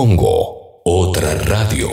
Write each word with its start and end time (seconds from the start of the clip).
Congo, 0.00 0.80
otra 0.82 1.34
radio. 1.34 1.90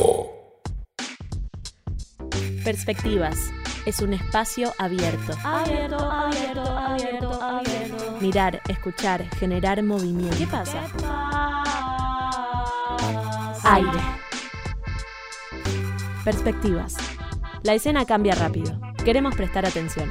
Perspectivas. 2.63 3.51
Es 3.85 3.99
un 3.99 4.13
espacio 4.13 4.71
abierto. 4.77 5.33
Abierto, 5.43 5.97
abierto, 6.09 6.61
abierto, 6.61 7.43
abierto. 7.43 8.17
Mirar, 8.21 8.61
escuchar, 8.69 9.25
generar 9.35 9.83
movimiento. 9.83 10.37
¿Qué 10.37 10.47
pasa? 10.47 10.83
Aire. 13.65 13.99
Perspectivas. 16.23 16.95
La 17.63 17.73
escena 17.73 18.05
cambia 18.05 18.35
rápido. 18.35 18.79
Queremos 19.03 19.35
prestar 19.35 19.65
atención. 19.65 20.09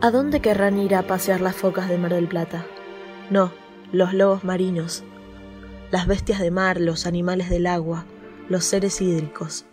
¿A 0.00 0.10
dónde 0.10 0.40
querrán 0.40 0.78
ir 0.78 0.94
a 0.94 1.02
pasear 1.02 1.42
las 1.42 1.54
focas 1.54 1.90
de 1.90 1.98
Mar 1.98 2.14
del 2.14 2.28
Plata? 2.28 2.64
No, 3.30 3.52
los 3.90 4.12
lobos 4.12 4.44
marinos, 4.44 5.02
las 5.90 6.06
bestias 6.06 6.40
de 6.40 6.50
mar, 6.50 6.78
los 6.78 7.06
animales 7.06 7.48
del 7.48 7.66
agua, 7.66 8.04
los 8.50 8.66
seres 8.66 9.00
hídricos. 9.00 9.64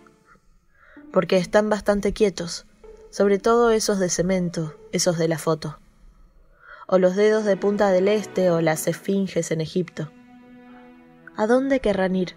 Porque 1.11 1.35
están 1.35 1.69
bastante 1.69 2.13
quietos, 2.13 2.65
sobre 3.09 3.39
todo 3.39 3.71
esos 3.71 3.99
de 3.99 4.07
cemento, 4.07 4.73
esos 4.93 5.17
de 5.17 5.27
la 5.27 5.37
foto. 5.37 5.79
O 6.87 6.97
los 6.97 7.17
dedos 7.17 7.43
de 7.43 7.57
Punta 7.57 7.91
del 7.91 8.07
Este 8.07 8.51
o 8.51 8.61
las 8.61 8.87
esfinges 8.87 9.51
en 9.51 9.59
Egipto. 9.59 10.09
¿A 11.35 11.45
dónde 11.45 11.81
querrán 11.81 12.15
ir? 12.15 12.35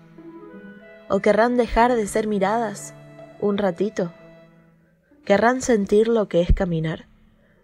¿O 1.08 1.20
querrán 1.20 1.56
dejar 1.56 1.94
de 1.94 2.08
ser 2.08 2.26
miradas 2.26 2.92
un 3.38 3.56
ratito? 3.56 4.12
¿Querrán 5.24 5.62
sentir 5.62 6.08
lo 6.08 6.28
que 6.28 6.40
es 6.40 6.52
caminar? 6.52 7.06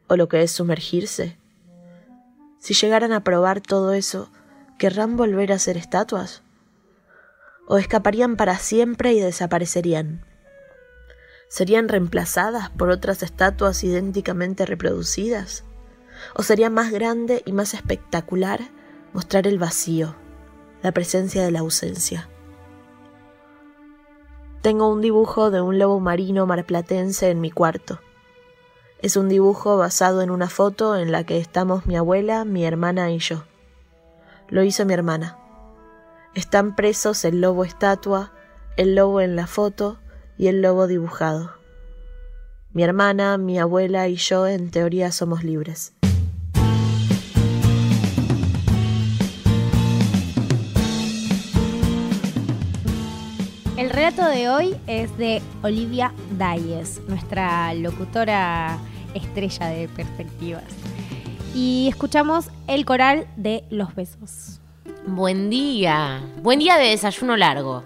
¿O 0.07 0.17
lo 0.17 0.29
que 0.29 0.43
es 0.43 0.53
sumergirse? 0.53 1.40
Si 2.61 2.75
llegaran 2.75 3.13
a 3.13 3.25
probar 3.25 3.63
todo 3.63 3.95
eso, 3.95 4.31
¿querrán 4.79 5.17
volver 5.17 5.51
a 5.51 5.59
ser 5.59 5.79
estatuas? 5.79 6.43
¿O 7.67 7.79
escaparían 7.79 8.37
para 8.37 8.59
siempre 8.59 9.15
y 9.15 9.21
desaparecerían? 9.21 10.27
¿Serían 11.49 11.89
reemplazadas 11.89 12.69
por 12.69 12.91
otras 12.91 13.23
estatuas 13.23 13.83
idénticamente 13.83 14.67
reproducidas? 14.67 15.65
¿O 16.35 16.43
sería 16.43 16.69
más 16.69 16.93
grande 16.93 17.43
y 17.47 17.53
más 17.53 17.73
espectacular 17.73 18.61
mostrar 19.15 19.47
el 19.47 19.59
vacío, 19.59 20.15
la 20.83 20.93
presencia 20.93 21.43
de 21.43 21.51
la 21.51 21.61
ausencia? 21.61 22.29
Tengo 24.61 24.93
un 24.93 25.01
dibujo 25.01 25.51
de 25.51 25.63
un 25.63 25.79
lobo 25.79 25.99
marino 25.99 26.45
marplatense 26.45 27.31
en 27.31 27.41
mi 27.41 27.51
cuarto. 27.51 28.01
Es 29.03 29.17
un 29.17 29.31
dibujo 29.31 29.79
basado 29.79 30.21
en 30.21 30.31
una 30.31 30.51
foto 30.51 30.95
en 30.95 31.11
la 31.11 31.25
que 31.25 31.39
estamos 31.39 31.87
mi 31.87 31.97
abuela, 31.97 32.45
mi 32.45 32.67
hermana 32.67 33.11
y 33.11 33.19
yo. 33.19 33.45
Lo 34.49 34.63
hizo 34.63 34.85
mi 34.85 34.93
hermana. 34.93 35.39
Están 36.35 36.77
presos 36.77 37.25
el 37.25 37.41
lobo 37.41 37.65
estatua, 37.65 38.33
el 38.77 38.95
lobo 38.95 39.23
en 39.23 39.37
la 39.37 39.47
foto 39.47 39.99
y 40.37 40.49
el 40.49 40.61
lobo 40.61 40.87
dibujado. 40.87 41.53
Mi 42.75 42.83
hermana, 42.83 43.39
mi 43.39 43.59
abuela 43.59 44.07
y 44.07 44.17
yo 44.17 44.47
en 44.47 44.71
teoría 44.71 45.13
somos 45.13 45.45
libres. 45.45 45.95
El 53.79 53.89
relato 53.89 54.27
de 54.29 54.51
hoy 54.51 54.77
es 54.87 55.17
de 55.17 55.41
Olivia 55.63 56.13
Dayes, 56.37 57.01
nuestra 57.09 57.73
locutora 57.73 58.79
estrella 59.15 59.67
de 59.67 59.89
perspectivas. 59.89 60.65
Y 61.55 61.89
escuchamos 61.89 62.47
el 62.69 62.85
coral 62.85 63.27
de 63.37 63.65
Los 63.71 63.95
Besos. 63.95 64.61
Buen 65.07 65.51
día. 65.51 66.21
Buen 66.43 66.59
día 66.59 66.77
de 66.77 66.91
desayuno 66.91 67.37
largo. 67.37 67.85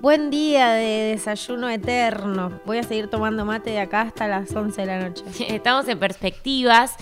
Buen 0.00 0.30
día 0.30 0.70
de 0.70 1.12
desayuno 1.12 1.68
eterno. 1.68 2.60
Voy 2.64 2.78
a 2.78 2.82
seguir 2.82 3.08
tomando 3.08 3.44
mate 3.44 3.70
de 3.70 3.80
acá 3.80 4.00
hasta 4.00 4.26
las 4.26 4.54
11 4.54 4.80
de 4.80 4.86
la 4.86 5.00
noche. 5.00 5.22
Estamos 5.54 5.86
en 5.88 5.98
perspectivas 5.98 6.96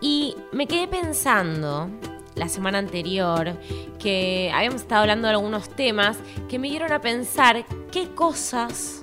y 0.00 0.34
me 0.52 0.66
quedé 0.66 0.88
pensando 0.88 1.90
la 2.34 2.48
semana 2.48 2.78
anterior 2.78 3.58
que 3.98 4.50
habíamos 4.54 4.82
estado 4.82 5.02
hablando 5.02 5.26
de 5.28 5.34
algunos 5.34 5.68
temas 5.68 6.16
que 6.48 6.58
me 6.58 6.68
dieron 6.70 6.92
a 6.92 7.00
pensar 7.00 7.64
qué 7.90 8.08
cosas 8.14 9.00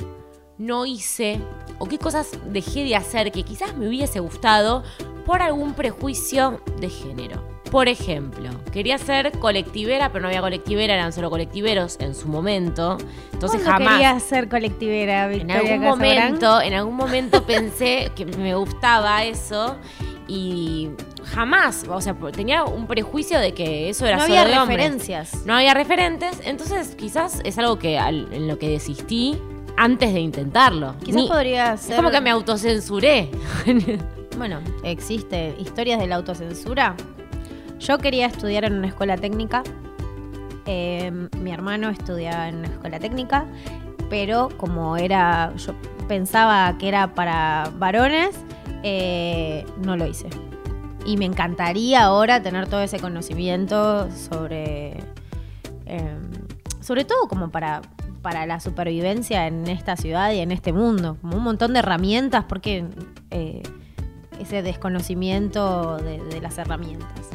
no 0.57 0.85
hice 0.85 1.39
o 1.79 1.85
qué 1.87 1.97
cosas 1.97 2.31
dejé 2.51 2.83
de 2.83 2.95
hacer 2.95 3.31
que 3.31 3.43
quizás 3.43 3.75
me 3.75 3.87
hubiese 3.87 4.19
gustado 4.19 4.83
por 5.25 5.41
algún 5.41 5.73
prejuicio 5.73 6.61
de 6.79 6.89
género. 6.89 7.51
Por 7.71 7.87
ejemplo, 7.87 8.49
quería 8.71 8.99
ser 8.99 9.31
colectivera, 9.39 10.11
pero 10.11 10.21
no 10.21 10.27
había 10.27 10.41
colectivera, 10.41 10.93
eran 10.93 11.11
solo 11.11 11.31
colectiveros 11.31 11.97
en 11.99 12.13
su 12.13 12.27
momento. 12.27 12.97
Entonces 13.31 13.61
¿Cuándo 13.63 13.85
jamás. 13.85 13.93
quería 13.93 14.19
ser 14.19 14.47
colectivera, 14.47 15.23
En 15.25 15.31
Victoria 15.31 15.73
algún 15.73 15.79
Casagrán? 15.99 16.25
momento, 16.29 16.61
en 16.61 16.73
algún 16.73 16.95
momento 16.95 17.43
pensé 17.45 18.11
que 18.15 18.25
me 18.25 18.53
gustaba 18.53 19.23
eso 19.23 19.77
y 20.27 20.89
jamás, 21.23 21.85
o 21.89 21.99
sea, 21.99 22.15
tenía 22.31 22.63
un 22.63 22.85
prejuicio 22.85 23.39
de 23.39 23.53
que 23.55 23.89
eso 23.89 24.05
era 24.05 24.17
No 24.17 24.23
solo 24.27 24.39
había 24.39 24.51
de 24.53 24.59
hombres. 24.59 24.77
referencias. 24.77 25.45
No 25.45 25.55
había 25.55 25.73
referentes, 25.73 26.41
entonces 26.45 26.93
quizás 26.95 27.41
es 27.43 27.57
algo 27.57 27.79
que 27.79 27.97
en 27.97 28.47
lo 28.47 28.59
que 28.59 28.69
desistí 28.69 29.39
antes 29.77 30.13
de 30.13 30.19
intentarlo. 30.19 30.95
Quizás 31.03 31.21
Ni- 31.21 31.27
podría 31.27 31.73
es 31.73 31.81
ser... 31.81 31.95
como 31.95 32.11
que 32.11 32.21
me 32.21 32.29
autocensuré. 32.29 33.29
Bueno, 34.35 34.61
existe 34.83 35.55
historias 35.59 35.99
de 35.99 36.07
la 36.07 36.15
autocensura. 36.15 36.95
Yo 37.79 37.99
quería 37.99 38.25
estudiar 38.25 38.65
en 38.65 38.73
una 38.73 38.87
escuela 38.87 39.15
técnica. 39.15 39.61
Eh, 40.65 41.11
mi 41.39 41.51
hermano 41.51 41.89
estudiaba 41.91 42.49
en 42.49 42.55
una 42.55 42.67
escuela 42.67 42.99
técnica, 42.99 43.45
pero 44.09 44.49
como 44.57 44.97
era, 44.97 45.53
yo 45.57 45.75
pensaba 46.07 46.75
que 46.79 46.87
era 46.87 47.13
para 47.13 47.69
varones, 47.77 48.35
eh, 48.81 49.65
no 49.83 49.95
lo 49.97 50.07
hice. 50.07 50.27
Y 51.05 51.17
me 51.17 51.25
encantaría 51.25 52.03
ahora 52.03 52.41
tener 52.41 52.67
todo 52.67 52.81
ese 52.81 52.99
conocimiento 52.99 54.09
sobre, 54.11 54.97
eh, 55.85 56.17
sobre 56.81 57.05
todo 57.05 57.27
como 57.27 57.51
para 57.51 57.81
para 58.23 58.47
la 58.47 58.59
supervivencia 58.59 59.45
en 59.45 59.67
esta 59.67 59.95
ciudad 59.95 60.31
y 60.31 60.39
en 60.39 60.51
este 60.51 60.73
mundo, 60.73 61.17
como 61.21 61.37
un 61.37 61.43
montón 61.43 61.73
de 61.73 61.79
herramientas, 61.79 62.45
porque 62.45 62.85
eh, 63.29 63.61
ese 64.39 64.63
desconocimiento 64.63 65.97
de, 65.97 66.41
las 66.41 66.57
herramientas. 66.57 67.29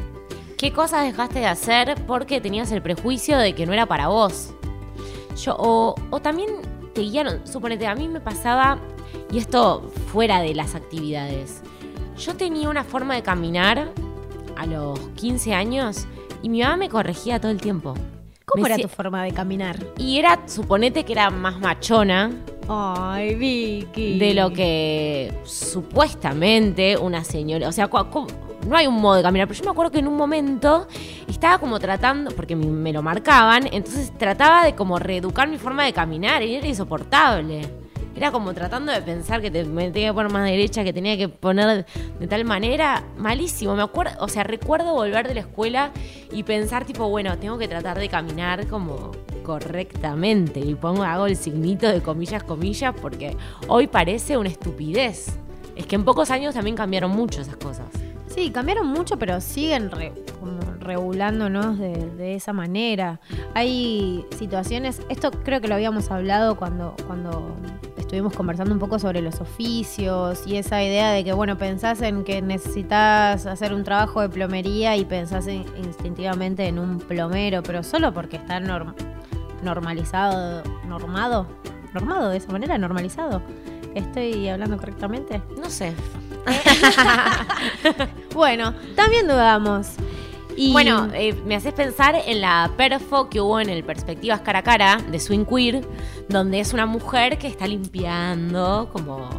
¿Qué 0.57 0.73
cosas 0.73 1.05
dejaste 1.05 1.39
de 1.41 1.47
hacer 1.47 1.95
porque 2.07 2.41
tenías 2.41 2.73
el 2.73 2.83
prejuicio 2.83 3.39
de 3.39 3.55
que 3.55 3.67
no 3.67 3.73
era 3.73 3.87
para 3.87 4.09
vos? 4.09 4.55
Yo, 5.37 5.55
o, 5.57 5.95
o 6.11 6.21
también 6.21 6.49
te 6.95 7.03
guiaron, 7.03 7.47
suponete, 7.47 7.87
a 7.87 7.95
mí 7.95 8.09
me 8.09 8.21
pasaba, 8.21 8.79
y 9.31 9.39
esto 9.39 9.93
fuera 10.11 10.41
de 10.41 10.55
las 10.55 10.75
actividades, 10.75 11.63
yo 12.17 12.35
tenía 12.35 12.69
una 12.69 12.83
forma 12.83 13.15
de 13.15 13.23
caminar 13.23 13.93
a 14.57 14.67
los 14.67 14.99
15 15.17 15.55
años 15.55 16.07
y 16.43 16.49
mi 16.49 16.63
mamá 16.63 16.77
me 16.77 16.89
corregía 16.89 17.41
todo 17.41 17.53
el 17.53 17.61
tiempo. 17.61 17.95
¿Cómo 18.49 18.63
Me 18.63 18.69
era 18.69 18.77
si- 18.77 18.83
tu 18.83 18.89
forma 18.89 19.23
de 19.25 19.33
caminar? 19.33 19.77
Y 19.99 20.19
era, 20.19 20.41
suponete 20.47 21.05
que 21.05 21.13
era 21.13 21.29
más 21.31 21.61
machona 21.61 22.31
Ay, 22.67 23.35
Vicky. 23.35 24.19
de 24.19 24.35
lo 24.35 24.51
que 24.53 25.33
supuestamente 25.45 26.97
una 26.97 27.25
señora, 27.25 27.69
o 27.69 27.73
sea, 27.73 27.89
no 28.67 28.77
hay 28.77 28.87
un 28.87 29.01
modo 29.01 29.17
de 29.17 29.23
caminar, 29.23 29.47
pero 29.49 29.59
yo 29.59 29.65
me 29.65 29.71
acuerdo 29.71 29.91
que 29.93 29.99
en 29.99 30.09
un 30.09 30.17
momento 30.17 30.87
estaba 31.29 31.59
como 31.59 31.79
tratando, 31.79 32.31
porque 32.33 32.57
me- 32.57 32.67
me 32.67 32.93
lo 32.93 33.03
marcaban, 33.03 33.69
entonces 33.73 34.13
trataba 34.19 34.65
de 34.65 34.75
como 34.75 34.99
reeducar 34.99 35.49
mi 35.49 35.59
forma 35.59 35.85
de 35.85 35.93
caminar 35.93 36.43
y 36.43 36.57
era 36.57 36.67
insoportable. 36.67 37.63
Era 38.19 38.33
como 38.33 38.53
tratando 38.53 38.91
de 38.91 39.01
pensar 39.01 39.41
que 39.41 39.49
me 39.65 39.93
tenía 39.93 40.09
que 40.09 40.13
poner 40.15 40.33
más 40.33 40.45
derecha, 40.45 40.83
que 40.83 40.93
tenía 40.93 41.17
que 41.17 41.29
poner 41.29 41.87
de 42.19 42.27
tal 42.27 42.45
manera. 42.45 43.05
Malísimo. 43.17 43.77
Me 43.77 43.83
acuerdo, 43.85 44.11
o 44.19 44.27
sea, 44.27 44.43
recuerdo 44.43 44.93
volver 44.93 45.29
de 45.29 45.35
la 45.35 45.41
escuela 45.43 45.93
y 46.33 46.43
pensar, 46.43 46.85
tipo, 46.85 47.09
bueno, 47.09 47.39
tengo 47.39 47.59
que 47.59 47.69
tratar 47.69 47.97
de 47.97 48.09
caminar 48.09 48.67
como 48.67 49.13
correctamente. 49.45 50.59
Y 50.59 50.75
pongo, 50.75 51.05
hago 51.05 51.27
el 51.27 51.37
signito 51.37 51.87
de 51.87 52.03
comillas, 52.03 52.43
comillas, 52.43 52.93
porque 53.01 53.37
hoy 53.69 53.87
parece 53.87 54.37
una 54.37 54.49
estupidez. 54.49 55.39
Es 55.77 55.87
que 55.87 55.95
en 55.95 56.05
pocos 56.05 56.33
años 56.33 56.55
también 56.55 56.75
cambiaron 56.75 57.13
mucho 57.13 57.41
esas 57.41 57.57
cosas. 57.57 57.87
Sí, 58.27 58.51
cambiaron 58.51 58.89
mucho, 58.89 59.17
pero 59.17 59.41
siguen 59.41 59.93
re- 59.93 60.13
regulándonos 60.89 61.79
de, 61.79 61.93
de 62.17 62.35
esa 62.35 62.53
manera. 62.53 63.21
Hay 63.55 64.25
situaciones, 64.37 65.03
esto 65.09 65.31
creo 65.31 65.61
que 65.61 65.69
lo 65.69 65.75
habíamos 65.75 66.11
hablado 66.11 66.57
cuando, 66.57 66.97
cuando 67.07 67.55
estuvimos 67.99 68.33
conversando 68.35 68.73
un 68.73 68.81
poco 68.81 68.99
sobre 68.99 69.21
los 69.21 69.41
oficios 69.41 70.47
y 70.47 70.57
esa 70.57 70.83
idea 70.83 71.11
de 71.13 71.23
que, 71.25 71.33
bueno, 71.35 71.59
pensás 71.59 72.01
en 72.03 72.25
que 72.25 72.41
necesitas 72.41 73.45
hacer 73.47 73.75
un 73.75 73.85
trabajo 73.85 74.23
de 74.23 74.31
plomería 74.31 74.97
y 74.97 75.05
pensás 75.05 75.47
in- 75.47 75.67
instintivamente 75.77 76.67
en 76.67 76.79
un 76.79 76.99
plomero, 76.99 77.63
pero 77.63 77.83
solo 77.83 78.13
porque 78.15 78.37
está 78.37 78.59
norm- 78.61 78.95
normalizado, 79.63 80.63
normado, 80.89 81.47
normado 81.93 82.31
de 82.31 82.39
esa 82.39 82.51
manera, 82.51 82.79
normalizado. 82.79 83.43
¿Estoy 83.95 84.49
hablando 84.49 84.77
correctamente? 84.79 85.43
No 85.61 85.69
sé. 85.69 85.93
Bueno, 88.35 88.73
también 88.95 89.27
dudamos. 89.27 89.89
Y- 90.59 90.73
Bueno, 90.73 91.09
eh, 91.15 91.35
me 91.47 91.55
haces 91.55 91.73
pensar 91.73 92.17
en 92.27 92.41
la 92.41 92.73
perfo 92.77 93.29
que 93.31 93.41
hubo 93.41 93.61
en 93.61 93.69
el 93.71 93.85
Perspectivas 93.85 94.41
Cara 94.41 94.59
a 94.59 94.63
Cara 94.63 94.97
de 95.09 95.21
Swing 95.21 95.45
Queer, 95.45 95.87
donde 96.29 96.59
es 96.61 96.73
una 96.73 96.85
mujer 96.87 97.39
que 97.39 97.47
está 97.47 97.67
limpiando 97.67 98.89
como 98.93 99.31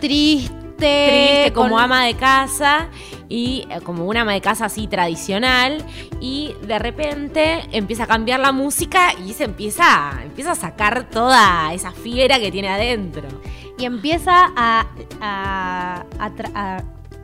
triste. 0.00 0.50
triste, 0.78 1.52
como 1.54 1.70
con- 1.70 1.80
ama 1.80 2.04
de 2.06 2.14
casa 2.14 2.88
y 3.28 3.66
eh, 3.70 3.80
como 3.84 4.06
una 4.06 4.22
ama 4.22 4.32
de 4.32 4.40
casa 4.40 4.64
así 4.64 4.88
tradicional 4.88 5.84
y 6.20 6.54
de 6.66 6.78
repente 6.78 7.62
empieza 7.70 8.04
a 8.04 8.06
cambiar 8.08 8.40
la 8.40 8.50
música 8.50 9.12
y 9.24 9.32
se 9.34 9.44
empieza, 9.44 10.10
empieza 10.24 10.52
a 10.52 10.54
sacar 10.56 11.08
toda 11.08 11.72
esa 11.72 11.92
fiera 11.92 12.40
que 12.40 12.50
tiene 12.50 12.68
adentro. 12.68 13.28
Y 13.78 13.84
empieza 13.84 14.52
a, 14.56 14.86
a, 15.20 16.04
a- 16.18 16.82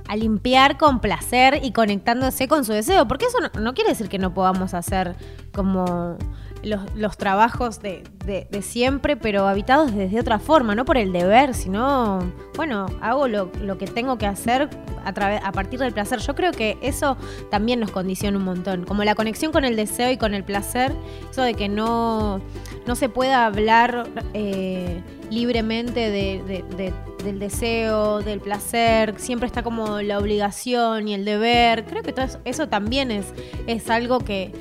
a 0.09 0.17
limpiar 0.17 0.79
con 0.79 1.01
placer 1.01 1.61
y 1.63 1.73
conectándose 1.73 2.49
con 2.49 2.65
su 2.65 2.73
deseo. 2.73 3.07
Porque 3.07 3.27
eso 3.27 3.39
no, 3.61 3.75
quiere 3.75 3.91
decir 3.91 4.09
que 4.09 4.19
no 4.19 4.35
podamos 4.35 4.75
hacer 4.75 5.15
como 5.53 6.17
los, 6.63 7.17
trabajos 7.17 7.81
de, 7.81 8.03
de- 8.25 8.63
siempre, 8.63 9.17
pero 9.17 9.47
habitados 9.47 9.95
desde 9.95 10.19
otra 10.21 10.39
forma, 10.39 10.75
no 10.75 10.85
por 10.85 10.97
el 10.99 11.13
deber, 11.13 11.55
sino, 11.55 12.19
bueno, 12.57 12.87
hago 13.01 13.29
lo, 13.29 13.51
lo 13.63 13.79
que 13.79 13.87
tengo 13.87 14.19
que 14.19 14.27
hacer 14.27 14.69
a, 15.05 15.09
a 15.47 15.53
partir 15.53 15.79
del 15.79 15.93
placer. 15.93 16.19
Yo 16.21 16.35
creo 16.35 16.53
que 16.53 16.77
eso 16.83 17.17
también 17.51 17.79
nos 17.81 17.91
condiciona 17.91 18.37
un 18.39 18.45
montón. 18.45 18.85
Como 18.85 19.05
la 19.05 19.15
conexión 19.15 19.53
con 19.53 19.65
el 19.65 19.77
deseo 19.77 20.11
y 20.11 20.17
con 20.17 20.35
el 20.35 20.43
placer, 20.43 20.93
eso 21.31 21.43
de 21.43 21.55
que 21.55 21.69
no, 21.69 22.41
no 22.87 22.95
se 22.97 23.09
pueda 23.09 23.47
hablar 23.47 24.09
eh, 24.35 25.03
libremente 25.31 26.11
de- 26.11 26.43
de- 26.47 26.65
de- 26.77 26.95
del 27.25 27.39
deseo, 27.39 28.21
del 28.21 28.41
placer, 28.41 29.15
siempre 29.19 29.47
está 29.47 29.63
como 29.63 30.01
la 30.01 30.19
obligación 30.19 31.09
y 31.09 31.15
el 31.15 31.25
deber. 31.25 31.85
Creo 31.85 32.03
que 32.03 32.13
todo 32.13 32.25
eso, 32.25 32.39
eso 32.45 32.69
también 32.69 33.11
es, 33.11 33.27
es 33.67 33.91
algo 33.91 34.21
que, 34.21 34.53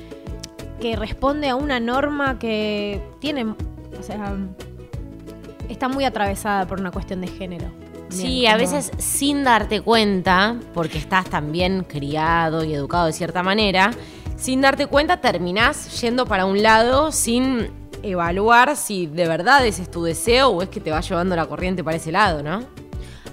que 0.80 0.96
responde 0.96 1.48
a 1.48 1.56
una 1.56 1.80
norma 1.80 2.38
que 2.38 3.00
tiene, 3.20 3.44
o 3.44 4.02
sea, 4.02 4.36
está 5.68 5.88
muy 5.88 6.04
atravesada 6.04 6.66
por 6.66 6.80
una 6.80 6.90
cuestión 6.90 7.20
de 7.20 7.28
género. 7.28 7.66
Sí, 8.10 8.46
a 8.46 8.56
veces 8.56 8.90
sin 8.98 9.44
darte 9.44 9.82
cuenta, 9.82 10.56
porque 10.72 10.96
estás 10.98 11.28
también 11.28 11.84
criado 11.84 12.64
y 12.64 12.72
educado 12.74 13.06
de 13.06 13.12
cierta 13.12 13.42
manera, 13.42 13.90
sin 14.36 14.60
darte 14.62 14.86
cuenta 14.86 15.20
terminás 15.20 16.00
yendo 16.00 16.24
para 16.24 16.46
un 16.46 16.62
lado 16.62 17.12
sin 17.12 17.68
evaluar 18.02 18.76
si 18.76 19.06
de 19.06 19.26
verdad 19.28 19.66
ese 19.66 19.82
es 19.82 19.90
tu 19.90 20.02
deseo 20.02 20.48
o 20.50 20.62
es 20.62 20.68
que 20.68 20.80
te 20.80 20.90
va 20.90 21.00
llevando 21.00 21.34
la 21.36 21.46
corriente 21.46 21.82
para 21.84 21.96
ese 21.96 22.12
lado, 22.12 22.42
¿no? 22.42 22.62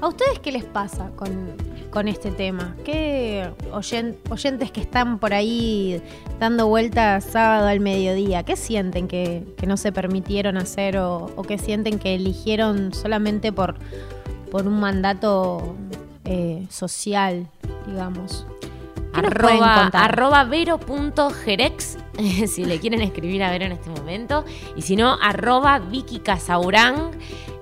¿A 0.01 0.07
ustedes 0.07 0.39
qué 0.39 0.51
les 0.51 0.65
pasa 0.65 1.09
con, 1.15 1.53
con 1.89 2.07
este 2.09 2.29
tema? 2.31 2.75
¿Qué 2.83 3.49
oyen- 3.71 4.17
oyentes 4.29 4.69
que 4.71 4.81
están 4.81 5.19
por 5.19 5.33
ahí 5.33 6.01
dando 6.39 6.67
vueltas 6.67 7.23
sábado 7.23 7.67
al 7.67 7.79
mediodía, 7.79 8.43
qué 8.43 8.55
sienten 8.57 9.07
que, 9.07 9.45
que 9.57 9.65
no 9.67 9.77
se 9.77 9.91
permitieron 9.93 10.57
hacer 10.57 10.97
o, 10.97 11.31
o 11.37 11.43
que 11.43 11.57
sienten 11.57 11.97
que 11.97 12.13
eligieron 12.15 12.93
solamente 12.93 13.53
por, 13.53 13.75
por 14.51 14.67
un 14.67 14.79
mandato 14.81 15.75
eh, 16.25 16.65
social, 16.69 17.47
digamos? 17.87 18.45
¿Qué 19.13 19.21
Arroba, 19.21 19.87
arroba 19.93 20.43
vero.jerex, 20.43 21.97
si 22.47 22.65
le 22.65 22.79
quieren 22.79 23.01
escribir 23.01 23.43
a 23.43 23.51
Vero 23.51 23.65
en 23.65 23.73
este 23.73 23.89
momento. 23.89 24.45
Y 24.75 24.81
si 24.81 24.95
no, 24.95 25.17
arroba 25.21 25.79
Vicky 25.79 26.19
Casaurán. 26.19 27.11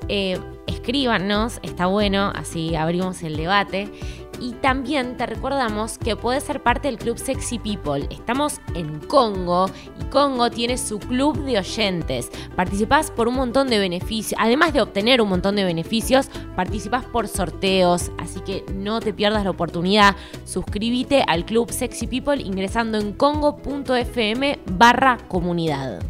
Eh, 0.09 0.39
escríbanos, 0.67 1.59
está 1.63 1.85
bueno, 1.85 2.31
así 2.35 2.75
abrimos 2.75 3.23
el 3.23 3.37
debate. 3.37 3.89
Y 4.39 4.53
también 4.53 5.17
te 5.17 5.25
recordamos 5.25 5.97
que 5.97 6.15
puedes 6.15 6.43
ser 6.43 6.61
parte 6.61 6.87
del 6.87 6.97
Club 6.97 7.17
Sexy 7.17 7.59
People. 7.59 8.07
Estamos 8.09 8.59
en 8.75 8.99
Congo 8.99 9.69
y 10.01 10.05
Congo 10.05 10.49
tiene 10.49 10.77
su 10.77 10.99
club 10.99 11.37
de 11.43 11.59
oyentes. 11.59 12.29
Participás 12.55 13.11
por 13.11 13.27
un 13.27 13.35
montón 13.35 13.69
de 13.69 13.79
beneficios. 13.79 14.39
Además 14.41 14.73
de 14.73 14.81
obtener 14.81 15.21
un 15.21 15.29
montón 15.29 15.55
de 15.55 15.63
beneficios, 15.63 16.29
participás 16.55 17.05
por 17.05 17.27
sorteos. 17.27 18.11
Así 18.17 18.39
que 18.41 18.65
no 18.73 18.99
te 18.99 19.13
pierdas 19.13 19.43
la 19.43 19.51
oportunidad. 19.51 20.15
Suscríbete 20.45 21.23
al 21.27 21.45
Club 21.45 21.71
Sexy 21.71 22.07
People 22.07 22.41
ingresando 22.41 22.97
en 22.97 23.13
congo.fm 23.13 24.59
barra 24.77 25.17
comunidad. 25.27 26.01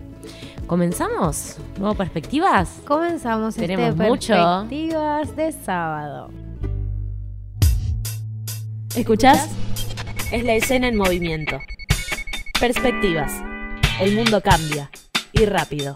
¿Comenzamos? 0.68 1.58
¿Nuevo 1.78 1.96
perspectivas? 1.96 2.82
Comenzamos 2.86 3.56
Tenemos 3.56 3.90
este 3.90 4.10
mucho. 4.10 4.34
Perspectivas 4.34 5.36
de 5.36 5.52
sábado. 5.52 6.30
¿Escuchás? 8.96 9.50
Es 10.32 10.44
la 10.44 10.54
escena 10.54 10.88
en 10.88 10.96
movimiento. 10.96 11.60
Perspectivas. 12.60 13.32
El 14.00 14.16
mundo 14.16 14.40
cambia. 14.40 14.92
Y 15.32 15.46
rápido. 15.46 15.96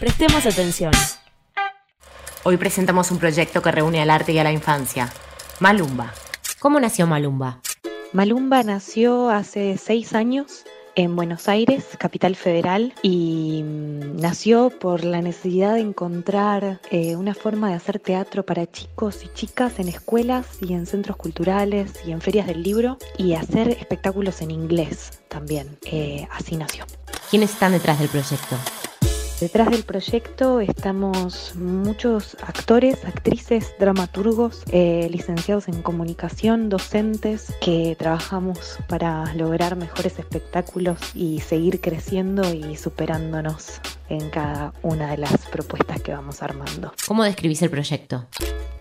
Prestemos 0.00 0.44
atención. 0.44 0.90
Hoy 2.42 2.56
presentamos 2.56 3.12
un 3.12 3.18
proyecto 3.18 3.62
que 3.62 3.70
reúne 3.70 4.02
al 4.02 4.10
arte 4.10 4.32
y 4.32 4.38
a 4.38 4.44
la 4.44 4.50
infancia. 4.50 5.08
Malumba. 5.60 6.12
¿Cómo 6.58 6.80
nació 6.80 7.06
Malumba? 7.06 7.60
Malumba 8.12 8.64
nació 8.64 9.30
hace 9.30 9.78
seis 9.78 10.14
años 10.14 10.64
en 10.96 11.16
Buenos 11.16 11.48
Aires, 11.48 11.84
capital 11.98 12.36
federal, 12.36 12.94
y 13.02 13.62
mm, 13.62 14.16
nació 14.20 14.70
por 14.70 15.04
la 15.04 15.20
necesidad 15.22 15.74
de 15.74 15.80
encontrar 15.80 16.80
eh, 16.90 17.16
una 17.16 17.34
forma 17.34 17.68
de 17.68 17.74
hacer 17.74 17.98
teatro 17.98 18.44
para 18.44 18.70
chicos 18.70 19.24
y 19.24 19.28
chicas 19.34 19.78
en 19.78 19.88
escuelas 19.88 20.46
y 20.60 20.72
en 20.72 20.86
centros 20.86 21.16
culturales 21.16 21.92
y 22.06 22.12
en 22.12 22.20
ferias 22.20 22.46
del 22.46 22.62
libro 22.62 22.98
y 23.18 23.34
hacer 23.34 23.68
espectáculos 23.68 24.40
en 24.42 24.50
inglés 24.50 25.20
también. 25.28 25.78
Eh, 25.84 26.26
así 26.30 26.56
nació. 26.56 26.84
¿Quiénes 27.30 27.52
están 27.52 27.72
detrás 27.72 27.98
del 27.98 28.08
proyecto? 28.08 28.56
Detrás 29.40 29.68
del 29.68 29.82
proyecto 29.82 30.60
estamos 30.60 31.56
muchos 31.56 32.36
actores, 32.40 33.04
actrices, 33.04 33.74
dramaturgos, 33.80 34.62
eh, 34.70 35.08
licenciados 35.10 35.66
en 35.66 35.82
comunicación, 35.82 36.68
docentes, 36.68 37.52
que 37.60 37.96
trabajamos 37.98 38.78
para 38.88 39.34
lograr 39.34 39.74
mejores 39.74 40.20
espectáculos 40.20 40.98
y 41.16 41.40
seguir 41.40 41.80
creciendo 41.80 42.54
y 42.54 42.76
superándonos 42.76 43.80
en 44.08 44.30
cada 44.30 44.72
una 44.82 45.10
de 45.10 45.18
las 45.18 45.46
propuestas 45.46 46.00
que 46.02 46.12
vamos 46.12 46.42
armando. 46.42 46.92
¿Cómo 47.06 47.24
describís 47.24 47.62
el 47.62 47.70
proyecto? 47.70 48.26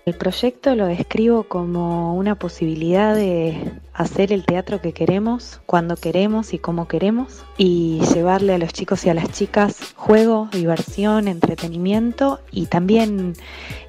El 0.06 0.16
proyecto 0.16 0.76
lo 0.76 0.86
describo 0.86 1.46
como 1.46 2.16
una 2.16 2.36
posibilidad 2.36 3.16
de 3.16 3.72
hacer 3.94 4.34
el 4.34 4.46
teatro 4.46 4.82
que 4.82 4.92
queremos, 4.92 5.62
cuando 5.66 5.96
queremos 5.96 6.54
y 6.54 6.60
como 6.60 6.90
queremos, 6.90 7.46
y 7.58 8.02
llevarle 8.14 8.54
a 8.54 8.58
los 8.58 8.74
chicos 8.74 9.06
y 9.06 9.10
a 9.10 9.14
las 9.14 9.32
chicas 9.32 9.94
juego, 9.96 10.50
diversión, 10.52 11.30
entretenimiento 11.30 12.42
y 12.52 12.66
también 12.66 13.34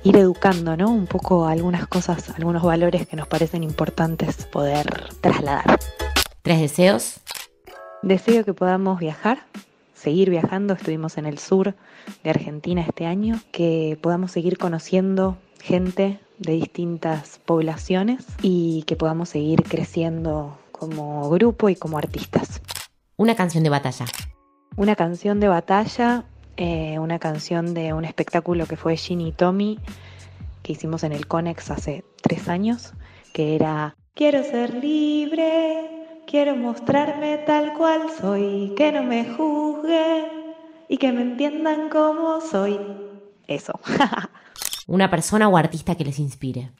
ir 0.04 0.16
educando, 0.16 0.76
¿no? 0.76 0.88
Un 0.88 1.09
poco 1.09 1.47
algunas 1.47 1.88
cosas, 1.88 2.30
algunos 2.30 2.62
valores 2.62 3.09
que 3.09 3.16
nos 3.16 3.26
parecen 3.26 3.64
importantes 3.64 4.47
poder 4.47 5.09
trasladar. 5.20 5.80
¿Tres 6.42 6.61
deseos? 6.61 7.20
Deseo 8.02 8.44
que 8.44 8.54
podamos 8.54 9.00
viajar, 9.00 9.47
seguir 10.04 10.28
viajando, 10.28 10.75
estuvimos 10.75 11.16
en 11.16 11.25
el 11.25 11.38
sur 11.38 11.75
de 12.23 12.30
Argentina 12.30 12.82
este 12.87 13.06
año, 13.06 13.40
que 13.52 13.99
podamos 14.02 14.32
seguir 14.32 14.58
conociendo 14.58 15.38
gente 15.62 16.20
de 16.38 16.52
distintas 16.52 17.40
poblaciones 17.46 18.26
y 18.42 18.82
que 18.87 18.96
podamos 18.96 19.30
seguir 19.30 19.62
creciendo 19.62 20.58
como 20.73 21.30
grupo 21.30 21.70
y 21.70 21.76
como 21.76 21.96
artistas. 21.96 22.61
Una 23.16 23.34
canción 23.34 23.64
de 23.64 23.70
batalla. 23.70 24.04
Una 24.76 24.94
canción 24.94 25.40
de 25.40 25.49
batalla, 25.49 26.25
eh, 26.58 26.99
una 26.99 27.18
canción 27.18 27.73
de 27.73 27.94
un 27.94 28.04
espectáculo 28.04 28.66
que 28.66 28.76
fue 28.76 28.99
Ginny 28.99 29.28
y 29.28 29.32
Tommy, 29.32 29.78
que 30.62 30.73
hicimos 30.73 31.02
en 31.04 31.12
el 31.12 31.26
Conex 31.26 31.70
hace 31.70 32.04
tres 32.20 32.49
años, 32.49 32.92
que 33.32 33.54
era 33.54 33.96
Quiero 34.14 34.44
ser 34.44 34.75
libre, 34.75 35.84
quiero 36.26 36.57
mostrarme 36.57 37.38
tal 37.38 37.75
cual 37.75 38.02
soy, 38.21 38.73
que 38.76 38.93
no 38.93 39.02
me 39.02 39.25
juzguen 39.25 40.26
y 40.88 40.97
que 40.99 41.12
me 41.12 41.23
entiendan 41.23 41.88
como 41.88 42.40
soy. 42.40 42.78
Eso. 43.47 43.78
Una 44.87 45.11
persona 45.11 45.49
o 45.49 45.57
artista 45.57 45.95
que 45.95 46.04
les 46.04 46.19
inspire. 46.19 46.71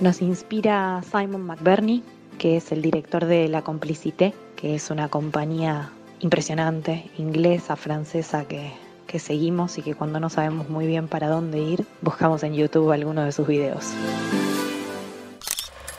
Nos 0.00 0.20
inspira 0.20 1.02
Simon 1.10 1.42
McBurney, 1.42 2.02
que 2.38 2.56
es 2.56 2.72
el 2.72 2.82
director 2.82 3.24
de 3.24 3.48
La 3.48 3.62
Complicité, 3.62 4.34
que 4.56 4.74
es 4.74 4.90
una 4.90 5.08
compañía 5.08 5.90
impresionante, 6.20 7.10
inglesa, 7.18 7.76
francesa, 7.76 8.44
que, 8.46 8.72
que 9.06 9.18
seguimos 9.18 9.78
y 9.78 9.82
que 9.82 9.94
cuando 9.94 10.20
no 10.20 10.28
sabemos 10.28 10.68
muy 10.68 10.86
bien 10.86 11.08
para 11.08 11.28
dónde 11.28 11.60
ir, 11.60 11.86
buscamos 12.02 12.42
en 12.42 12.54
YouTube 12.54 12.90
alguno 12.90 13.22
de 13.22 13.32
sus 13.32 13.46
videos. 13.46 13.92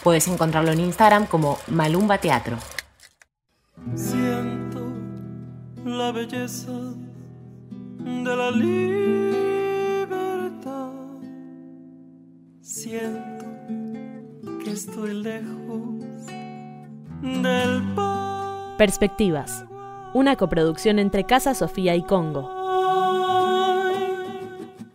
Puedes 0.07 0.29
encontrarlo 0.29 0.71
en 0.71 0.79
Instagram 0.79 1.25
como 1.25 1.57
Malumba 1.67 2.17
Teatro. 2.19 2.57
Siento 3.93 4.79
la 5.83 6.13
belleza 6.13 6.71
de 7.99 8.35
la 8.37 8.51
libertad. 8.51 9.73
Siento 12.61 13.45
que 14.63 14.71
estoy 14.71 15.13
lejos 15.13 16.25
del 17.21 17.83
paz. 17.93 18.75
Perspectivas, 18.77 19.65
una 20.13 20.37
coproducción 20.37 20.99
entre 20.99 21.25
Casa 21.25 21.53
Sofía 21.53 21.95
y 21.95 22.03
Congo. 22.03 22.49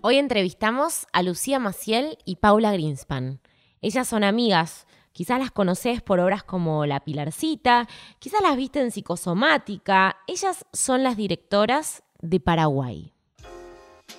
Hoy 0.01 0.17
entrevistamos 0.17 1.07
a 1.13 1.23
Lucía 1.23 1.59
Maciel 1.59 2.17
y 2.25 2.37
Paula 2.37 2.73
Greenspan. 2.73 3.41
Ellas 3.83 4.09
son 4.09 4.25
amigas. 4.25 4.87
Quizás 5.13 5.39
las 5.39 5.51
conoces 5.51 6.01
por 6.01 6.21
obras 6.21 6.43
como 6.43 6.87
La 6.87 7.01
Pilarcita, 7.01 7.87
quizás 8.19 8.41
las 8.41 8.57
viste 8.57 8.81
en 8.81 8.91
Psicosomática. 8.91 10.17
Ellas 10.27 10.65
son 10.73 11.03
las 11.03 11.17
directoras 11.17 12.03
de 12.21 12.41
Paraguay. 12.41 13.13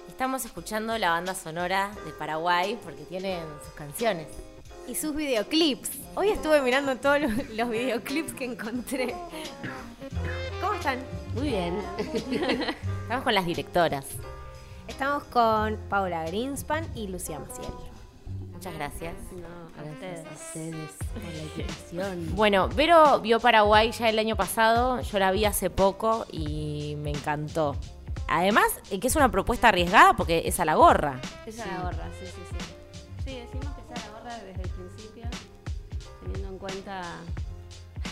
Estamos 0.08 0.46
escuchando 0.46 0.98
la 1.00 1.10
banda 1.10 1.34
sonora 1.34 1.92
de 2.06 2.12
Paraguay 2.12 2.78
porque 2.84 3.04
tienen 3.04 3.44
sus 3.66 3.74
canciones. 3.74 4.28
Y 4.88 4.96
sus 4.96 5.16
videoclips. 5.16 5.90
Hoy 6.16 6.30
estuve 6.30 6.62
mirando 6.62 6.96
todos 6.98 7.22
los, 7.22 7.32
los 7.50 7.70
videoclips 7.70 8.34
que 8.34 8.46
encontré. 8.46 9.16
¿Cómo 10.62 10.74
están? 10.74 11.00
Muy 11.34 11.48
bien. 11.48 11.78
Estamos 13.02 13.24
con 13.24 13.34
las 13.34 13.46
directoras. 13.46 14.06
Estamos 14.88 15.24
con 15.26 15.78
Paula 15.90 16.26
Greenspan 16.26 16.86
y 16.96 17.08
Lucía 17.08 17.40
Maciel. 17.40 17.93
Muchas 18.63 18.79
gracias. 18.79 19.13
Gracias 19.75 20.25
a 20.25 20.34
ustedes 20.34 20.89
por 21.13 21.22
la 21.22 21.41
invitación. 21.41 22.34
Bueno, 22.34 22.70
Vero 22.70 23.20
vio 23.20 23.41
Paraguay 23.41 23.91
ya 23.91 24.08
el 24.08 24.17
año 24.17 24.38
pasado, 24.38 25.01
yo 25.01 25.20
la 25.20 25.32
vi 25.32 25.43
hace 25.43 25.70
poco 25.70 26.25
y 26.32 26.96
me 27.00 27.10
encantó. 27.10 27.75
Además, 28.29 28.67
eh, 28.89 29.01
que 29.01 29.08
es 29.08 29.17
una 29.17 29.29
propuesta 29.29 29.67
arriesgada 29.67 30.13
porque 30.13 30.43
es 30.46 30.62
a 30.62 30.65
la 30.65 30.75
gorra. 30.75 31.20
Es 31.46 31.60
a 31.60 31.65
la 31.65 31.82
gorra, 31.82 32.08
sí, 32.17 32.25
sí, 32.25 32.41
sí. 32.51 32.58
Sí, 33.25 33.39
decimos 33.41 33.75
que 33.75 33.82
es 33.82 34.01
a 34.01 34.08
la 34.08 34.13
gorra 34.17 34.38
desde 34.38 34.62
el 34.62 34.70
principio, 34.70 35.25
teniendo 36.22 36.48
en 36.48 36.58
cuenta 36.58 37.01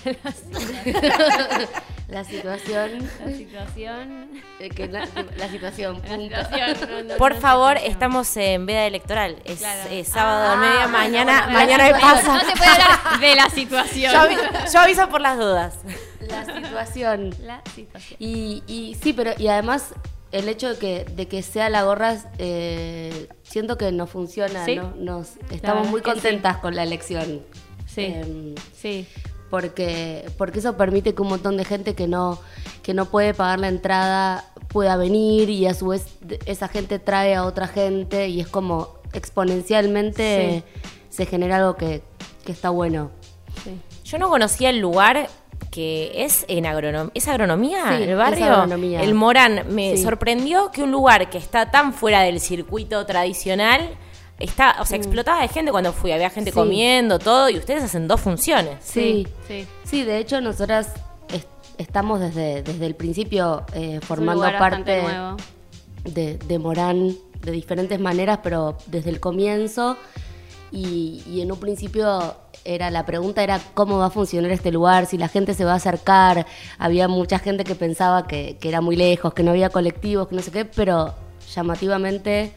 La 2.12 2.24
situación. 2.26 3.10
la 3.26 3.32
situación. 3.32 4.30
eh, 4.60 4.70
que 4.70 4.88
la, 4.88 5.08
la 5.38 5.48
situación. 5.50 6.02
La 6.04 6.16
punto. 6.16 6.36
situación, 6.38 6.78
no, 6.90 7.04
no, 7.14 7.18
Por 7.18 7.36
no 7.36 7.42
favor, 7.42 7.78
estamos 7.78 8.36
en 8.38 8.66
veda 8.66 8.86
electoral. 8.86 9.38
Es 9.46 9.60
Claro. 9.60 9.90
eh, 9.90 10.04
sábado 10.04 10.54
Ah, 10.54 10.58
media, 10.58 10.88
mañana, 10.88 11.48
mañana 11.52 11.86
me 11.86 11.92
pasa. 12.00 12.34
No 12.36 12.40
se 12.42 12.52
puede 12.58 12.70
hablar 12.70 13.20
de 13.22 13.36
la 13.36 13.50
situación. 13.50 14.12
Yo, 14.14 14.20
avi- 14.20 14.72
yo 14.74 14.80
aviso 14.80 15.10
por 15.10 15.22
las 15.22 15.38
dudas. 15.38 15.76
La 16.20 16.46
situación. 16.46 17.34
La 17.44 17.62
situación. 17.74 18.18
Y, 18.20 18.62
y 18.68 18.96
sí, 19.02 19.14
pero 19.14 19.32
y 19.38 19.48
además 19.48 19.94
el 20.34 20.48
hecho 20.50 20.70
de 20.70 20.78
que, 20.78 21.06
de 21.06 21.28
que 21.28 21.42
sea 21.44 21.70
la 21.70 21.84
gorra, 21.84 22.18
eh, 22.38 23.28
siento 23.44 23.78
que 23.78 23.92
nos 23.92 24.10
funciona, 24.10 24.66
Sí. 24.66 24.76
¿no? 24.76 24.94
Nos, 24.98 25.30
estamos 25.50 25.88
muy 25.88 26.02
sí. 26.02 26.06
contentas 26.06 26.58
con 26.58 26.76
la 26.76 26.84
elección. 26.84 27.42
Sí. 27.88 28.04
Em, 28.06 28.56
Sí. 28.74 29.08
Porque, 29.52 30.28
porque 30.38 30.58
eso 30.60 30.76
permite 30.78 31.14
que 31.14 31.22
un 31.22 31.28
montón 31.28 31.58
de 31.58 31.66
gente 31.66 31.94
que 31.94 32.08
no, 32.08 32.40
que 32.82 32.96
no 32.96 33.06
puede 33.06 33.36
pagar 33.36 33.60
la 33.60 33.68
entrada 33.68 34.46
pueda 34.70 34.96
venir 34.98 35.50
y 35.52 35.68
a 35.68 35.76
su 35.76 35.90
vez 35.90 36.08
esa 36.48 36.68
gente 36.70 36.98
trae 36.98 37.36
a 37.36 37.46
otra 37.46 37.68
gente 37.68 38.30
y 38.30 38.40
es 38.40 38.48
como 38.48 38.96
exponencialmente 39.14 40.64
se 41.10 41.26
genera 41.26 41.58
algo 41.58 41.76
que, 41.76 42.02
que 42.46 42.52
está 42.52 42.70
bueno. 42.70 43.12
Sí. 43.64 43.78
Yo 44.06 44.18
no 44.18 44.30
conocía 44.30 44.70
el 44.70 44.80
lugar 44.80 45.28
que 45.70 46.24
es 46.26 46.46
en 46.48 46.66
agronomía. 46.66 47.12
¿Es 47.14 47.28
agronomía 47.28 47.98
Sí, 47.98 48.04
el 48.04 48.10
es 48.10 48.18
barrio? 48.18 48.46
agronomía. 48.46 49.02
El 49.04 49.14
Morán. 49.14 49.64
Me 49.70 49.96
sorprendió 49.98 50.72
que 50.72 50.84
un 50.84 50.92
lugar 50.92 51.30
que 51.30 51.38
está 51.38 51.72
tan 51.72 51.94
fuera 51.94 52.22
del 52.22 52.40
circuito 52.40 53.06
tradicional 53.06 53.90
está, 54.44 54.78
o 54.80 54.86
sea, 54.86 54.98
explotaba 54.98 55.42
de 55.42 55.48
gente 55.48 55.72
cuando 55.72 55.94
fui. 55.94 56.12
Había 56.12 56.30
gente 56.30 56.52
Sí. 56.52 56.56
comiendo, 56.56 57.20
todo, 57.20 57.50
y 57.50 57.58
ustedes 57.58 57.84
hacen 57.84 58.08
dos 58.08 58.20
funciones. 58.22 58.78
Sí, 58.82 59.28
Sí. 59.48 59.68
sí, 59.84 60.04
de 60.04 60.18
hecho 60.18 60.42
nosotras 60.42 60.90
est- 61.34 61.48
estamos 61.78 62.20
desde, 62.20 62.64
desde 62.64 62.86
el 62.86 62.96
principio 62.96 63.64
eh, 63.74 64.00
formando 64.02 64.44
parte 64.60 65.04
de, 66.04 66.38
de 66.38 66.60
Morán 66.60 67.16
de 67.42 67.52
diferentes 67.52 68.00
maneras, 68.00 68.40
pero 68.44 68.78
desde 68.88 69.10
el 69.10 69.20
comienzo. 69.20 69.98
Y, 70.74 71.22
y 71.28 71.42
en 71.42 71.52
un 71.52 71.60
principio 71.60 72.36
era 72.64 72.92
la 72.92 73.06
pregunta 73.06 73.44
era 73.44 73.60
cómo 73.74 73.98
va 73.98 74.06
a 74.06 74.10
funcionar 74.10 74.52
este 74.52 74.72
lugar, 74.72 75.06
si 75.06 75.18
la 75.18 75.28
gente 75.28 75.54
se 75.54 75.66
va 75.66 75.74
a 75.74 75.76
acercar. 75.76 76.46
Había 76.78 77.08
mucha 77.08 77.40
gente 77.40 77.64
que 77.66 77.76
pensaba 77.76 78.26
que, 78.28 78.58
que 78.62 78.70
era 78.70 78.80
muy 78.80 78.96
lejos, 78.96 79.34
que 79.34 79.44
no 79.44 79.52
había 79.52 79.70
colectivos, 79.70 80.28
que 80.30 80.36
no 80.36 80.42
sé 80.42 80.52
qué, 80.52 80.64
pero 80.66 81.14
llamativamente 81.54 82.54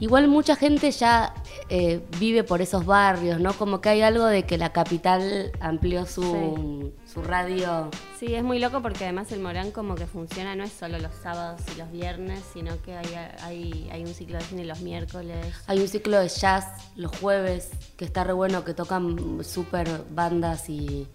Igual 0.00 0.28
mucha 0.28 0.56
gente 0.56 0.90
ya 0.90 1.34
eh, 1.68 2.00
vive 2.18 2.42
por 2.42 2.62
esos 2.62 2.86
barrios, 2.86 3.38
¿no? 3.38 3.52
Como 3.52 3.82
que 3.82 3.90
hay 3.90 4.00
algo 4.00 4.24
de 4.24 4.44
que 4.44 4.56
la 4.56 4.72
capital 4.72 5.52
amplió 5.60 6.06
su, 6.06 6.92
su 7.12 7.22
radio. 7.22 7.90
Sí, 8.18 8.34
es 8.34 8.42
muy 8.42 8.58
loco 8.58 8.80
porque 8.80 9.04
además 9.04 9.30
el 9.30 9.40
Morán 9.40 9.72
como 9.72 9.94
que 9.96 10.06
funciona 10.06 10.56
no 10.56 10.64
es 10.64 10.72
solo 10.72 10.98
los 10.98 11.14
sábados 11.22 11.60
y 11.74 11.78
los 11.78 11.92
viernes, 11.92 12.42
sino 12.52 12.80
que 12.80 12.96
hay, 12.96 13.14
hay, 13.42 13.90
hay 13.92 14.00
un 14.00 14.14
ciclo 14.14 14.38
de 14.38 14.44
cine 14.44 14.64
los 14.64 14.80
miércoles. 14.80 15.54
Hay 15.66 15.80
un 15.80 15.88
ciclo 15.88 16.18
de 16.18 16.28
jazz 16.28 16.66
los 16.96 17.14
jueves 17.18 17.68
que 17.98 18.06
está 18.06 18.24
re 18.24 18.32
bueno, 18.32 18.64
que 18.64 18.72
tocan 18.72 19.44
súper 19.44 20.04
bandas 20.10 20.70
y, 20.70 21.06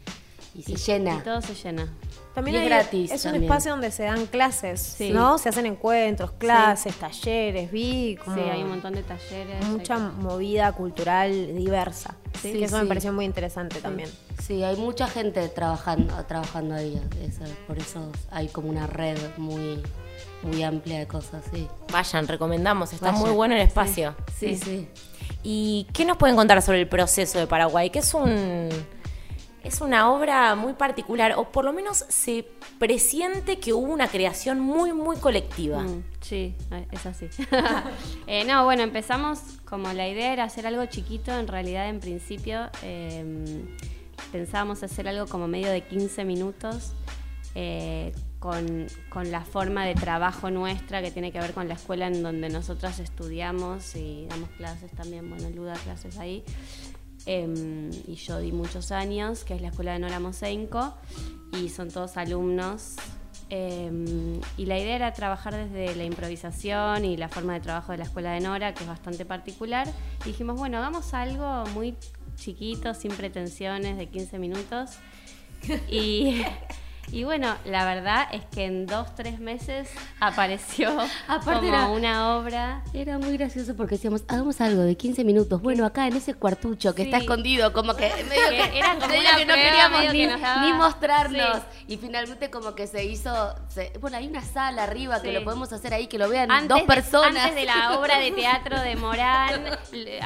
y 0.54 0.62
se 0.62 0.76
llena. 0.76 1.18
Y 1.18 1.24
todo 1.24 1.42
se 1.42 1.56
llena. 1.56 1.92
También 2.36 2.56
Y 2.56 2.58
es 2.58 2.64
hay- 2.64 2.70
gratis 2.70 3.12
Es 3.12 3.26
un 3.26 3.32
también. 3.32 3.44
espacio 3.52 3.72
donde 3.72 3.92
se 3.92 4.04
dan 4.04 4.26
clases, 4.28 4.82
Sí. 4.82 5.10
¿no? 5.12 5.38
Se 5.38 5.50
hacen 5.50 5.66
encuentros, 5.66 6.32
clases, 6.34 6.94
talleres, 6.96 7.72
vi 7.72 8.18
como 8.24 8.36
Sí, 8.36 8.42
hay 8.44 8.62
un 8.62 8.70
montón 8.70 8.94
de 8.94 9.04
talleres. 9.04 9.66
mucha 9.66 9.96
hay- 9.96 10.12
movida 10.20 10.72
cultural 10.74 11.56
diversa. 11.56 12.16
Sí, 12.42 12.52
que 12.52 12.66
eso 12.66 12.76
sí. 12.76 12.82
me 12.84 12.88
pareció 12.90 13.14
muy 13.14 13.24
interesante 13.26 13.80
también. 13.80 14.10
Sí, 14.46 14.62
hay 14.64 14.76
mucha 14.76 15.08
gente 15.08 15.48
trabajando, 15.48 16.14
trabajando 16.26 16.76
ahí. 16.76 17.02
eso- 17.22 17.44
por 17.68 17.78
eso 17.80 18.12
hay 18.30 18.50
como 18.50 18.70
una 18.70 18.86
red 18.86 19.18
muy, 19.38 19.82
muy 20.44 20.62
amplia 20.62 21.00
de 21.00 21.08
cosas, 21.08 21.44
sí. 21.54 21.68
Vayan, 21.92 22.28
recomendamos. 22.28 22.92
Está 22.94 23.08
Vayan. 23.12 23.22
muy 23.22 23.32
bueno 23.32 23.56
el 23.56 23.62
espacio. 23.62 24.14
Sí, 24.38 24.58
sí. 24.58 24.90
¿Y 25.42 25.88
qué 25.94 26.04
nos 26.06 26.18
pueden 26.18 26.36
contar 26.36 26.62
sobre 26.62 26.82
el 26.82 26.88
proceso 26.90 27.40
de 27.40 27.48
Paraguay? 27.48 27.90
Que 27.90 28.00
es 28.00 28.14
un 28.14 28.70
es 29.66 29.82
una 29.82 30.12
obra 30.12 30.56
muy 30.56 30.74
particular, 30.74 31.34
o 31.38 31.52
por 31.52 31.66
lo 31.66 31.74
menos 31.74 32.06
se 32.08 32.48
presiente 32.80 33.58
que 33.60 33.74
hubo 33.74 33.92
una 33.92 34.08
creación 34.08 34.60
muy, 34.60 34.94
muy 34.94 35.18
colectiva. 35.18 35.82
Mm, 35.82 36.04
sí, 36.22 36.56
eh, 36.72 36.88
es 36.92 37.06
así. 37.06 37.28
Eh, 38.28 38.44
no, 38.46 38.64
bueno, 38.66 38.84
empezamos 38.84 39.40
como 39.66 39.92
la 39.94 40.08
idea 40.08 40.34
era 40.34 40.44
hacer 40.46 40.66
algo 40.68 40.86
chiquito, 40.86 41.32
en 41.38 41.48
realidad 41.48 41.90
en 41.90 42.00
principio 42.00 42.70
eh, 42.84 43.64
pensábamos 44.32 44.84
hacer 44.84 45.08
algo 45.08 45.28
como 45.28 45.48
medio 45.48 45.70
de 45.70 45.82
15 45.82 46.26
minutos. 46.26 46.94
eh, 47.56 48.12
con, 48.40 48.86
con 49.10 49.32
la 49.32 49.42
forma 49.42 49.86
de 49.86 49.96
trabajo 49.96 50.52
nuestra 50.52 51.02
que 51.02 51.10
tiene 51.10 51.32
que 51.32 51.40
ver 51.40 51.54
con 51.54 51.68
la 51.68 51.74
escuela 51.74 52.06
en 52.06 52.22
donde 52.22 52.50
nosotras 52.50 53.00
estudiamos 53.00 53.96
y 53.96 54.28
damos 54.30 54.50
clases 54.52 54.92
también, 54.92 55.28
bueno, 55.30 55.50
Luda 55.50 55.74
da 55.74 55.80
clases 55.80 56.20
ahí. 56.20 56.44
Em, 57.26 57.90
y 58.08 58.16
yo 58.16 58.40
di 58.40 58.52
muchos 58.52 58.92
años, 58.92 59.44
que 59.44 59.56
es 59.56 59.62
la 59.62 59.70
escuela 59.70 59.94
de 59.94 60.00
Nora 60.00 60.20
Mosenko, 60.20 60.94
y 61.54 61.70
son 61.70 61.90
todos 61.90 62.18
alumnos. 62.18 62.96
Em, 63.50 64.40
y 64.58 64.66
la 64.66 64.80
idea 64.80 64.96
era 64.96 65.14
trabajar 65.14 65.56
desde 65.56 65.96
la 65.96 66.04
improvisación 66.04 67.06
y 67.06 67.16
la 67.18 67.30
forma 67.30 67.54
de 67.54 67.60
trabajo 67.60 67.92
de 67.92 68.00
la 68.00 68.04
escuela 68.06 68.32
de 68.32 68.40
Nora, 68.42 68.74
que 68.74 68.84
es 68.84 68.90
bastante 68.90 69.26
particular. 69.26 69.88
Y 70.24 70.30
dijimos, 70.30 70.58
bueno, 70.58 70.78
hagamos 70.78 71.14
algo 71.14 71.66
muy 71.74 71.96
chiquito, 72.36 72.94
sin 72.94 73.12
pretensiones, 73.12 73.98
de 73.98 74.08
15 74.08 74.40
minutos. 74.40 74.92
Y, 75.90 76.44
y 77.12 77.24
bueno, 77.24 77.56
la 77.66 77.86
verdad 77.86 78.28
es 78.32 78.42
que 78.54 78.66
en 78.66 78.86
dos, 78.88 79.14
tres 79.16 79.40
meses 79.40 79.90
apareció 80.20 80.90
Aparte 81.28 81.68
como 81.68 81.68
era- 81.68 81.88
una 81.88 82.36
obra. 82.38 82.84
Era 82.94 83.18
muy 83.20 83.38
gracioso 83.38 83.76
porque 83.76 83.96
decíamos, 83.96 84.24
hagamos 84.28 84.60
algo 84.62 84.82
de 84.82 84.96
15 84.98 85.24
minutos. 85.24 85.62
Bueno, 85.62 85.86
acá 85.86 86.08
en 86.08 86.16
ese 86.18 86.34
cuartucho 86.34 86.94
que 86.96 87.04
Sí. 87.04 87.10
está 87.10 87.18
escondido, 87.22 87.72
como 87.74 87.96
que 87.96 88.10
medio 88.30 88.50
Que 88.50 88.72
que, 88.72 88.80
era 88.80 88.96
como 88.96 89.08
medio 89.08 89.22
una 89.30 89.38
que 89.38 89.46
no 89.46 89.54
queríamos 89.54 90.02
ni, 90.14 90.28
que 90.28 90.74
mostrarnos. 90.74 91.58
Sí. 91.78 91.86
Y 91.88 91.98
finalmente 91.98 92.50
como 92.50 92.76
que 92.76 92.88
se 92.88 93.04
hizo, 93.06 93.56
se- 93.70 93.94
bueno, 94.00 94.18
hay 94.18 94.28
una 94.28 94.42
sala 94.42 94.84
arriba 94.84 95.22
que 95.22 95.32
lo 95.32 95.44
podemos 95.44 95.72
hacer 95.74 95.94
ahí, 95.94 96.08
que 96.08 96.18
lo 96.18 96.28
vean 96.30 96.52
Antes 96.52 96.70
dos 96.70 96.80
de- 96.82 96.86
personas. 96.86 97.36
antes 97.44 97.56
de 97.56 97.66
la 97.66 97.98
obra 98.00 98.20
de 98.20 98.32
teatro 98.32 98.80
de 98.82 98.96
Morán, 98.96 99.62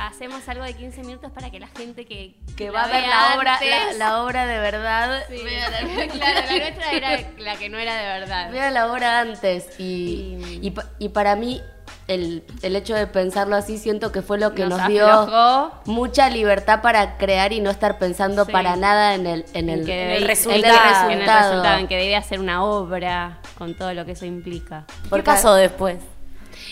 hacemos 0.01 0.47
algo 0.47 0.63
de 0.63 0.73
15 0.75 1.01
minutos 1.03 1.31
para 1.31 1.49
que 1.49 1.59
la 1.59 1.67
gente 1.67 2.05
que, 2.05 2.35
que 2.55 2.69
va 2.71 2.83
a 2.83 2.87
ver 2.87 3.07
la 3.07 3.35
obra, 3.37 3.59
la, 3.97 4.23
obra 4.23 4.45
de 4.45 4.59
verdad. 4.59 5.23
Sí. 5.29 5.43
vea 5.43 5.69
la- 5.69 6.07
claro, 6.07 6.39
la 6.57 6.68
nuestra 6.71 6.91
era 6.93 7.19
la 7.37 7.55
que 7.55 7.69
no 7.69 7.77
era 7.77 7.95
de 7.95 8.19
verdad. 8.19 8.51
Vea 8.51 8.71
la 8.71 8.91
obra 8.91 9.19
antes. 9.19 9.67
Y, 9.79 9.83
Y- 9.83 10.59
y, 10.61 10.71
pa- 10.71 10.85
y 10.99 11.09
para 11.09 11.35
mí, 11.35 11.61
el, 12.07 12.43
el 12.63 12.75
hecho 12.75 12.95
de 12.95 13.05
pensarlo 13.07 13.55
así, 13.55 13.77
siento 13.77 14.11
que 14.11 14.21
fue 14.23 14.39
lo 14.39 14.53
que 14.55 14.65
nos, 14.65 14.79
Nos 14.79 14.87
dio 14.87 15.71
mucha 15.85 16.29
libertad 16.29 16.81
para 16.81 17.17
crear 17.17 17.53
y 17.53 17.59
no 17.61 17.69
estar 17.69 17.99
pensando 17.99 18.45
Sí. 18.45 18.51
para 18.51 18.75
nada 18.75 19.13
en 19.13 19.27
el, 19.27 19.45
en 19.53 19.69
el, 19.69 19.87
En 19.89 20.09
el 20.11 20.25
resultado. 20.27 21.09
En 21.11 21.21
el 21.21 21.27
resultado, 21.27 21.77
en 21.79 21.87
que 21.87 21.97
debía 21.97 22.21
ser 22.23 22.39
una 22.39 22.63
obra 22.63 23.39
con 23.57 23.75
todo 23.75 23.93
lo 23.93 24.05
que 24.05 24.13
eso 24.13 24.25
implica. 24.25 24.85
¿Qué 25.03 25.09
Porque- 25.09 25.25
pasó 25.25 25.53
después? 25.53 25.97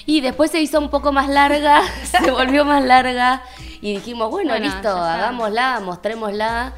Y 0.06 0.22
después 0.22 0.50
se 0.51 0.60
hizo 0.62 0.80
un 0.80 0.89
poco 0.89 1.12
más 1.12 1.27
larga, 1.30 1.82
se 2.04 2.32
volvió 2.32 2.63
más 2.66 2.84
larga 2.84 3.44
y 3.82 3.94
dijimos, 3.96 4.32
bueno, 4.32 4.51
Bueno, 4.51 4.66
listo, 4.66 4.89
hagámosla, 4.89 5.82
mostrémosla 5.82 6.74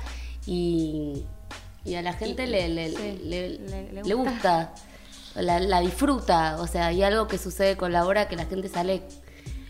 y, 0.45 1.23
y 1.89 1.95
a 1.95 2.01
la 2.01 2.13
gente 2.13 2.47
le, 2.47 2.69
le, 2.69 2.89
Sí, 2.89 3.19
le- 3.23 3.49
le- 3.49 3.91
le 3.93 4.03
le 4.03 4.13
gusta, 4.13 4.73
la, 5.35 5.59
la 5.59 5.79
disfruta, 5.81 6.57
o 6.59 6.67
sea, 6.67 6.87
hay 6.87 7.03
algo 7.03 7.27
que 7.27 7.37
sucede 7.37 7.75
con 7.77 7.91
la 7.91 8.05
obra 8.05 8.27
que 8.27 8.35
la 8.35 8.45
gente 8.45 8.67
sale 8.69 9.01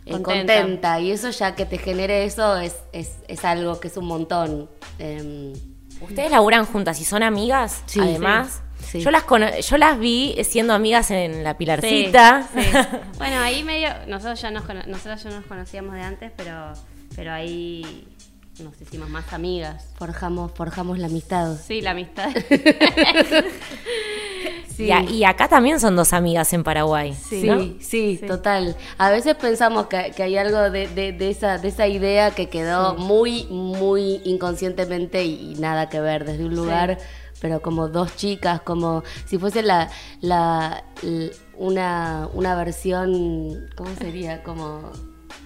eh, 0.06 0.12
Contenta. 0.12 0.56
contenta. 0.62 1.00
y 1.00 1.12
eso 1.12 1.30
ya 1.30 1.56
que 1.56 1.66
te 1.66 1.78
genere 1.78 2.24
eso 2.26 2.58
es, 2.58 2.76
es, 2.94 3.12
es 3.28 3.46
algo 3.46 3.80
que 3.80 3.88
es 3.90 3.98
un 3.98 4.06
montón. 4.06 4.70
Em, 4.98 5.54
Ustedes 6.02 6.32
laburan 6.32 6.66
juntas 6.66 7.00
y 7.02 7.06
son 7.06 7.24
amigas, 7.24 7.84
Sí. 7.86 8.00
además. 8.00 8.62
Sí. 8.90 9.02
Yo 9.02 9.12
las 9.12 9.24
cono- 9.24 9.60
yo 9.60 9.78
las 9.78 10.00
vi 10.00 10.36
siendo 10.46 10.74
amigas 10.74 11.12
en 11.12 11.44
la 11.44 11.58
Pilarcita. 11.58 12.48
Sí, 12.56 12.62
sí. 12.64 12.70
Bueno, 13.18 13.40
ahí 13.42 13.64
medio, 13.64 13.90
nosotros 14.08 14.42
ya 14.42 14.50
nos, 14.50 14.64
cono- 14.64 14.84
nosotros 14.88 15.22
ya 15.22 15.30
nos 15.32 15.46
conocíamos 15.46 15.94
de 15.96 16.02
antes, 16.02 16.32
pero, 16.38 16.72
pero 17.16 17.34
ahí 17.34 18.08
nos 18.62 18.80
hicimos 18.82 19.10
más 19.10 19.32
amigas. 19.34 19.86
forjamos, 19.98 20.52
forjamos 20.54 20.98
la 21.00 21.08
amistad. 21.08 21.58
Sí, 21.66 21.82
la 21.82 21.92
amistad. 21.92 22.30
Y, 24.78 24.92
a- 24.92 25.04
y 25.04 25.26
acá 25.26 25.50
también 25.50 25.78
son 25.82 25.98
dos 25.98 26.14
amigas 26.14 26.54
en 26.54 26.64
Paraguay. 26.64 27.14
Sí, 27.14 27.44
¿no? 27.46 27.60
sí, 27.82 28.18
total. 28.26 28.78
A 28.98 29.10
veces 29.12 29.36
pensamos 29.36 29.88
que, 29.88 30.14
que 30.16 30.24
hay 30.24 30.38
algo 30.38 30.70
de, 30.70 30.88
de- 30.88 31.12
de 31.12 31.30
esa, 31.30 31.58
de 31.58 31.68
esa 31.68 31.86
idea 31.88 32.32
que 32.32 32.48
quedó 32.48 32.96
muy, 32.96 33.44
muy 33.48 34.22
inconscientemente 34.24 35.26
y, 35.26 35.52
y 35.52 35.56
nada 35.56 35.90
que 35.90 36.00
ver 36.00 36.24
desde 36.24 36.46
un 36.46 36.56
lugar, 36.56 36.98
pero 37.42 37.62
como 37.62 37.90
dos 37.90 38.16
chicas, 38.16 38.62
como 38.62 39.04
si 39.26 39.38
fuese 39.38 39.64
la, 39.64 39.90
la, 40.22 40.86
l- 41.04 41.32
una, 41.58 42.30
una 42.34 42.56
versión, 42.56 43.68
¿cómo 43.76 43.90
sería? 44.00 44.44
Como 44.44 44.94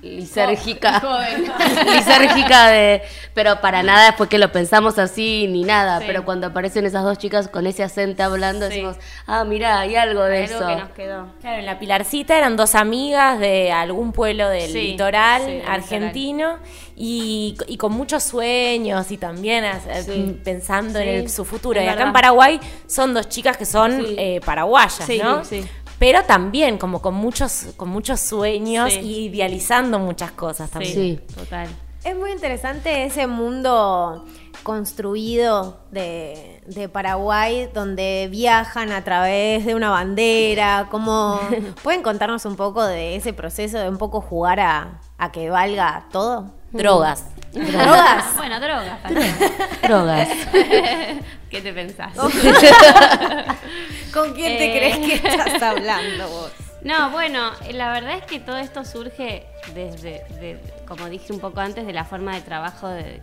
lisérgica. 0.03 1.01
lisérgica 1.93 2.67
de. 2.67 3.01
Pero 3.33 3.61
para 3.61 3.81
nada 3.83 4.13
fue 4.13 4.29
que 4.29 4.37
lo 4.37 4.51
pensamos 4.51 4.99
así 4.99 5.47
ni 5.47 5.63
nada. 5.63 5.99
Sí. 5.99 6.05
Pero 6.07 6.23
cuando 6.25 6.47
aparecen 6.47 6.85
esas 6.85 7.03
dos 7.03 7.17
chicas 7.17 7.47
con 7.47 7.65
ese 7.67 7.83
acento 7.83 8.23
hablando, 8.23 8.67
Sí. 8.67 8.73
decimos, 8.73 8.97
ah, 9.25 9.43
mira, 9.43 9.79
hay 9.79 9.95
algo 9.95 10.23
de 10.23 10.43
Algo 10.45 10.55
eso. 10.55 10.67
que 10.67 10.75
nos 10.75 10.89
quedó. 10.91 11.27
Claro, 11.41 11.57
en 11.59 11.65
la 11.65 11.79
Pilarcita 11.79 12.37
eran 12.37 12.55
dos 12.57 12.75
amigas 12.75 13.39
de 13.39 13.71
algún 13.71 14.11
pueblo 14.11 14.47
del 14.49 14.71
Sí, 14.71 14.81
litoral 14.91 15.63
argentino 15.67 16.59
y, 16.95 17.55
y 17.67 17.77
con 17.77 17.91
muchos 17.93 18.23
sueños 18.23 19.09
y 19.11 19.17
también 19.17 19.63
eh, 19.65 19.73
Sí. 20.05 20.39
pensando 20.43 20.99
en 20.99 21.07
el- 21.07 21.29
su 21.29 21.45
futuro. 21.45 21.79
es 21.79 21.85
Y 21.85 21.87
acá 21.87 21.95
verdad. 21.95 22.07
en 22.07 22.13
Paraguay 22.13 22.59
son 22.87 23.13
dos 23.13 23.29
chicas 23.29 23.57
que 23.57 23.65
son 23.65 23.97
Sí. 24.05 24.15
eh, 24.17 24.41
paraguayas, 24.45 24.93
Sí, 25.07 25.19
¿no? 25.23 25.43
sí. 25.43 25.65
Pero 26.03 26.21
también 26.25 26.77
como 26.77 27.01
con 27.01 27.13
muchos, 27.13 27.67
con 27.77 27.87
muchos 27.87 28.19
sueños 28.19 28.91
Sí. 28.91 28.99
y 28.99 29.25
idealizando 29.27 29.99
muchas 29.99 30.33
cosas 30.33 30.69
también. 30.69 30.93
Sí. 30.93 31.19
total. 31.33 31.69
Es 32.03 32.13
muy 32.13 32.33
interesante 32.33 33.05
ese 33.05 33.25
mundo 33.25 34.25
construido 34.63 35.77
de, 35.91 36.61
de 36.67 36.89
Paraguay 36.89 37.69
donde 37.73 38.27
viajan 38.29 38.91
a 38.91 39.05
través 39.05 39.65
de 39.65 39.75
una 39.75 39.91
bandera. 39.91 40.89
¿Cómo 40.91 41.39
pueden 41.83 42.03
contarnos 42.03 42.43
un 42.43 42.57
poco 42.57 42.83
de 42.83 43.15
ese 43.15 43.31
proceso 43.31 43.77
de 43.79 43.87
un 43.87 43.97
poco 43.97 44.19
jugar 44.19 44.59
a, 44.59 44.99
a 45.17 45.31
que 45.31 45.49
valga 45.49 46.07
todo? 46.11 46.51
Drogas. 46.73 47.23
¿Drogas? 47.53 48.25
Bueno, 48.37 48.59
drogas. 48.59 49.01
también. 49.03 49.35
Drogas. 49.83 50.29
¿Qué 51.49 51.61
te 51.61 51.73
pensás? 51.73 52.13
¿Con 54.13 54.33
quién 54.33 54.57
te 54.57 54.65
Eh. 54.65 54.77
crees 54.77 54.97
que 55.21 55.27
estás 55.27 55.61
hablando 55.61 56.27
vos? 56.27 56.51
No, 56.81 57.11
bueno, 57.11 57.51
la 57.71 57.93
verdad 57.93 58.17
es 58.17 58.23
que 58.25 58.39
todo 58.41 58.57
esto 58.57 58.83
surge 58.83 59.45
desde, 59.73 60.25
de- 60.41 60.59
como 60.85 61.07
dije 61.07 61.31
un 61.31 61.39
poco 61.39 61.61
antes, 61.61 61.85
de 61.85 61.93
la 61.93 62.03
forma 62.03 62.35
de 62.35 62.41
trabajo 62.41 62.89
de- 62.89 63.03
de- 63.03 63.21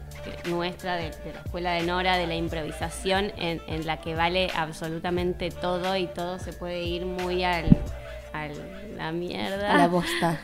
nuestra, 0.50 0.96
de, 0.96 1.10
de 1.10 1.32
la 1.34 1.40
escuela 1.44 1.72
de 1.72 1.82
Nora, 1.82 2.16
de 2.16 2.26
la 2.26 2.36
improvisación, 2.36 3.32
en, 3.36 3.60
en 3.66 3.86
la 3.86 4.00
que 4.00 4.14
vale 4.14 4.50
absolutamente 4.56 5.50
todo 5.50 5.94
y 5.96 6.06
todo 6.06 6.38
se 6.38 6.54
puede 6.54 6.80
ir 6.84 7.04
muy 7.04 7.44
al, 7.44 7.66
al 8.32 8.96
la 8.96 9.12
mierda. 9.12 9.74
A 9.74 9.76
la 9.76 9.88
bosta. 9.88 10.40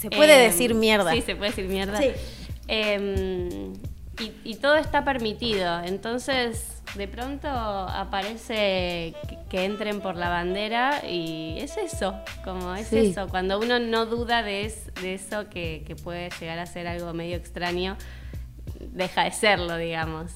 Se 0.00 0.10
puede 0.10 0.44
Em, 0.44 0.50
decir 0.50 0.74
mierda. 0.74 1.12
Sí, 1.12 1.22
se 1.22 1.36
puede 1.36 1.50
decir 1.52 1.66
mierda. 1.68 1.98
Sí. 1.98 2.10
Em, 2.72 3.72
y, 4.20 4.32
y 4.44 4.54
todo 4.56 4.76
está 4.76 5.04
permitido. 5.04 5.80
Entonces, 5.82 6.82
de 6.94 7.08
pronto 7.08 7.48
aparece 7.48 9.14
que, 9.28 9.38
que 9.48 9.64
entren 9.64 10.00
por 10.00 10.16
la 10.16 10.28
bandera 10.28 11.02
y 11.08 11.56
es 11.58 11.76
eso, 11.76 12.14
como 12.44 12.74
es 12.74 12.86
Sí. 12.88 12.98
eso. 13.10 13.28
Cuando 13.28 13.58
uno 13.58 13.78
no 13.78 14.06
duda 14.06 14.42
de, 14.42 14.66
es- 14.66 14.92
de 15.02 15.14
eso 15.14 15.48
que, 15.48 15.82
que 15.86 15.96
puede 15.96 16.30
llegar 16.40 16.58
a 16.58 16.66
ser 16.66 16.86
algo 16.86 17.12
medio 17.12 17.36
extraño, 17.36 17.96
deja 18.78 19.24
de 19.24 19.32
serlo, 19.32 19.76
digamos. 19.76 20.32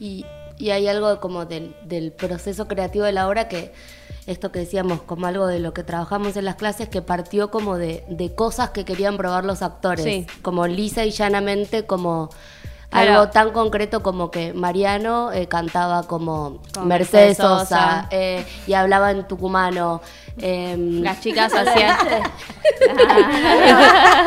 Y, 0.00 0.24
y 0.58 0.70
hay 0.70 0.86
algo 0.88 1.20
como 1.20 1.44
del, 1.44 1.74
del 1.84 2.12
proceso 2.12 2.66
creativo 2.68 3.04
de 3.04 3.12
la 3.12 3.28
obra 3.28 3.48
que, 3.48 3.72
esto 4.26 4.50
que 4.52 4.60
decíamos, 4.60 5.02
como 5.02 5.26
algo 5.26 5.46
de 5.46 5.58
lo 5.60 5.74
que 5.74 5.82
trabajamos 5.84 6.36
en 6.36 6.44
las 6.46 6.54
clases, 6.56 6.88
que 6.88 7.02
partió 7.02 7.50
como 7.50 7.76
de, 7.76 8.04
de 8.08 8.34
cosas 8.34 8.70
que 8.70 8.84
querían 8.84 9.16
probar 9.16 9.44
los 9.44 9.60
actores. 9.62 10.04
Sí. 10.04 10.26
Como 10.42 10.66
lisa 10.66 11.04
y 11.04 11.10
llanamente, 11.10 11.84
como 11.86 12.30
Claro. 12.90 13.12
algo 13.22 13.28
tan 13.32 13.50
concreto 13.50 14.04
como 14.04 14.30
que 14.30 14.52
Mariano 14.54 15.32
eh, 15.32 15.48
cantaba 15.48 16.04
como 16.04 16.60
Como 16.72 16.86
Mercedes 16.86 17.38
Sosa 17.38 17.64
Sosa. 17.64 18.08
eh, 18.12 18.46
y 18.68 18.74
hablaba 18.74 19.10
en 19.10 19.26
tucumano. 19.26 20.00
em, 20.38 21.02
Las 21.02 21.20
chicas 21.22 21.52
hacían... 21.52 21.96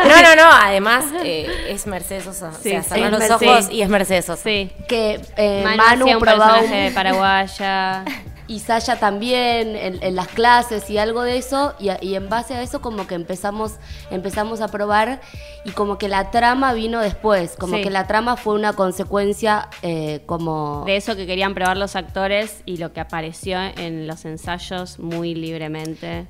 No, 0.08 0.22
no, 0.22 0.36
no. 0.36 0.50
Además, 0.64 1.06
eh, 1.24 1.48
es 1.70 1.88
Mercedes 1.88 2.24
Sosa. 2.26 2.52
Sí, 2.62 2.76
o 2.76 2.84
sea, 2.84 3.10
los 3.10 3.20
Mercedes. 3.20 3.52
ojos 3.52 3.70
y 3.72 3.82
es 3.82 3.90
Mercedes 3.90 4.26
Sosa. 4.26 4.44
sí. 4.44 4.72
que 4.88 5.22
eh, 5.38 5.62
Manu, 5.64 6.06
Manu, 6.06 6.20
probaba 6.20 6.46
un- 6.56 6.60
personaje 6.60 6.84
de 6.84 6.92
paraguaya. 6.92 8.04
y 8.48 8.60
Saya 8.60 9.00
también 9.00 9.76
en, 9.76 10.02
en 10.02 10.16
las 10.16 10.28
clases 10.28 10.90
y 10.90 10.98
algo 10.98 11.24
de 11.24 11.38
eso 11.38 11.74
y, 11.80 11.90
en 12.16 12.30
base 12.30 12.54
a 12.56 12.62
eso 12.62 12.82
como 12.82 13.08
que 13.08 13.16
empezamos 13.16 13.74
empezamos 14.10 14.62
a 14.62 14.70
probar 14.70 15.22
y 15.66 15.72
como 15.72 15.98
que 15.98 16.08
la 16.08 16.32
trama 16.32 16.74
vino 16.74 17.00
después 17.00 17.56
como 17.58 17.76
Sí. 17.78 17.84
que 17.84 17.90
la 17.90 18.08
trama 18.08 18.38
fue 18.38 18.56
una 18.56 18.74
consecuencia 18.74 19.70
eh, 19.82 20.22
como 20.26 20.84
de 20.86 20.96
eso 20.96 21.16
que 21.16 21.26
querían 21.28 21.54
probar 21.54 21.78
los 21.78 21.96
actores 21.96 22.62
y 22.66 22.78
lo 22.78 22.94
que 22.94 23.00
apareció 23.02 23.60
en 23.60 24.08
los 24.08 24.26
ensayos 24.26 25.00
muy 25.00 25.36
libremente. 25.36 26.28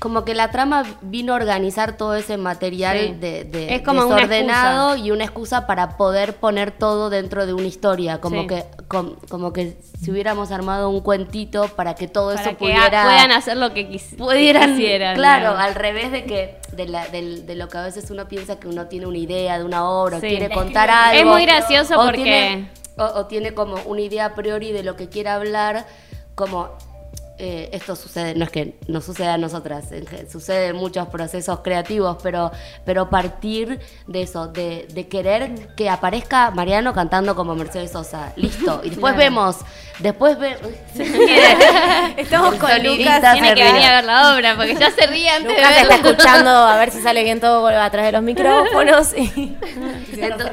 Como 0.00 0.24
que 0.24 0.34
la 0.34 0.50
trama 0.50 0.82
vino 1.02 1.34
a 1.34 1.36
organizar 1.36 1.96
todo 1.98 2.14
ese 2.14 2.38
material 2.38 2.98
Sí. 2.98 3.14
de, 3.20 3.44
de- 3.44 3.74
Es 3.74 3.82
como 3.82 4.06
una 4.06 4.16
desordenado 4.16 4.96
y 4.96 5.10
una 5.10 5.24
excusa 5.24 5.66
para 5.66 5.98
poder 5.98 6.36
poner 6.36 6.72
todo 6.72 7.10
dentro 7.10 7.44
de 7.44 7.52
una 7.52 7.66
historia 7.66 8.18
como 8.18 8.40
Sí. 8.42 8.46
que 8.48 8.64
com- 8.88 9.16
como 9.28 9.52
que 9.52 9.76
si 10.02 10.10
hubiéramos 10.10 10.52
armado 10.52 10.88
un 10.88 11.00
cuentito 11.02 11.68
para 11.76 11.94
que 11.94 12.08
todo 12.08 12.30
Para 12.30 12.40
eso 12.40 12.50
que 12.52 12.56
pudiera 12.56 13.02
puedan 13.04 13.30
hacer 13.30 13.58
lo 13.58 13.74
que, 13.74 13.90
quis- 13.90 14.16
pudieran, 14.16 14.70
quisieran. 14.74 15.14
claro, 15.16 15.50
digamos. 15.50 15.64
al 15.66 15.74
revés 15.74 16.10
de 16.12 16.24
que 16.24 16.58
de, 16.72 16.88
la- 16.88 17.06
de 17.08 17.54
lo 17.54 17.68
que 17.68 17.76
a 17.76 17.82
veces 17.82 18.10
uno 18.10 18.26
piensa 18.26 18.58
que 18.58 18.68
uno 18.68 18.86
tiene 18.86 19.06
una 19.06 19.18
idea 19.18 19.58
de 19.58 19.64
una 19.64 19.84
obra, 19.88 20.16
o 20.16 20.20
Sí. 20.20 20.28
quiere 20.28 20.48
contar 20.50 20.88
algo. 20.88 21.20
Es 21.20 21.26
muy 21.26 21.44
gracioso 21.44 22.00
o 22.00 22.04
porque- 22.06 22.22
Tiene, 22.22 22.70
o, 22.96 23.04
o 23.04 23.26
tiene 23.26 23.52
como 23.52 23.76
una 23.84 24.00
idea 24.00 24.24
a 24.24 24.34
priori 24.34 24.72
de 24.72 24.82
lo 24.82 24.96
que 24.96 25.10
quiere 25.10 25.28
hablar, 25.28 25.86
como... 26.34 26.70
eh, 27.42 27.70
esto 27.72 27.96
sucede, 27.96 28.34
no 28.34 28.44
es 28.44 28.50
que 28.50 28.74
nos 28.86 29.04
suceda 29.04 29.34
a 29.34 29.38
nosotras, 29.38 29.86
sucede 30.30 30.68
en 30.68 30.76
muchos 30.76 31.08
procesos 31.08 31.60
creativos, 31.60 32.18
pero, 32.22 32.50
pero 32.84 33.08
partir 33.08 33.80
de 34.06 34.22
eso, 34.22 34.46
de, 34.48 34.86
de 34.92 35.08
querer 35.08 35.74
que 35.74 35.88
aparezca 35.88 36.50
Mariano 36.50 36.92
cantando 36.92 37.34
como 37.34 37.54
Mercedes 37.54 37.92
Sosa, 37.92 38.32
listo, 38.36 38.82
y 38.84 38.90
después 38.90 39.14
Claro. 39.14 39.16
vemos, 39.30 39.56
después 40.00 40.38
vemos... 40.38 40.60
Estamos 42.16 42.54
con 42.56 42.70
Lucas. 42.84 43.20
Tiene 43.32 43.54
que 43.54 43.64
venir 43.64 43.82
a 43.84 43.92
ver 43.96 44.04
la 44.04 44.34
obra 44.34 44.56
porque 44.56 44.74
ya 44.74 44.90
se 44.90 45.06
ríe 45.06 45.28
antes 45.30 45.50
Lucas 45.52 45.68
de 45.74 45.80
está 45.82 45.94
verla. 45.96 46.10
escuchando 46.10 46.50
a 46.50 46.76
ver 46.76 46.90
si 46.90 47.00
sale 47.02 47.22
bien 47.24 47.40
todo 47.40 47.66
atrás 47.66 48.06
de 48.06 48.12
los 48.12 48.22
micrófonos. 48.22 49.14
y- 49.16 49.56
Entonces, 50.12 50.52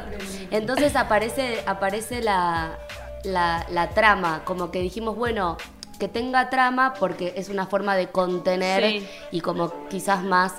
entonces 0.52 0.96
aparece, 0.96 1.64
aparece 1.66 2.22
la, 2.22 2.78
la, 3.24 3.66
la 3.72 3.90
trama, 3.90 4.42
como 4.46 4.72
que 4.72 4.80
dijimos, 4.80 5.16
bueno, 5.18 5.58
que 5.98 6.08
tenga 6.08 6.50
trama 6.50 6.94
porque 7.00 7.34
es 7.36 7.50
una 7.50 7.66
forma 7.68 7.96
de 7.96 8.08
contener 8.08 8.84
Sí. 8.84 9.08
y 9.32 9.42
como 9.42 9.72
quizás 9.90 10.24
más 10.24 10.54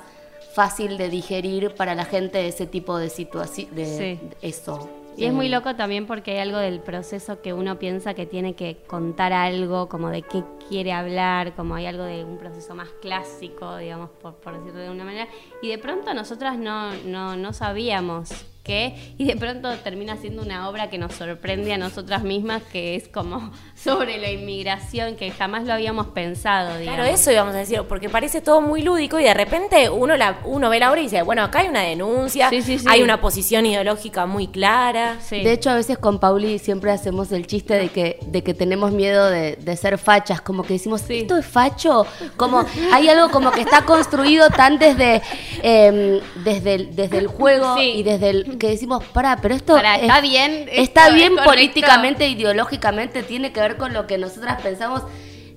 fácil 0.53 0.97
de 0.97 1.09
digerir 1.09 1.75
para 1.75 1.95
la 1.95 2.05
gente 2.05 2.47
ese 2.47 2.65
tipo 2.67 2.97
de 2.97 3.09
situación, 3.09 3.73
de, 3.75 3.85
Sí. 3.85 4.19
de 4.41 4.47
eso. 4.47 4.89
Y 5.17 5.25
es 5.25 5.33
muy 5.33 5.47
Eh, 5.47 5.49
loco 5.49 5.75
también 5.75 6.07
porque 6.07 6.31
hay 6.31 6.37
algo 6.37 6.57
del 6.59 6.79
proceso 6.79 7.41
que 7.41 7.51
uno 7.53 7.77
piensa 7.77 8.13
que 8.13 8.25
tiene 8.25 8.53
que 8.55 8.77
contar 8.87 9.33
algo, 9.33 9.89
como 9.89 10.09
de 10.09 10.21
qué 10.21 10.43
quiere 10.69 10.93
hablar, 10.93 11.55
como 11.55 11.75
hay 11.75 11.87
algo 11.87 12.03
de 12.03 12.23
un 12.23 12.37
proceso 12.37 12.73
más 12.73 12.87
clásico, 13.01 13.75
digamos, 13.77 14.09
por, 14.21 14.35
por 14.35 14.57
decirlo 14.57 14.79
de 14.79 14.89
una 14.89 15.03
manera. 15.03 15.27
Y 15.61 15.67
de 15.67 15.77
pronto 15.77 16.13
nosotras 16.13 16.57
no, 16.57 16.93
no, 17.05 17.35
no 17.35 17.51
sabíamos 17.51 18.29
qué, 18.63 19.13
y 19.17 19.25
de 19.25 19.35
pronto 19.35 19.69
termina 19.83 20.17
siendo 20.17 20.41
una 20.43 20.69
obra 20.69 20.89
que 20.89 20.97
nos 20.97 21.13
sorprende 21.13 21.73
a 21.73 21.77
nosotras 21.77 22.23
mismas, 22.23 22.61
que 22.71 22.95
es 22.95 23.07
como 23.07 23.51
sobre 23.75 24.17
la 24.17 24.29
inmigración, 24.31 25.15
que 25.15 25.31
jamás 25.31 25.63
lo 25.65 25.73
habíamos 25.73 26.07
pensado, 26.07 26.77
digamos. 26.77 26.99
Claro, 26.99 27.13
eso 27.13 27.31
íbamos 27.31 27.55
a 27.55 27.59
decir, 27.59 27.81
porque 27.89 28.09
parece 28.09 28.41
todo 28.41 28.61
muy 28.61 28.81
lúdico 28.81 29.19
y 29.19 29.23
de 29.23 29.33
repente 29.33 29.89
uno 29.89 30.15
la, 30.17 30.39
uno 30.45 30.69
ve 30.69 30.79
la 30.79 30.91
obra 30.91 30.99
y 30.99 31.03
dice, 31.03 31.21
bueno, 31.23 31.41
acá 31.43 31.59
hay 31.59 31.67
una 31.69 31.81
denuncia, 31.81 32.49
Sí, 32.49 32.61
sí, 32.61 32.79
sí. 32.79 32.85
hay 32.89 33.01
una 33.01 33.21
posición 33.21 33.65
ideológica 33.65 34.25
muy 34.25 34.47
clara. 34.47 35.17
Sí. 35.21 35.41
De 35.41 35.53
hecho, 35.53 35.69
a 35.71 35.75
veces 35.75 35.97
con 35.97 36.19
Pauli 36.19 36.59
siempre 36.59 36.91
hacemos 36.91 37.31
el 37.31 37.47
chiste 37.47 37.73
de 37.75 37.89
que, 37.89 38.19
de 38.27 38.43
que 38.43 38.53
tenemos 38.53 38.91
miedo 38.91 39.29
de, 39.29 39.55
de 39.55 39.75
ser 39.77 39.97
fachas, 39.97 40.41
como 40.41 40.63
que 40.63 40.73
decimos, 40.73 41.03
¿esto 41.09 41.37
es 41.37 41.45
facho? 41.45 42.05
Como 42.37 42.65
hay 42.93 43.07
algo 43.09 43.29
como 43.31 43.51
que 43.51 43.61
está 43.61 43.83
construido 43.85 44.49
tan 44.49 44.77
desde, 44.77 45.21
eh, 45.63 46.21
desde, 46.43 46.73
el, 46.75 46.95
desde 46.95 47.17
el 47.17 47.27
juego 47.27 47.75
Sí. 47.77 47.93
y 47.95 48.03
desde 48.03 48.29
el 48.29 48.57
que 48.59 48.67
decimos, 48.69 49.03
para, 49.05 49.37
pero 49.37 49.55
esto 49.55 49.73
Pará, 49.73 49.95
es- 49.95 50.03
¿está 50.03 50.21
bien? 50.21 50.67
Está 50.71 50.81
¿Esto 50.81 50.99
es 51.07 51.13
bien 51.15 51.35
políticamente, 51.43 52.27
ideológicamente, 52.27 53.23
tiene 53.23 53.51
que 53.51 53.59
ver 53.61 53.77
con 53.77 53.93
lo 53.93 54.05
que 54.05 54.17
nosotras 54.19 54.61
pensamos. 54.61 55.01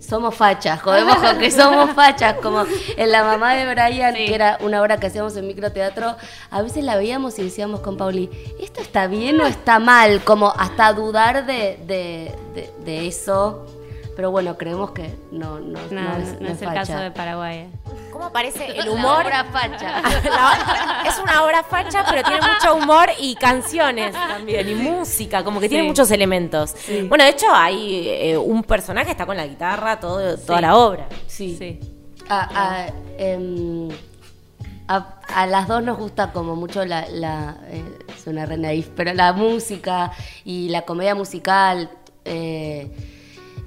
Somos 0.01 0.35
fachas, 0.35 0.83
jodemos 0.83 1.17
con 1.17 1.39
que 1.39 1.51
somos 1.53 1.91
fachas, 1.95 2.35
como 2.43 2.65
en 2.97 3.13
La 3.13 3.23
Mamá 3.23 3.55
de 3.55 3.73
Brian, 3.73 4.15
Sí. 4.17 4.25
que 4.27 4.35
era 4.35 4.59
una 4.61 4.83
obra 4.83 4.99
que 4.99 5.07
hacíamos 5.07 5.37
en 5.37 5.47
microteatro, 5.47 6.17
a 6.51 6.61
veces 6.63 6.83
la 6.83 6.97
veíamos 6.97 7.39
y 7.39 7.45
decíamos 7.45 7.81
con 7.81 7.97
Pauli, 7.97 8.29
¿esto 8.61 8.81
está 8.81 9.07
bien 9.07 9.41
o 9.41 9.47
está 9.47 9.79
mal? 9.79 10.21
Como 10.25 10.53
hasta 10.59 10.93
dudar 10.93 11.47
de, 11.47 11.79
de, 11.87 12.35
de- 12.55 12.73
de 12.85 13.07
eso, 13.07 13.65
pero 14.17 14.31
bueno, 14.31 14.57
creemos 14.59 14.91
que 14.93 15.15
no, 15.31 15.59
no, 15.61 15.81
No, 15.91 16.01
no 16.03 16.03
no, 16.03 16.17
es, 16.19 16.33
no 16.35 16.41
no 16.41 16.47
es 16.49 16.53
es 16.57 16.63
el 16.63 16.69
facha. 16.69 16.81
caso 16.81 16.97
de 16.99 17.11
Paraguay. 17.11 17.69
¿Cómo 18.13 18.27
aparece 18.27 18.67
el 18.79 18.85
La 18.87 18.91
humor? 18.91 19.25
obra 19.25 19.45
facha. 19.45 20.01
La- 20.25 21.03
es 21.09 21.19
una 21.19 21.43
obra 21.45 21.63
facha, 21.63 22.05
pero 22.09 22.23
tiene 22.23 22.41
mucho 22.43 22.75
humor 22.77 23.09
y 23.19 23.35
canciones 23.37 24.13
también, 24.13 24.69
y 24.69 24.75
música, 24.75 25.43
como 25.43 25.61
que 25.61 25.69
tiene 25.69 25.85
muchos 25.85 26.11
elementos. 26.11 26.75
Bueno, 27.09 27.25
de 27.25 27.31
hecho, 27.31 27.47
hay 27.53 28.07
eh, 28.09 28.37
un 28.37 28.63
personaje 28.65 29.07
que 29.07 29.13
está 29.13 29.25
con 29.27 29.37
la 29.37 29.47
guitarra 29.47 29.99
todo, 29.99 30.37
toda 30.37 30.59
Sí. 30.59 30.63
la 30.63 30.77
obra. 30.77 31.09
Sí. 31.27 31.57
Sí. 31.59 31.81
A, 32.29 32.85
a, 32.85 32.87
em, 33.19 33.89
a- 34.89 35.21
a 35.35 35.47
las 35.47 35.69
dos 35.69 35.83
nos 35.83 35.97
gusta 35.99 36.33
como 36.33 36.55
mucho 36.55 36.85
la, 36.85 37.09
la 37.09 37.57
eh, 37.69 37.83
suena 38.23 38.45
re 38.47 38.57
naif, 38.59 38.89
pero 38.95 39.13
la 39.15 39.33
música 39.33 40.13
y 40.45 40.69
la 40.69 40.83
comedia 40.83 41.15
musical, 41.15 41.91
eh, 42.25 42.91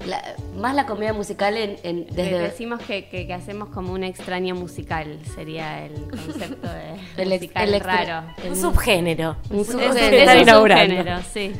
la- 0.06 0.34
más 0.56 0.74
la 0.74 0.86
comedia 0.86 1.12
musical 1.12 1.56
en, 1.56 1.76
en- 1.82 2.06
De- 2.06 2.12
desde 2.22 2.38
Decimos 2.38 2.80
que, 2.82 3.08
que- 3.08 3.26
que 3.26 3.34
hacemos 3.34 3.68
como 3.68 3.92
un 3.92 4.04
extraño 4.04 4.54
musical, 4.54 5.18
sería 5.34 5.84
el 5.84 5.92
concepto 6.08 6.68
de 6.68 6.94
El 7.22 7.32
ex- 7.32 7.42
musical 7.42 7.74
el 7.74 7.80
raro. 7.80 8.26
Un 8.48 8.56
subgénero. 8.56 9.36
un 9.50 9.64
subgénero. 9.64 10.58
subgénero, 10.60 11.18
sí. 11.32 11.52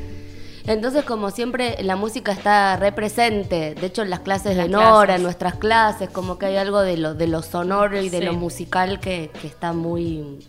Entonces, 0.65 1.05
como 1.05 1.31
siempre, 1.31 1.77
la 1.81 1.95
música 1.95 2.33
está 2.33 2.75
represente. 2.75 3.73
De 3.73 3.87
hecho, 3.87 4.01
en 4.01 4.09
las 4.09 4.19
clases 4.19 4.57
de 4.57 4.67
Nora, 4.67 5.05
clases. 5.05 5.15
en 5.15 5.23
nuestras 5.23 5.55
clases, 5.55 6.09
como 6.09 6.37
que 6.37 6.47
hay 6.47 6.57
algo 6.57 6.81
de 6.81 6.97
lo, 6.97 7.13
de 7.13 7.27
lo 7.27 7.41
sonoro 7.41 8.01
y 8.01 8.09
de 8.09 8.19
Sí. 8.19 8.25
lo 8.25 8.33
musical 8.33 8.99
que, 8.99 9.31
que 9.39 9.47
está 9.47 9.71
muy. 9.71 10.39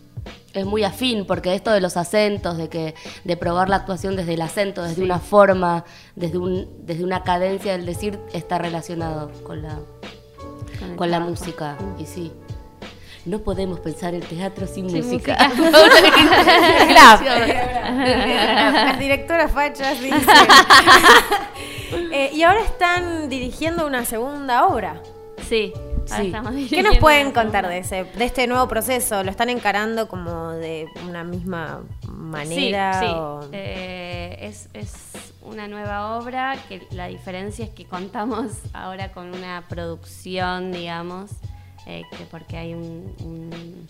Es 0.53 0.65
muy 0.65 0.83
afín, 0.83 1.25
porque 1.27 1.53
esto 1.53 1.71
de 1.71 1.79
los 1.79 1.95
acentos, 1.95 2.57
de 2.57 2.69
que 2.69 2.95
de 3.23 3.37
probar 3.37 3.69
la 3.69 3.75
actuación 3.77 4.15
desde 4.15 4.33
el 4.33 4.41
acento, 4.41 4.81
desde 4.83 5.03
una 5.03 5.19
forma, 5.19 5.85
desde, 6.15 6.39
un, 6.39 6.67
desde 6.85 7.03
una 7.03 7.21
cadencia 7.23 7.73
del 7.73 7.85
decir, 7.85 8.19
está 8.33 8.57
relacionado 8.57 9.31
con 9.43 9.61
la, 9.61 9.77
Con 10.95 11.11
la 11.11 11.17
trabajo. 11.17 11.29
música. 11.29 11.77
Y 11.99 12.05
sí. 12.05 12.31
No 13.25 13.39
podemos 13.39 13.79
pensar 13.81 14.15
el 14.15 14.23
teatro 14.23 14.65
sin, 14.65 14.89
Sin 14.89 15.05
música. 15.05 15.37
Las 18.85 18.99
directoras 18.99 19.51
fachas 19.51 19.99
dicen. 20.01 20.21
Eh, 22.11 22.29
y 22.33 22.43
ahora 22.43 22.61
están 22.61 23.29
dirigiendo 23.29 23.85
una 23.87 24.05
segunda 24.05 24.67
obra. 24.67 25.01
Sí. 25.47 25.73
Sí. 26.17 26.27
estamos 26.27 26.53
¿Qué 26.69 26.81
nos 26.83 26.97
pueden 26.97 27.31
contar 27.31 27.67
de 27.67 27.79
ese, 27.79 28.03
de 28.05 28.25
este 28.25 28.47
nuevo 28.47 28.67
proceso? 28.67 29.23
¿Lo 29.23 29.31
están 29.31 29.49
encarando 29.49 30.07
como 30.07 30.51
de 30.51 30.87
una 31.07 31.23
misma 31.23 31.81
manera? 32.07 32.99
Sí, 32.99 33.05
sí. 33.05 33.11
o- 33.15 33.49
Eh, 33.51 34.37
es, 34.41 34.69
es 34.73 34.93
una 35.41 35.67
nueva 35.67 36.17
obra 36.17 36.55
que 36.67 36.85
la 36.91 37.07
diferencia 37.07 37.65
es 37.65 37.71
que 37.71 37.85
contamos 37.85 38.47
ahora 38.73 39.11
con 39.11 39.33
una 39.33 39.63
producción, 39.69 40.71
digamos, 40.71 41.31
eh, 41.85 42.03
que 42.17 42.25
porque 42.25 42.57
hay 42.57 42.73
un, 42.73 43.15
un 43.21 43.87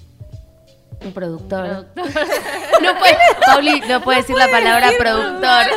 Un 1.05 1.13
productor. 1.13 1.88
productor. 1.93 2.25
No 2.82 2.97
puede, 2.97 3.17
Pauli 3.45 3.82
no 3.89 4.01
puede 4.01 4.19
decir 4.19 4.38
la 4.38 4.47
palabra 4.47 4.91
productor. 4.97 5.65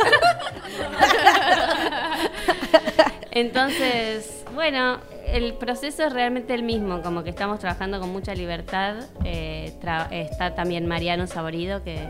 Entonces, 3.31 4.43
bueno, 4.53 4.99
el 5.33 5.53
proceso 5.55 6.03
es 6.03 6.13
realmente 6.13 6.53
el 6.53 6.63
mismo, 6.63 7.01
como 7.01 7.23
que 7.23 7.29
estamos 7.31 7.59
trabajando 7.59 7.99
con 7.99 8.09
mucha 8.11 8.33
libertad. 8.35 8.95
Eh, 9.25 9.73
está 10.11 10.55
también 10.55 10.87
Mariano 10.87 11.27
Saborido, 11.27 11.83
que 11.83 11.95
es 11.95 12.01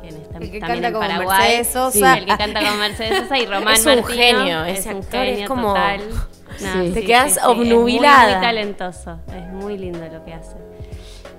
quien 0.00 0.16
está 0.16 0.38
El 0.38 0.50
que 0.50 0.60
también 0.60 0.82
canta 0.82 0.92
como 0.92 1.00
Paraguay. 1.06 1.38
Mercedes 1.38 1.66
Sosa. 1.68 2.14
Sí, 2.14 2.18
el 2.20 2.26
que 2.26 2.36
canta 2.36 2.60
con 2.68 2.78
Mercedes 2.78 3.18
Sosa 3.20 3.38
y 3.38 3.46
Román 3.46 3.74
Es 3.74 3.86
un 3.86 3.94
Martino. 3.96 4.08
genio, 4.16 4.64
es 4.64 4.78
ese 4.80 4.94
un 4.94 4.96
actor 5.02 5.20
es 5.24 5.30
genio 5.32 5.48
como- 5.48 5.68
total. 5.68 6.00
Sí. 6.56 6.90
Te 6.94 7.04
quedas 7.04 7.36
es 7.36 7.44
obnubilada. 7.44 8.24
muy, 8.24 8.32
muy 8.36 8.40
talentoso, 8.46 9.18
es 9.36 9.46
muy 9.52 9.76
lindo 9.76 9.98
lo 10.10 10.24
que 10.24 10.32
hace. 10.32 10.56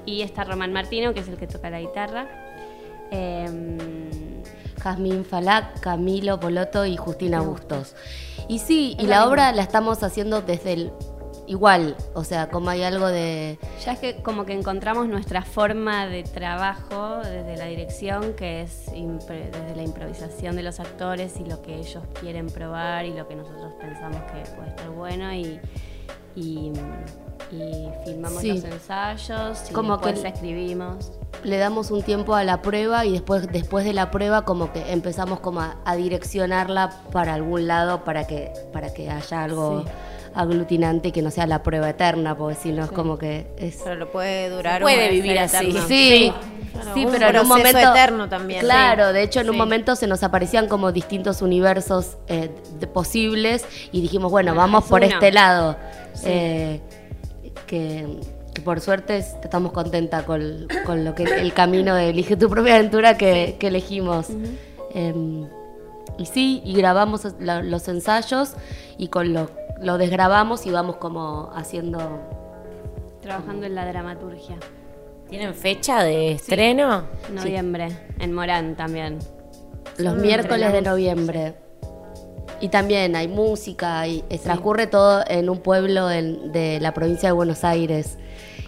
Y 0.06 0.22
está 0.22 0.44
Román 0.44 0.72
Martino, 0.74 1.12
que 1.16 1.22
es 1.22 1.28
el 1.28 1.38
que 1.38 1.48
toca 1.48 1.72
la 1.72 1.80
guitarra. 1.80 2.28
Em, 3.10 4.44
Jazmín 4.80 5.26
Falak, 5.26 5.80
Camilo 5.80 6.40
Poloto 6.40 6.86
y 6.86 6.98
Justina 6.98 7.42
Bustos. 7.42 7.96
Y 8.48 8.60
sí, 8.60 8.96
y 9.00 9.08
la 9.08 9.28
obra 9.28 9.52
la 9.52 9.62
estamos 9.62 10.04
haciendo 10.04 10.42
desde 10.42 10.74
el 10.74 10.94
igual, 11.48 11.96
o 12.14 12.24
sea, 12.24 12.50
como 12.50 12.70
hay 12.70 12.84
algo 12.84 13.08
de 13.08 13.58
Ya 13.84 13.94
es 13.94 14.00
que 14.00 14.22
como 14.22 14.46
que 14.46 14.54
encontramos 14.54 15.08
nuestra 15.08 15.42
forma 15.42 16.06
de 16.08 16.24
trabajo 16.24 17.20
desde 17.24 17.58
la 17.58 17.66
dirección, 17.66 18.34
que 18.34 18.62
es 18.62 18.86
desde 18.88 19.76
la 19.76 19.84
improvisación 19.84 20.56
de 20.56 20.64
los 20.64 20.80
actores 20.80 21.40
y 21.40 21.46
lo 21.46 21.62
que 21.62 21.76
ellos 21.76 22.04
quieren 22.20 22.48
probar 22.48 23.06
y 23.06 23.14
lo 23.14 23.28
que 23.28 23.36
nosotros 23.36 23.74
pensamos 23.80 24.22
que 24.24 24.50
puede 24.56 24.70
estar 24.70 24.90
bueno 24.90 25.34
y, 25.34 25.60
y, 26.36 26.74
y 27.52 27.88
filmamos 28.06 28.42
Sí. 28.42 28.54
los 28.54 28.64
ensayos 28.64 29.70
y 29.70 29.74
Como 29.74 30.00
que- 30.00 30.12
después 30.12 30.34
escribimos. 30.34 31.12
le 31.44 31.58
damos 31.58 31.92
un 31.92 32.02
tiempo 32.04 32.36
a 32.36 32.44
la 32.44 32.62
prueba 32.62 33.06
y 33.06 33.12
después 33.14 33.48
después 33.52 33.86
de 33.86 33.94
la 33.94 34.12
prueba 34.12 34.44
como 34.46 34.72
que 34.74 34.92
empezamos 34.92 35.40
como 35.40 35.62
a, 35.62 35.78
a 35.86 35.96
direccionarla 35.96 36.92
para 37.12 37.34
algún 37.36 37.68
lado 37.68 38.04
para 38.04 38.26
que 38.28 38.52
para 38.74 38.94
que 38.94 39.10
haya 39.10 39.44
algo 39.44 39.86
aglutinante 40.36 41.08
y 41.10 41.12
que 41.12 41.22
no 41.22 41.32
sea 41.32 41.48
la 41.48 41.64
prueba 41.64 41.90
eterna, 41.90 42.38
porque 42.38 42.56
si 42.56 42.72
no 42.72 42.84
es 42.84 42.92
como 42.92 43.18
que 43.18 43.48
es 43.58 43.80
Pero 43.84 43.96
lo 43.96 44.12
puede 44.12 44.50
durar 44.50 44.82
puede 44.82 45.08
un- 45.08 45.14
vivir 45.16 45.40
así. 45.40 45.58
eterno. 45.58 45.88
Sí, 45.88 46.34
sí, 46.94 47.06
un 47.06 47.12
pero 47.12 47.30
en 47.30 47.40
un 47.40 47.48
momento 47.48 47.80
eterno 47.80 48.30
también. 48.30 48.60
Claro, 48.60 49.14
de 49.14 49.24
hecho 49.24 49.40
en 49.40 49.48
un 49.50 49.54
Sí. 49.56 49.60
momento 49.60 49.96
se 49.96 50.06
nos 50.06 50.22
aparecían 50.24 50.68
como 50.68 50.92
distintos 50.92 51.42
universos 51.42 52.18
eh, 52.28 52.52
de- 52.80 52.88
posibles 52.88 53.66
y 53.92 54.02
dijimos 54.02 54.32
bueno, 54.32 54.52
Bueno, 54.52 54.62
vamos 54.62 54.84
es 54.84 54.90
por 54.90 55.02
uno. 55.02 55.10
este 55.12 55.32
lado. 55.32 55.76
Eh, 56.24 56.82
que, 57.68 58.20
que 58.54 58.62
por 58.62 58.80
suerte 58.82 59.18
es- 59.18 59.36
estamos 59.44 59.72
contentas 59.72 60.24
con, 60.24 60.68
con 60.86 61.06
lo 61.06 61.14
que 61.14 61.24
el 61.24 61.54
camino 61.54 61.94
de 61.94 62.10
elige 62.10 62.36
tu 62.38 62.50
propia 62.50 62.76
aventura 62.76 63.18
que, 63.18 63.56
que 63.60 63.68
elegimos. 63.68 64.28
Em, 64.94 65.48
y 66.18 66.26
sí, 66.26 66.62
y 66.66 66.74
grabamos 66.76 67.28
la- 67.40 67.62
los 67.62 67.88
ensayos 67.88 68.54
y 68.98 69.10
con 69.10 69.34
lo, 69.34 69.52
lo 69.80 69.98
desgrabamos 70.00 70.66
y 70.66 70.72
vamos 70.72 70.96
como 70.96 71.52
haciendo 71.54 72.00
Trabajando 73.22 73.66
en 73.66 73.76
la 73.76 73.86
dramaturgia. 73.86 74.56
¿Tienen 75.30 75.54
fecha 75.54 76.02
de 76.04 76.32
estreno? 76.32 77.04
Noviembre, 77.34 77.90
en 78.20 78.34
Morán 78.34 78.76
también. 78.78 79.20
Los 79.98 80.16
Mm, 80.16 80.22
miércoles 80.22 80.72
de 80.72 80.82
noviembre. 80.82 81.56
Y 82.60 82.70
también 82.70 83.16
hay 83.16 83.28
música, 83.28 84.08
y 84.08 84.24
eh, 84.30 84.40
transcurre 84.40 84.88
todo 84.88 85.24
en 85.28 85.50
un 85.50 85.60
pueblo 85.60 86.10
en- 86.10 86.52
de 86.52 86.80
la 86.82 86.94
provincia 86.94 87.30
de 87.30 87.34
Buenos 87.34 87.64
Aires. 87.64 88.18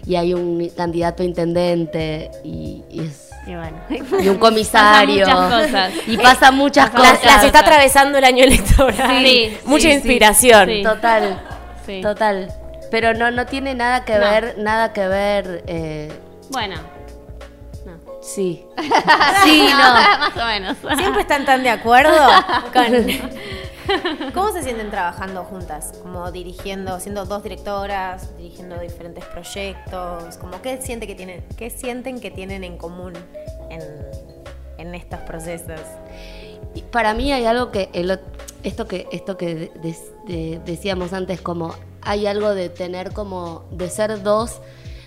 Y 0.06 0.16
hay 0.16 0.34
un 0.34 0.70
candidato 0.76 1.24
a 1.24 1.26
intendente 1.26 2.32
y, 2.44 2.84
y 2.90 3.00
es- 3.02 3.30
Y 3.48 3.56
bueno. 3.56 3.78
y 4.24 4.28
un 4.30 4.38
comisario. 4.38 5.26
Pasan 5.26 5.38
muchas 5.50 5.64
cosas. 5.66 5.94
Y 6.08 6.18
pasan 6.18 6.56
muchas 6.56 6.94
Las, 6.94 7.02
cosas. 7.20 7.26
las 7.26 7.44
está 7.44 7.60
atravesando 7.60 8.18
el 8.18 8.24
año 8.24 8.44
electoral. 8.44 9.24
Sí, 9.26 9.58
Mucha 9.66 9.88
sí, 9.88 9.92
inspiración. 9.94 10.70
Sí. 10.70 10.84
Total, 10.84 11.42
Sí. 11.86 12.02
total. 12.02 12.54
Pero 12.92 13.14
no, 13.14 13.30
no 13.32 13.46
tiene 13.46 13.76
nada 13.76 14.04
que 14.06 14.14
No. 14.14 14.20
ver, 14.22 14.56
nada 14.60 14.94
que 14.94 15.08
ver. 15.08 15.64
eh, 15.68 16.12
Bueno. 16.52 16.76
No. 17.86 17.94
sí. 18.22 18.66
Sí, 19.44 19.68
no. 19.72 19.78
Más 19.94 20.38
o 20.38 20.46
menos. 20.46 20.78
¿Siempre 20.98 21.22
están 21.22 21.46
tan 21.46 21.62
de 21.64 21.70
acuerdo 21.70 22.16
con... 22.74 22.86
¿Cómo 24.34 24.52
se 24.52 24.64
sienten 24.64 24.90
trabajando 24.90 25.44
juntas? 25.44 25.94
Como 26.02 26.32
dirigiendo, 26.32 27.00
siendo 27.00 27.26
dos 27.26 27.44
directoras, 27.44 28.36
dirigiendo 28.38 28.80
diferentes 28.80 29.26
proyectos. 29.26 30.38
Como 30.38 30.62
qué 30.62 30.82
siente 30.82 31.08
que 31.08 31.16
tienen, 31.16 31.44
qué 31.58 31.70
sienten 31.70 32.20
que 32.20 32.32
tienen 32.32 32.64
en 32.64 32.78
común 32.78 33.14
en, 33.70 33.82
en 34.78 34.96
estos 34.96 35.20
procesos? 35.22 35.82
Para 36.92 37.14
mí 37.14 37.32
hay 37.32 37.46
algo 37.46 37.72
que 37.72 37.90
esto 38.64 38.88
que 38.88 39.08
esto 39.12 39.38
que 39.38 39.56
de- 39.56 39.72
de- 39.82 39.96
de- 40.28 40.60
decíamos 40.66 41.14
antes 41.14 41.42
como 41.42 41.74
hay 42.02 42.28
algo 42.28 42.54
de 42.54 42.70
tener 42.70 43.12
como 43.14 43.66
de 43.72 43.90
ser 43.90 44.22
dos, 44.22 44.60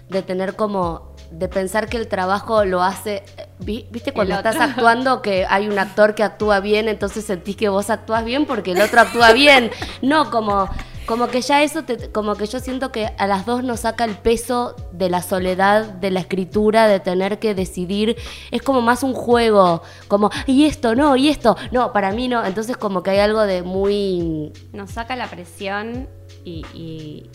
de 0.08 0.22
tener 0.22 0.56
como 0.56 1.11
de 1.32 1.48
pensar 1.48 1.88
que 1.88 1.96
el 1.96 2.08
trabajo 2.08 2.64
lo 2.64 2.82
hace 2.82 3.22
vi- 3.58 3.86
viste 3.90 4.12
cuando 4.12 4.34
estás 4.34 4.56
actuando 4.70 5.22
que 5.22 5.46
hay 5.48 5.68
un 5.68 5.78
actor 5.78 6.14
que 6.14 6.22
actúa 6.22 6.60
bien, 6.60 6.88
entonces 6.88 7.24
sentís 7.24 7.56
que 7.56 7.68
vos 7.68 7.90
actúas 7.90 8.24
bien 8.24 8.46
porque 8.46 8.72
el 8.72 8.80
otro 8.80 9.00
actúa 9.00 9.32
bien. 9.32 9.70
No, 10.02 10.30
como 10.30 10.68
como 11.04 11.26
que 11.26 11.40
ya 11.40 11.64
eso 11.64 11.82
te- 11.82 12.12
como 12.12 12.36
que 12.36 12.46
yo 12.46 12.60
siento 12.60 12.92
que 12.92 13.10
a 13.18 13.26
las 13.26 13.44
dos 13.44 13.64
nos 13.64 13.80
saca 13.80 14.04
el 14.04 14.14
peso 14.16 14.76
de 14.92 15.10
la 15.10 15.20
soledad 15.20 15.84
de 15.84 16.12
la 16.12 16.20
escritura 16.20 16.86
de 16.86 17.00
tener 17.00 17.40
que 17.40 17.54
decidir. 17.56 18.16
Es 18.52 18.62
como 18.62 18.80
más 18.82 19.02
un 19.02 19.12
juego 19.12 19.82
como 20.06 20.30
y 20.46 20.64
esto 20.66 20.94
no 20.94 21.16
y 21.16 21.28
esto 21.28 21.56
no 21.72 21.92
para 21.92 22.12
mí 22.12 22.28
no. 22.28 22.44
Entonces 22.44 22.76
como 22.76 23.02
que 23.02 23.10
hay 23.10 23.18
algo 23.18 23.42
de 23.42 23.62
muy 23.62 24.52
Nos 24.72 24.92
saca 24.92 25.16
la 25.16 25.26
presión 25.26 26.08
y- 26.44 26.64
y- 26.72 27.30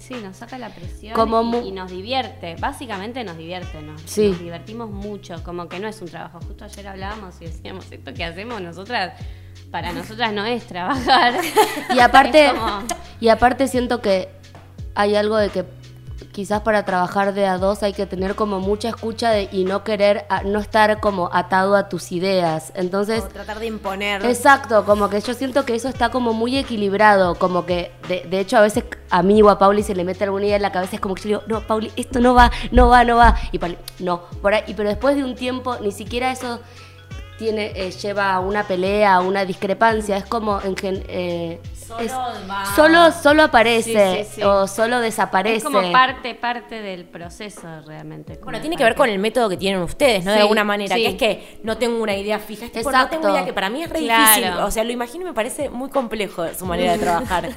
sí, 0.00 0.14
nos 0.14 0.36
saca 0.36 0.58
la 0.58 0.68
presión 0.70 1.14
Como 1.14 1.60
y, 1.62 1.70
nos 1.72 1.90
divierte. 1.90 2.56
Básicamente 2.56 3.24
nos 3.24 3.36
divierte, 3.36 3.80
nos, 3.82 4.00
Sí. 4.02 4.28
nos 4.28 4.38
divertimos 4.40 4.90
mucho. 4.90 5.42
Como 5.44 5.68
que 5.68 5.78
no 5.78 5.88
es 5.88 6.00
un 6.02 6.08
trabajo. 6.08 6.38
Justo 6.46 6.64
ayer 6.64 6.86
hablábamos 6.88 7.34
y 7.40 7.46
decíamos 7.46 7.90
esto 7.90 8.12
que 8.14 8.24
hacemos 8.24 8.60
nosotras. 8.60 9.14
Para 9.70 9.92
nosotras 9.92 10.32
no 10.32 10.44
es 10.44 10.66
trabajar. 10.66 11.34
y 11.94 11.98
aparte 12.00 12.50
como- 12.58 12.82
y 13.20 13.28
aparte 13.28 13.68
siento 13.68 14.00
que 14.00 14.28
hay 14.94 15.14
algo 15.14 15.36
de 15.36 15.48
que 15.50 15.64
quizás 16.32 16.62
para 16.62 16.84
trabajar 16.84 17.34
de 17.34 17.46
a 17.46 17.58
dos 17.58 17.82
hay 17.82 17.92
que 17.92 18.06
tener 18.06 18.34
como 18.34 18.58
mucha 18.58 18.88
escucha 18.88 19.30
de- 19.30 19.48
y 19.52 19.64
no 19.64 19.84
querer 19.84 20.24
a- 20.30 20.42
no 20.42 20.58
estar 20.60 20.98
como 21.00 21.28
atado 21.32 21.76
a 21.76 21.88
tus 21.90 22.10
ideas. 22.10 22.72
Entonces 22.74 23.22
O 23.24 23.28
tratar 23.28 23.58
de 23.60 23.66
imponer. 23.66 24.24
Exacto, 24.24 24.84
como 24.86 25.08
que 25.10 25.20
yo 25.20 25.34
siento 25.34 25.64
que 25.66 25.74
eso 25.74 25.88
está 25.88 26.08
como 26.10 26.32
muy 26.32 26.56
equilibrado, 26.56 27.34
como 27.36 27.66
que 27.66 27.92
de, 28.08 28.22
de 28.22 28.40
hecho 28.40 28.56
a 28.56 28.62
veces 28.62 28.84
a 29.10 29.22
mí 29.22 29.42
o 29.42 29.50
a 29.50 29.58
Pauli 29.58 29.82
se 29.82 29.94
le 29.94 30.04
mete 30.04 30.24
alguna 30.24 30.46
idea 30.46 30.56
en 30.56 30.62
la 30.62 30.72
cabeza, 30.72 30.96
es 30.96 31.00
como 31.00 31.14
que 31.14 31.22
yo 31.22 31.28
digo, 31.28 31.42
no, 31.46 31.66
Pauli, 31.66 31.92
esto 31.96 32.18
no 32.18 32.34
va, 32.34 32.50
no 32.70 32.88
va, 32.88 33.04
no 33.04 33.16
va, 33.16 33.36
y 33.52 33.58
Pauli, 33.58 33.76
no, 33.98 34.22
por 34.40 34.54
ahí, 34.54 34.72
pero 34.74 34.88
después 34.88 35.14
de 35.16 35.24
un 35.24 35.34
tiempo 35.34 35.76
ni 35.80 35.92
siquiera 35.92 36.32
eso 36.32 36.60
tiene, 37.38 37.72
eh, 37.74 37.90
lleva 37.90 38.32
a 38.34 38.40
una 38.40 38.64
pelea, 38.66 39.16
a 39.16 39.20
una 39.20 39.44
discrepancia, 39.44 40.16
es 40.16 40.24
como 40.26 40.60
en 40.62 40.76
gen- 40.76 41.04
eh, 41.08 41.60
es- 42.00 42.12
solo, 42.76 43.12
solo 43.12 43.42
aparece 43.44 44.16
Sí, 44.16 44.24
sí, 44.24 44.30
sí. 44.36 44.42
o 44.42 44.66
solo 44.66 45.00
desaparece. 45.00 45.56
Es 45.56 45.64
como 45.64 45.90
parte, 45.92 46.34
parte 46.34 46.80
del 46.82 47.04
proceso 47.04 47.62
realmente. 47.86 48.38
Bueno, 48.42 48.60
tiene 48.60 48.76
que 48.76 48.84
ver 48.84 48.94
con 48.94 49.08
el 49.08 49.18
método 49.18 49.48
que 49.48 49.56
tienen 49.56 49.80
ustedes, 49.82 50.24
¿no? 50.24 50.32
de 50.32 50.40
alguna 50.40 50.64
manera, 50.64 50.96
sí. 50.96 51.02
que 51.02 51.08
es 51.08 51.14
que 51.16 51.60
no 51.62 51.76
tengo 51.78 52.02
una 52.02 52.14
idea 52.16 52.38
fija, 52.38 52.66
es 52.66 52.72
tipo, 52.72 52.90
no 52.90 53.08
tengo 53.08 53.28
idea, 53.30 53.44
que 53.44 53.52
para 53.52 53.70
mí 53.70 53.82
es 53.82 53.90
re 53.90 54.00
Claro. 54.00 54.34
difícil. 54.34 54.52
O 54.62 54.70
sea, 54.70 54.84
lo 54.84 54.92
imagino 54.92 55.22
y 55.24 55.28
me 55.28 55.34
parece 55.34 55.68
muy 55.70 55.90
complejo 55.90 56.44
su 56.56 56.66
manera 56.66 56.92
de 56.92 56.98
trabajar. 57.04 57.48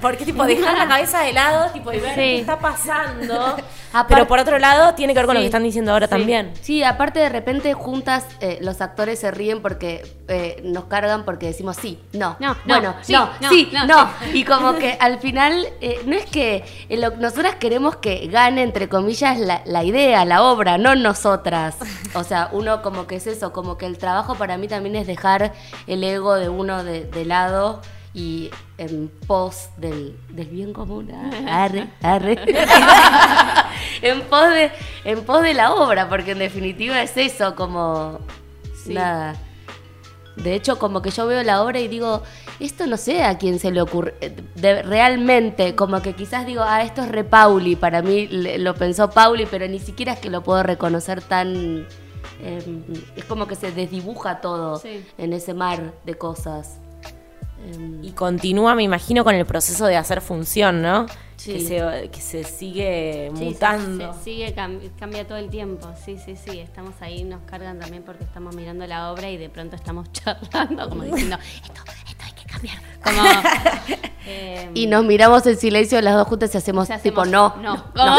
Porque, 0.00 0.24
tipo, 0.24 0.44
dejar 0.44 0.76
la 0.78 0.88
cabeza 0.88 1.20
de 1.20 1.32
lado, 1.32 1.70
tipo, 1.72 1.92
y 1.92 1.98
ver 1.98 2.10
Sí. 2.10 2.20
qué 2.20 2.40
está 2.40 2.58
pasando. 2.58 3.56
Aparte- 3.92 4.14
Pero 4.14 4.28
por 4.28 4.38
otro 4.38 4.58
lado, 4.58 4.94
tiene 4.94 5.12
que 5.14 5.18
ver 5.18 5.26
con 5.26 5.34
lo 5.34 5.40
que 5.40 5.46
están 5.46 5.64
diciendo 5.64 5.92
ahora 5.92 6.06
Sí. 6.06 6.10
también. 6.10 6.52
Sí, 6.60 6.82
aparte 6.84 7.18
de 7.18 7.28
repente 7.28 7.74
juntas 7.74 8.24
eh, 8.40 8.58
los 8.60 8.80
actores 8.80 9.18
se 9.18 9.30
ríen 9.32 9.62
porque 9.62 10.02
eh, 10.28 10.60
nos 10.64 10.84
cargan 10.84 11.24
porque 11.24 11.46
decimos 11.46 11.76
sí, 11.76 11.98
no, 12.12 12.36
No, 12.38 12.50
no, 12.50 12.56
bueno, 12.66 12.94
sí, 13.02 13.12
no, 13.12 13.28
no, 13.40 13.48
sí, 13.48 13.68
no, 13.72 13.86
no, 13.86 14.10
y 14.32 14.44
como 14.44 14.74
que 14.76 14.96
al 15.00 15.18
final 15.20 15.66
eh, 15.80 16.00
no 16.06 16.16
es 16.16 16.26
que 16.26 16.64
eh, 16.88 16.96
lo- 16.96 17.16
nosotras 17.16 17.54
queremos 17.56 17.96
que 17.96 18.26
gane 18.28 18.62
entre 18.62 18.88
comillas 18.88 19.38
la, 19.38 19.62
la 19.66 19.84
idea, 19.84 20.24
la 20.24 20.42
obra, 20.42 20.78
no 20.78 20.94
nosotras. 20.94 21.76
O 22.14 22.24
sea, 22.24 22.48
uno 22.52 22.82
como 22.82 23.06
que 23.06 23.16
es 23.16 23.26
eso, 23.26 23.52
como 23.52 23.76
que 23.78 23.86
el 23.86 23.98
trabajo 23.98 24.34
para 24.34 24.56
mí 24.58 24.66
también 24.68 24.96
es 24.96 25.06
dejar 25.06 25.52
el 25.86 26.02
ego 26.04 26.34
de 26.34 26.48
uno 26.48 26.82
de, 26.84 27.04
de 27.04 27.24
lado 27.24 27.80
y 28.12 28.50
en 28.76 29.08
pos 29.28 29.68
del, 29.76 30.16
del 30.30 30.48
bien 30.48 30.72
común. 30.72 31.10
Arre, 31.48 31.88
arre. 32.02 32.36
en, 34.02 34.22
pos 34.22 34.48
de, 34.50 34.72
en 35.04 35.24
pos 35.24 35.42
de 35.42 35.54
la 35.54 35.72
obra, 35.74 36.08
porque 36.08 36.32
en 36.32 36.38
definitiva 36.40 37.00
es 37.02 37.16
eso, 37.16 37.54
como 37.54 38.18
nada. 38.86 39.36
De 40.36 40.54
hecho, 40.54 40.78
como 40.78 41.02
que 41.02 41.10
yo 41.10 41.26
veo 41.26 41.42
la 41.42 41.62
obra 41.62 41.80
y 41.80 41.88
digo, 41.88 42.22
esto 42.60 42.86
no 42.86 42.96
sé 42.96 43.22
a 43.24 43.36
quién 43.36 43.58
se 43.58 43.70
le 43.70 43.82
ocurre. 43.82 44.14
eh, 44.20 44.34
de- 44.54 44.82
realmente, 44.82 45.74
como 45.74 46.00
que 46.02 46.14
quizás 46.14 46.46
digo, 46.46 46.62
ah, 46.64 46.82
esto 46.82 47.02
es 47.02 47.08
re 47.08 47.24
Pauli. 47.24 47.76
Para 47.76 48.00
mí 48.02 48.26
lo 48.28 48.74
pensó 48.74 49.10
Pauli, 49.10 49.46
pero 49.50 49.66
ni 49.68 49.78
siquiera 49.78 50.12
es 50.14 50.18
que 50.20 50.30
lo 50.30 50.42
puedo 50.42 50.62
reconocer 50.62 51.20
tan. 51.22 51.86
eh, 52.42 52.62
es 53.16 53.24
como 53.24 53.46
que 53.46 53.54
se 53.54 53.70
desdibuja 53.72 54.40
todo 54.40 54.78
Sí. 54.78 55.04
en 55.18 55.32
ese 55.34 55.52
mar 55.54 55.92
de 56.04 56.14
cosas. 56.16 56.79
Em, 57.64 58.02
Y 58.04 58.12
continúa, 58.12 58.74
me 58.74 58.82
imagino, 58.82 59.22
con 59.24 59.34
el 59.34 59.44
proceso 59.46 59.86
de 59.86 59.96
hacer 59.96 60.20
función, 60.20 60.80
¿no? 60.82 61.06
Sí. 61.36 61.54
Que, 61.54 61.60
se, 61.60 62.08
que 62.10 62.20
se 62.20 62.44
sigue 62.44 63.30
Sí, 63.34 63.44
mutando. 63.44 64.12
se- 64.12 64.18
se 64.18 64.24
sigue, 64.24 64.54
cam- 64.54 64.80
cambia 64.98 65.26
todo 65.26 65.38
el 65.38 65.48
tiempo. 65.48 65.88
Sí, 66.04 66.16
sí, 66.24 66.36
sí. 66.36 66.58
Estamos 66.60 66.94
ahí, 67.00 67.24
nos 67.24 67.40
cargan 67.42 67.78
también 67.78 68.02
porque 68.02 68.24
estamos 68.24 68.54
mirando 68.54 68.86
la 68.86 69.10
obra 69.10 69.30
y 69.30 69.36
de 69.38 69.48
pronto 69.48 69.76
estamos 69.76 70.08
charlando, 70.12 70.88
como 70.88 71.02
diciendo, 71.04 71.36
esto, 71.64 71.82
esto 72.08 72.24
hay 72.26 72.32
que 72.32 72.39
cambiar. 72.50 72.78
Como, 73.02 73.22
eh, 74.26 74.70
y 74.74 74.86
nos 74.86 75.04
miramos 75.04 75.46
en 75.46 75.58
silencio 75.58 76.00
las 76.02 76.14
dos 76.14 76.28
juntas 76.28 76.54
y 76.54 76.58
hacemos, 76.58 76.88
tipo, 77.02 77.24
no, 77.24 77.56
no. 77.62 77.84
no, 77.94 78.16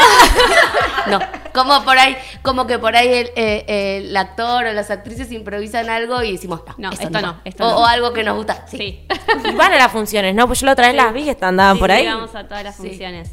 no. 1.08 1.20
Como 1.54 1.84
por 1.84 1.98
ahí, 2.00 2.15
como 2.41 2.65
que 2.65 2.80
por 2.80 2.96
ahí 2.96 3.08
el, 3.10 3.32
eh, 3.36 4.00
el 4.08 4.15
actor 4.17 4.65
o 4.65 4.74
las 4.74 4.89
actrices 4.89 5.32
improvisan 5.32 5.89
algo 5.89 6.24
y 6.24 6.32
decimos, 6.32 6.62
no, 6.65 6.74
No, 6.78 6.91
esto 6.91 7.10
no, 7.10 7.22
no, 7.22 7.28
va". 7.34 7.41
esto 7.46 7.67
o, 7.67 7.70
no. 7.70 7.78
o 7.80 7.86
algo 7.86 8.13
que 8.13 8.24
nos 8.24 8.36
gusta. 8.38 8.65
Sí. 8.67 8.78
sí. 8.78 9.08
Y 9.52 9.56
van 9.56 9.74
a 9.74 9.78
las 9.78 9.91
funciones, 9.91 10.34
¿no? 10.36 10.48
Pues 10.48 10.60
yo 10.60 10.65
la 10.65 10.72
otra 10.74 10.88
vez 10.88 10.96
las 10.96 11.13
vi 11.13 11.24
que 11.26 11.38
andaban 11.46 11.78
por 11.78 11.91
ahí. 11.91 12.04
Llegamos 12.04 12.34
a 12.36 12.48
todas 12.48 12.63
las 12.63 12.76
Sí. 12.76 12.88
funciones. 12.89 13.32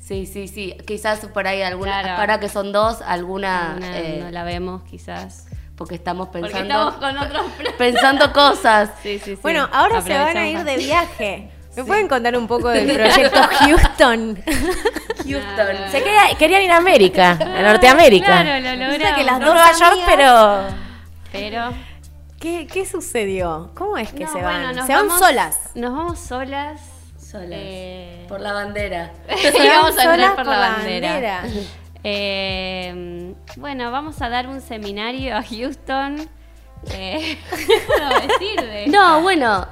Sí, 0.00 0.24
sí, 0.26 0.48
sí. 0.48 0.74
Quizás 0.86 1.20
por 1.26 1.46
ahí 1.46 1.60
alguna, 1.62 2.00
Claro. 2.02 2.20
ahora 2.20 2.40
que 2.40 2.48
son 2.48 2.72
dos, 2.72 3.02
alguna, 3.02 3.74
Una 3.76 3.98
eh, 3.98 4.20
no 4.24 4.30
la 4.30 4.42
vemos 4.44 4.82
quizás. 4.84 5.46
Porque 5.78 5.94
estamos 5.94 6.28
Porque 6.28 6.42
pensando, 6.42 6.90
estamos 6.90 6.94
con 6.96 7.18
otros 7.18 7.52
planes. 7.52 7.72
pensando 7.78 8.32
cosas. 8.32 8.90
Sí, 9.02 9.18
sí, 9.18 9.36
sí. 9.36 9.38
Bueno, 9.42 9.66
ahora 9.72 10.02
se 10.02 10.12
van 10.18 10.36
a 10.36 10.46
ir 10.48 10.64
de 10.64 10.76
viaje. 10.76 11.50
¿Me 11.76 11.84
pueden 11.84 12.08
contar 12.08 12.36
un 12.36 12.46
poco 12.48 12.68
del 12.70 12.92
proyecto 12.92 13.40
Houston? 13.60 14.42
Houston. 15.24 15.76
Se 15.90 16.02
quería- 16.02 16.34
querían 16.38 16.62
ir 16.62 16.72
a 16.72 16.76
América, 16.78 17.30
a 17.40 17.62
Norteamérica. 17.62 18.26
Claro, 18.42 18.60
lo 18.60 18.86
logramos. 18.90 19.16
que 19.18 19.24
las 19.24 19.38
No 19.38 19.46
dos 19.46 19.54
Nueva 19.54 19.72
York, 19.72 19.92
amigas- 19.92 20.08
pero. 20.10 20.88
Pero 21.30 21.74
¿Qué, 22.40 22.66
qué 22.66 22.86
sucedió? 22.86 23.70
¿Cómo 23.74 23.96
es 23.98 24.12
que 24.12 24.24
No, 24.24 24.32
se 24.32 24.40
van? 24.42 24.74
se 24.86 24.92
van 24.94 25.06
vamos- 25.08 25.18
solas. 25.18 25.58
Nos 25.74 25.92
vamos 25.92 26.18
solas. 26.20 26.80
Solas. 27.18 27.48
Eh, 27.52 28.24
Por 28.28 28.40
la 28.40 28.52
bandera. 28.54 29.12
vamos 29.28 29.98
a 29.98 30.02
solas 30.02 30.14
entrar 30.14 30.34
por, 30.36 30.44
por 30.44 30.46
la 30.46 30.58
la 30.60 30.68
bandera. 30.76 31.10
bandera. 31.12 31.42
Eh, 32.04 33.34
bueno, 33.56 33.90
vamos 33.90 34.20
a 34.22 34.28
dar 34.28 34.46
un 34.48 34.60
seminario 34.60 35.36
a 35.36 35.42
Houston. 35.42 36.28
Eh, 36.92 37.38
¿qué 37.66 37.80
puedo 37.86 38.20
decir 38.28 38.60
de 38.60 38.86
No, 38.86 39.20
bueno, 39.22 39.66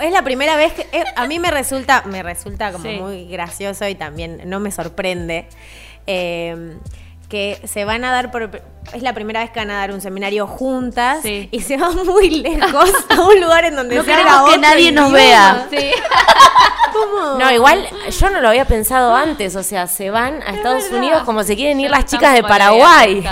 es 0.00 0.12
la 0.12 0.22
primera 0.22 0.56
vez 0.56 0.72
que 0.72 0.82
eh, 0.92 1.04
a 1.16 1.26
mí 1.26 1.38
me 1.38 1.50
resulta, 1.50 2.02
me 2.06 2.22
resulta 2.22 2.70
como 2.72 2.84
Sí. 2.84 2.96
muy 3.00 3.26
gracioso 3.26 3.86
y 3.88 3.94
también 3.96 4.42
no 4.46 4.60
me 4.60 4.70
sorprende 4.70 5.48
eh, 6.06 6.76
que 7.28 7.60
se 7.66 7.84
van 7.84 8.04
a 8.04 8.10
dar 8.10 8.30
por 8.30 8.62
es 8.94 9.02
la 9.02 9.12
primera 9.12 9.40
vez 9.40 9.50
que 9.50 9.60
van 9.60 9.70
a 9.70 9.74
dar 9.78 9.92
un 9.92 10.00
seminario 10.00 10.46
juntas 10.46 11.18
Sí. 11.22 11.48
y 11.52 11.60
se 11.60 11.76
van 11.76 12.06
muy 12.06 12.30
lejos 12.30 12.90
a 13.10 13.20
un 13.20 13.40
lugar 13.40 13.66
en 13.66 13.76
donde 13.76 13.96
no 13.96 14.04
queremos 14.04 14.50
que 14.50 14.58
nadie 14.58 14.92
nos 14.92 15.12
vea. 15.12 15.66
Sí. 15.70 15.76
¿Cómo? 16.92 17.38
No, 17.38 17.50
igual 17.52 17.86
yo 18.18 18.30
no 18.30 18.40
lo 18.40 18.48
había 18.48 18.64
pensado 18.64 19.14
antes. 19.14 19.54
O 19.56 19.62
sea, 19.62 19.86
se 19.86 20.10
van 20.10 20.42
a 20.42 20.52
Estados 20.54 20.90
Unidos 20.90 21.22
como 21.24 21.42
se 21.44 21.54
quieren 21.54 21.78
ir 21.80 21.90
las 21.90 22.06
chicas 22.06 22.34
de 22.34 22.42
Paraguay. 22.42 23.22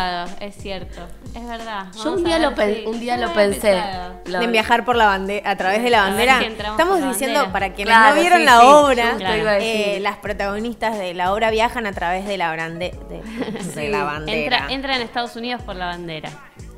Es 0.40 0.56
cierto, 0.56 1.00
es 1.34 1.46
verdad. 1.48 1.86
Yo 2.02 2.12
un 2.12 2.24
día, 2.24 2.38
ver 2.50 2.82
lo, 2.84 2.90
un 2.90 3.00
día 3.00 3.16
yo 3.16 3.26
lo 3.26 3.32
pensé. 3.32 3.82
Lo- 4.26 4.40
de 4.40 4.46
viajar 4.48 4.84
por 4.84 4.96
la 4.96 5.06
bandera 5.06 5.50
a 5.50 5.56
través 5.56 5.82
de 5.82 5.90
la 5.90 6.04
A 6.06 6.10
ver 6.10 6.28
bandera. 6.28 6.38
si 6.40 6.46
Estamos 6.70 6.96
diciendo 7.02 7.40
bandera. 7.40 7.52
para 7.52 7.72
quienes 7.74 7.94
Claro, 7.94 8.14
no 8.14 8.20
vieron 8.20 8.38
sí, 8.40 8.44
la 8.44 8.60
sí, 8.60 8.66
obra, 8.66 9.14
Claro. 9.18 9.50
eh, 9.60 9.98
las 10.00 10.16
protagonistas 10.16 10.98
de 10.98 11.14
la 11.14 11.32
obra 11.32 11.50
viajan 11.50 11.86
a 11.86 11.92
través 11.92 12.26
de 12.26 12.36
la, 12.38 12.52
brande- 12.52 12.94
de, 13.08 13.22
de 13.74 13.88
la 13.88 14.04
bandera. 14.04 14.56
Entra, 14.58 14.74
entra 14.74 14.96
en 14.96 15.02
Estados 15.02 15.36
Unidos 15.36 15.62
por 15.62 15.76
la 15.76 15.86
bandera. 15.86 16.30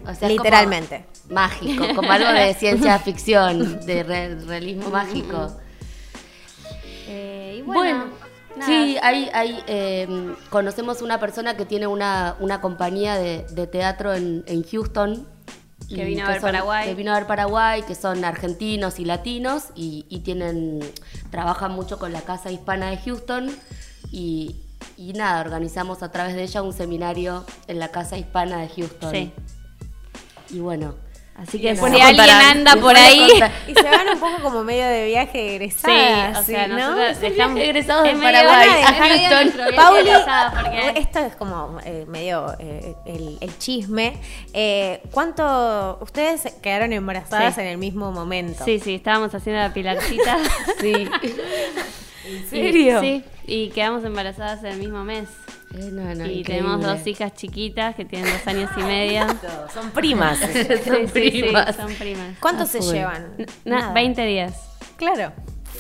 o 0.03 0.15
sea, 0.15 0.29
como 0.29 0.43
Literalmente. 0.43 1.05
mágico, 1.31 1.87
como 1.95 2.11
algo 2.13 2.31
de 2.33 2.55
ciencia 2.55 2.99
ficción, 3.05 3.85
de 3.87 4.03
re- 4.03 4.35
realismo 4.47 4.91
mágico. 4.91 5.53
Eh, 7.11 7.57
y 7.59 7.63
Bueno, 7.63 7.81
bueno, 7.81 8.05
nada. 8.57 8.67
sí, 8.67 8.97
hay, 9.03 9.31
hay, 9.33 9.63
eh, 9.67 10.35
conocemos 10.51 11.03
una 11.03 11.19
persona 11.21 11.57
que 11.57 11.65
tiene 11.65 11.87
una, 11.87 12.37
una 12.41 12.61
compañía 12.61 13.17
de, 13.17 13.45
de 13.51 13.67
teatro 13.67 14.15
en, 14.15 14.45
en 14.47 14.63
Houston. 14.65 15.27
Que 15.89 16.05
vino 16.05 16.27
a 16.27 16.31
ver 16.31 16.41
Paraguay. 16.41 16.87
Que 16.87 16.95
vino 16.95 17.13
a 17.13 17.15
ver 17.15 17.27
Paraguay, 17.27 17.83
que 17.83 17.95
son 17.95 18.25
argentinos 18.25 18.99
y 18.99 19.05
latinos 19.07 19.65
y, 19.75 20.05
y 20.11 20.21
tienen 20.21 20.81
trabajan 21.31 21.73
mucho 21.73 21.99
con 21.99 22.13
la 22.13 22.21
Casa 22.21 22.51
Hispana 22.51 22.91
de 22.91 22.99
Houston 22.99 23.51
y, 24.11 24.57
y 24.99 25.13
nada, 25.15 25.41
organizamos 25.41 26.03
a 26.03 26.11
través 26.11 26.35
de 26.35 26.43
ella 26.43 26.61
un 26.63 26.75
seminario 26.75 27.45
en 27.69 27.79
la 27.79 27.89
Casa 27.89 28.19
Hispana 28.19 28.59
de 28.59 28.69
Houston. 28.69 29.13
Sí. 29.13 29.33
Y 30.51 30.59
bueno, 30.61 30.95
Así 31.41 31.61
que 31.61 31.75
Bueno, 31.75 31.97
si 31.97 32.03
alguien 32.03 32.29
anda 32.31 32.75
por 32.77 32.97
ahí. 32.97 33.29
Y 33.69 33.73
se 33.75 33.83
van 33.85 34.09
un 34.13 34.19
poco 34.19 34.43
como 34.43 34.65
medio 34.65 34.87
de 34.87 35.07
viaje 35.07 35.55
egresada. 35.55 36.35
Sí, 36.35 36.41
o 36.41 36.45
sea, 36.45 36.67
¿no? 36.67 36.77
nosotros 36.79 37.21
dejamos 37.21 37.61
egresados 37.61 38.05
medio- 38.07 38.21
Paraguay 38.23 38.69
a 38.85 39.77
Pauli, 39.77 40.11
porque- 40.63 41.01
esto 41.01 41.19
es 41.21 41.37
como 41.37 41.79
eh, 41.85 42.05
medio 42.09 42.55
eh, 42.59 42.95
el, 43.07 43.39
el 43.41 43.59
chisme. 43.59 44.17
Eh, 44.53 45.01
¿Cuánto 45.13 45.99
ustedes 46.01 46.43
quedaron 46.61 46.93
embarazadas 46.93 47.55
Sí. 47.55 47.61
en 47.61 47.67
el 47.69 47.79
mismo 47.79 48.11
momento? 48.11 48.65
Sí, 48.65 48.81
sí, 48.81 48.97
estábamos 48.97 49.33
haciendo 49.33 49.63
la 49.63 49.73
pilarcita. 49.73 50.39
sí. 50.81 51.09
¿En 52.27 52.51
serio? 52.51 53.01
Sí, 53.01 53.25
y 53.47 53.71
quedamos 53.71 54.05
embarazadas 54.05 54.61
en 54.65 54.73
el 54.73 54.79
mismo 54.79 55.05
mes. 55.05 55.29
Eh, 55.75 55.91
no, 55.93 56.03
no, 56.03 56.11
y 56.11 56.13
increíble. 56.41 56.45
tenemos 56.45 56.83
dos 56.83 57.07
hijas 57.07 57.35
chiquitas 57.35 57.95
que 57.95 58.05
tienen 58.07 58.33
dos 58.33 58.47
años 58.47 58.71
y 58.77 58.83
medio. 58.83 59.27
Son 59.75 59.91
primas. 59.91 60.39
Son 60.85 61.09
sí, 61.09 61.31
sí, 61.31 61.43
primas. 61.43 61.77
son 61.77 61.93
primas. 61.95 62.37
¿Cuánto 62.41 62.63
Ah, 62.63 62.67
se 62.67 62.81
llevan? 62.81 63.35
Na- 63.65 63.79
Nada. 63.79 63.93
20 63.93 64.23
días. 64.25 64.55
Claro. 64.97 65.33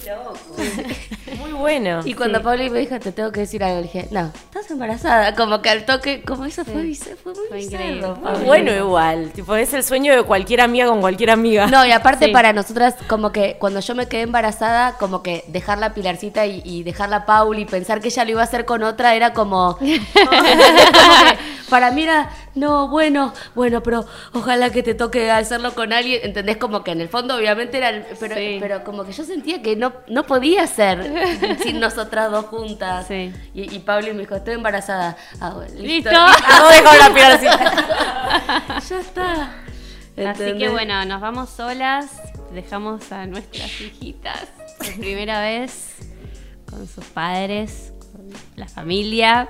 Muy 1.39 1.53
bueno. 1.53 2.01
Y 2.05 2.15
cuando 2.15 2.43
Pauli 2.43 2.71
me 2.71 2.81
dijo, 2.81 2.99
te 2.99 3.13
tengo 3.13 3.31
que 3.31 3.41
decir 3.41 3.63
algo, 3.63 3.77
le 3.77 3.83
dije, 3.85 4.09
no, 4.11 4.27
estás 4.35 4.71
embarazada. 4.71 5.35
Como 5.35 5.61
que 5.63 5.69
al 5.71 5.85
toque, 5.85 6.23
como 6.23 6.45
eso 6.47 6.65
fue, 6.65 6.75
muy 6.85 6.95
Fue 6.95 7.59
bizarro, 7.59 7.61
increíble. 7.61 8.07
Muy 8.09 8.17
Pauli. 8.23 8.45
bueno 8.45 8.75
igual. 8.75 9.31
Tipo, 9.35 9.55
es 9.57 9.73
el 9.75 9.85
sueño 9.85 10.15
de 10.17 10.23
cualquier 10.23 10.61
amiga 10.63 10.87
con 10.87 11.01
cualquier 11.01 11.31
amiga. 11.31 11.67
No, 11.67 11.85
y 11.85 11.93
aparte 11.93 12.27
Sí. 12.27 12.33
para 12.33 12.53
nosotras, 12.53 12.95
como 13.07 13.33
que 13.33 13.57
cuando 13.59 13.81
yo 13.81 13.95
me 13.95 14.07
quedé 14.09 14.23
embarazada, 14.23 14.97
como 14.99 15.23
que 15.23 15.45
dejar 15.49 15.79
la 15.79 15.95
Pilarcita 15.95 16.47
y, 16.47 16.63
y 16.65 16.83
dejar 16.83 17.09
la 17.11 17.27
Pauli 17.27 17.63
y 17.63 17.67
pensar 17.67 18.01
que 18.01 18.09
ella 18.09 18.25
lo 18.25 18.31
iba 18.33 18.41
a 18.41 18.45
hacer 18.45 18.65
con 18.65 18.83
otra 18.83 19.15
era 19.15 19.33
como. 19.33 19.77
¿entendés? 19.81 20.01
Como 20.99 21.31
que 21.31 21.39
para 21.71 21.91
mí 21.91 22.03
era, 22.05 22.31
no, 22.59 22.89
bueno, 22.89 23.33
bueno, 23.55 23.83
pero 23.83 24.05
ojalá 24.33 24.71
que 24.71 24.83
te 24.83 24.95
toque 24.95 25.31
hacerlo 25.31 25.75
con 25.75 25.93
alguien. 25.93 26.21
¿Entendés? 26.25 26.57
Como 26.59 26.83
que 26.85 26.91
en 26.93 27.01
el 27.01 27.09
fondo, 27.09 27.37
obviamente 27.37 27.79
era. 27.79 27.91
el- 27.91 28.05
Pero, 28.19 28.35
Sí. 28.37 28.59
pero 28.61 28.85
como 28.85 29.05
que 29.05 29.13
yo 29.13 29.25
sentía 29.25 29.63
que 29.63 29.77
no, 29.77 29.93
no 30.09 30.25
podía 30.25 30.67
ser 30.67 31.59
sin 31.63 31.81
nosotras 31.81 32.31
dos 32.31 32.47
juntas. 32.47 33.07
Sí. 33.09 33.33
Y, 33.55 33.75
y 33.75 33.79
Pauli 33.81 34.13
me 34.13 34.21
dijo, 34.21 34.35
estoy 34.37 34.55
embarazada. 34.55 35.17
Ah, 35.41 35.51
bueno, 35.55 35.73
listo. 35.81 36.11
Listo. 36.11 36.69
Dejó 36.71 36.95
la 36.97 37.09
ya 38.89 39.01
está. 39.01 39.53
Así 40.27 40.59
que 40.59 40.69
bueno, 40.69 41.05
nos 41.05 41.21
vamos 41.21 41.49
solas, 41.51 42.07
dejamos 42.53 43.13
a 43.13 43.27
nuestras 43.27 43.81
hijitas 43.81 44.49
por 44.79 44.93
primera 44.99 45.41
vez 45.43 45.95
con 46.69 46.87
sus 46.89 47.05
padres, 47.05 47.93
con 48.13 48.29
la 48.57 48.67
familia. 48.67 49.49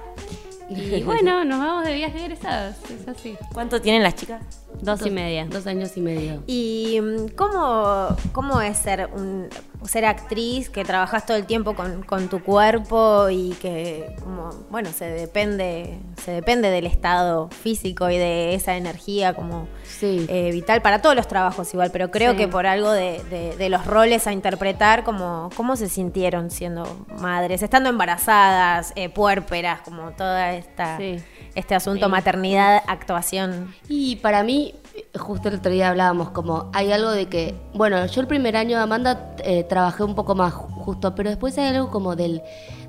Y 0.68 1.02
bueno, 1.04 1.44
nos 1.44 1.58
vamos 1.58 1.84
de 1.84 1.94
viaje 1.94 2.24
egresados, 2.24 2.76
es 2.90 3.08
así. 3.08 3.36
¿Cuánto 3.52 3.80
tienen 3.80 4.02
las 4.02 4.14
chicas? 4.14 4.42
Dos 4.80 5.04
y 5.06 5.10
media. 5.10 5.46
Dos 5.46 5.66
años 5.66 5.96
y 5.96 6.00
medio. 6.00 6.42
¿Y 6.46 7.00
mm, 7.00 7.28
cómo, 7.36 8.16
cómo 8.32 8.60
es 8.60 8.76
ser, 8.78 9.08
un, 9.14 9.48
ser 9.86 10.04
actriz 10.04 10.70
que 10.70 10.84
trabajas 10.84 11.24
todo 11.24 11.36
el 11.36 11.46
tiempo 11.46 11.74
con, 11.74 12.02
con 12.02 12.28
tu 12.28 12.42
cuerpo 12.42 13.28
y 13.30 13.50
que, 13.60 14.14
como, 14.22 14.50
bueno, 14.70 14.90
se 14.92 15.04
depende, 15.06 15.98
se 16.24 16.32
depende 16.32 16.70
del 16.70 16.86
estado 16.86 17.48
físico 17.48 18.10
y 18.10 18.18
de 18.18 18.54
esa 18.54 18.76
energía 18.76 19.34
como 19.34 19.68
Sí. 19.84 20.26
eh, 20.28 20.50
vital 20.52 20.82
para 20.82 21.00
todos 21.00 21.14
los 21.16 21.28
trabajos 21.28 21.72
igual, 21.74 21.90
pero 21.92 22.10
creo 22.10 22.32
Sí. 22.32 22.36
que 22.38 22.48
por 22.48 22.66
algo 22.66 22.90
de, 22.90 23.22
de- 23.30 23.56
de 23.56 23.68
los 23.68 23.86
roles 23.86 24.26
a 24.26 24.32
interpretar, 24.32 25.04
como, 25.04 25.50
¿cómo 25.56 25.76
se 25.76 25.88
sintieron 25.88 26.50
siendo 26.50 27.06
madres, 27.20 27.62
estando 27.62 27.88
embarazadas, 27.88 28.92
eh, 28.96 29.08
puérperas, 29.08 29.80
como 29.82 30.10
toda 30.12 30.52
esta... 30.54 30.96
Sí. 30.98 31.16
Este 31.54 31.74
asunto, 31.74 32.08
maternidad, 32.08 32.82
actuación. 32.86 33.74
Y 33.88 34.16
para 34.16 34.44
mí, 34.44 34.74
justo 35.18 35.48
el 35.48 35.56
otro 35.56 35.70
día 35.72 35.88
hablábamos, 35.90 36.30
como 36.30 36.70
hay 36.72 36.92
algo 36.92 37.10
de 37.10 37.26
que, 37.26 37.54
bueno, 37.74 38.04
yo 38.06 38.20
el 38.20 38.26
primer 38.26 38.56
año 38.56 38.76
de 38.76 38.82
Amanda 38.82 39.34
eh, 39.44 39.64
trabajé 39.64 40.02
un 40.04 40.14
poco 40.14 40.34
más 40.34 40.52
ju- 40.54 40.68
justo, 40.84 41.14
pero 41.14 41.30
después 41.30 41.56
hay 41.58 41.74
algo 41.74 41.90
como 41.90 42.16
del, 42.16 42.42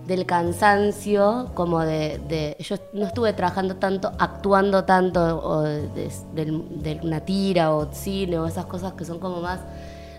del 0.07 0.25
cansancio, 0.25 1.51
como 1.53 1.79
de, 1.81 2.19
de- 2.27 2.57
yo 2.59 2.75
no 2.93 3.05
estuve 3.07 3.33
trabajando 3.33 3.75
tanto, 3.77 4.11
actuando 4.19 4.83
tanto, 4.85 5.39
o 5.43 5.61
de, 5.61 6.09
del- 6.33 6.81
de 6.83 6.99
una 7.03 7.21
tira 7.21 7.73
o 7.73 7.91
cine 7.93 8.37
o 8.39 8.45
esas 8.45 8.65
cosas 8.65 8.93
que 8.93 9.05
son 9.05 9.19
como 9.19 9.41
más 9.41 9.59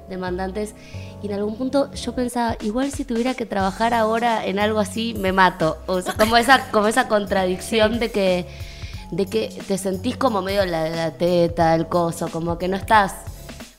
demandantes 0.09 0.75
y 1.23 1.27
en 1.29 1.35
algún 1.35 1.55
punto 1.57 1.93
yo 1.93 2.13
pensaba 2.17 2.57
igual 2.63 2.91
si 2.91 3.05
tuviera 3.05 3.35
que 3.35 3.47
trabajar 3.47 3.95
ahora 3.95 4.45
en 4.45 4.59
algo 4.59 4.81
así 4.81 5.15
me 5.17 5.31
mato. 5.33 5.79
O 5.87 6.01
sea, 6.01 6.15
como 6.15 6.37
esa 6.37 6.71
como 6.73 6.89
esa 6.89 7.07
contradicción 7.07 8.01
de 8.01 8.11
que 8.11 8.47
de 9.11 9.27
que 9.27 9.49
te 9.67 9.77
sentís 9.79 10.17
como 10.17 10.41
medio 10.43 10.65
la, 10.67 10.89
la 10.89 11.11
teta 11.13 11.75
el 11.75 11.87
coso 11.89 12.29
como 12.29 12.59
que 12.59 12.69
no 12.69 12.77
estás 12.77 13.15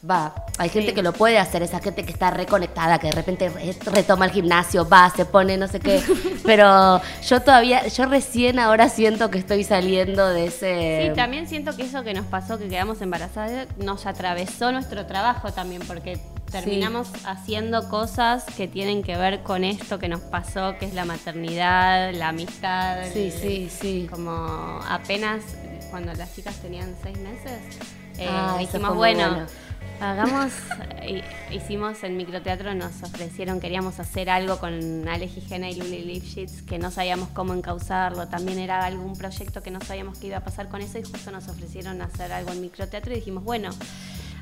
va 0.10 0.34
hay 0.58 0.70
gente 0.70 0.94
que 0.96 1.04
lo 1.04 1.14
puede 1.14 1.38
hacer 1.38 1.62
esa 1.62 1.80
gente 1.80 2.04
que 2.04 2.12
está 2.12 2.32
reconectada 2.32 2.98
que 2.98 3.08
de 3.08 3.14
repente 3.14 3.50
re- 3.50 3.76
retoma 3.92 4.26
el 4.26 4.32
gimnasio 4.32 4.88
va 4.90 5.10
se 5.16 5.26
pone 5.26 5.58
no 5.58 5.68
sé 5.68 5.80
qué 5.80 6.02
pero 6.46 7.00
yo 7.28 7.42
todavía 7.42 7.88
yo 7.88 8.06
recién 8.08 8.58
ahora 8.58 8.90
siento 8.90 9.30
que 9.30 9.38
estoy 9.38 9.64
saliendo 9.64 10.28
de 10.30 10.46
ese 10.48 11.08
Sí, 11.10 11.16
también 11.16 11.48
siento 11.48 11.76
que 11.78 11.84
eso 11.84 12.04
que 12.04 12.16
nos 12.16 12.26
pasó, 12.26 12.58
que 12.58 12.68
quedamos 12.68 13.00
embarazadas, 13.02 13.68
nos 13.78 14.06
atravesó 14.08 14.72
nuestro 14.72 15.06
trabajo 15.06 15.52
también, 15.52 15.84
porque 15.86 16.18
terminamos 16.52 17.10
haciendo 17.26 17.88
cosas 17.90 18.44
que 18.58 18.68
tienen 18.68 19.04
que 19.04 19.16
ver 19.18 19.42
con 19.44 19.64
esto 19.64 20.00
que 20.00 20.08
nos 20.08 20.22
pasó, 20.22 20.78
que 20.78 20.86
es 20.86 20.94
la 20.94 21.06
maternidad, 21.06 22.14
la 22.14 22.30
amistad. 22.30 23.06
sí 23.14 23.20
el- 23.26 23.32
sí 23.32 23.70
sí 23.70 24.08
Como 24.12 24.80
apenas 24.88 25.42
cuando 25.90 26.14
las 26.14 26.36
chicas 26.36 26.56
tenían 26.62 26.96
seis 27.04 27.18
meses, 27.20 27.60
eh, 28.18 28.28
Ah, 28.30 28.58
dijimos, 28.60 28.96
bueno, 28.96 29.30
bueno. 29.30 29.46
hagamos, 30.00 30.52
hi- 31.06 31.24
hicimos 31.56 32.04
en 32.04 32.16
microteatro, 32.18 32.74
nos 32.76 33.04
ofrecieron, 33.04 33.60
queríamos 33.60 34.00
hacer 34.00 34.30
algo 34.30 34.58
con 34.58 35.08
Ale 35.08 35.28
Gijena 35.28 35.70
y 35.70 35.76
Luli 35.76 36.02
Lipschitz, 36.04 36.62
que 36.62 36.80
no 36.80 36.92
sabíamos 36.92 37.30
cómo 37.30 37.54
encauzarlo, 37.54 38.28
también 38.30 38.58
era 38.60 38.86
algún 38.86 39.18
proyecto 39.18 39.62
que 39.62 39.70
no 39.72 39.82
sabíamos 39.82 40.18
qué 40.18 40.28
iba 40.28 40.38
a 40.38 40.44
pasar 40.44 40.70
con 40.70 40.82
eso 40.82 40.98
y 40.98 41.04
justo 41.04 41.30
nos 41.32 41.48
ofrecieron 41.50 42.02
hacer 42.02 42.32
algo 42.32 42.52
en 42.52 42.62
microteatro 42.62 43.12
y 43.12 43.16
dijimos, 43.18 43.44
bueno, 43.44 43.70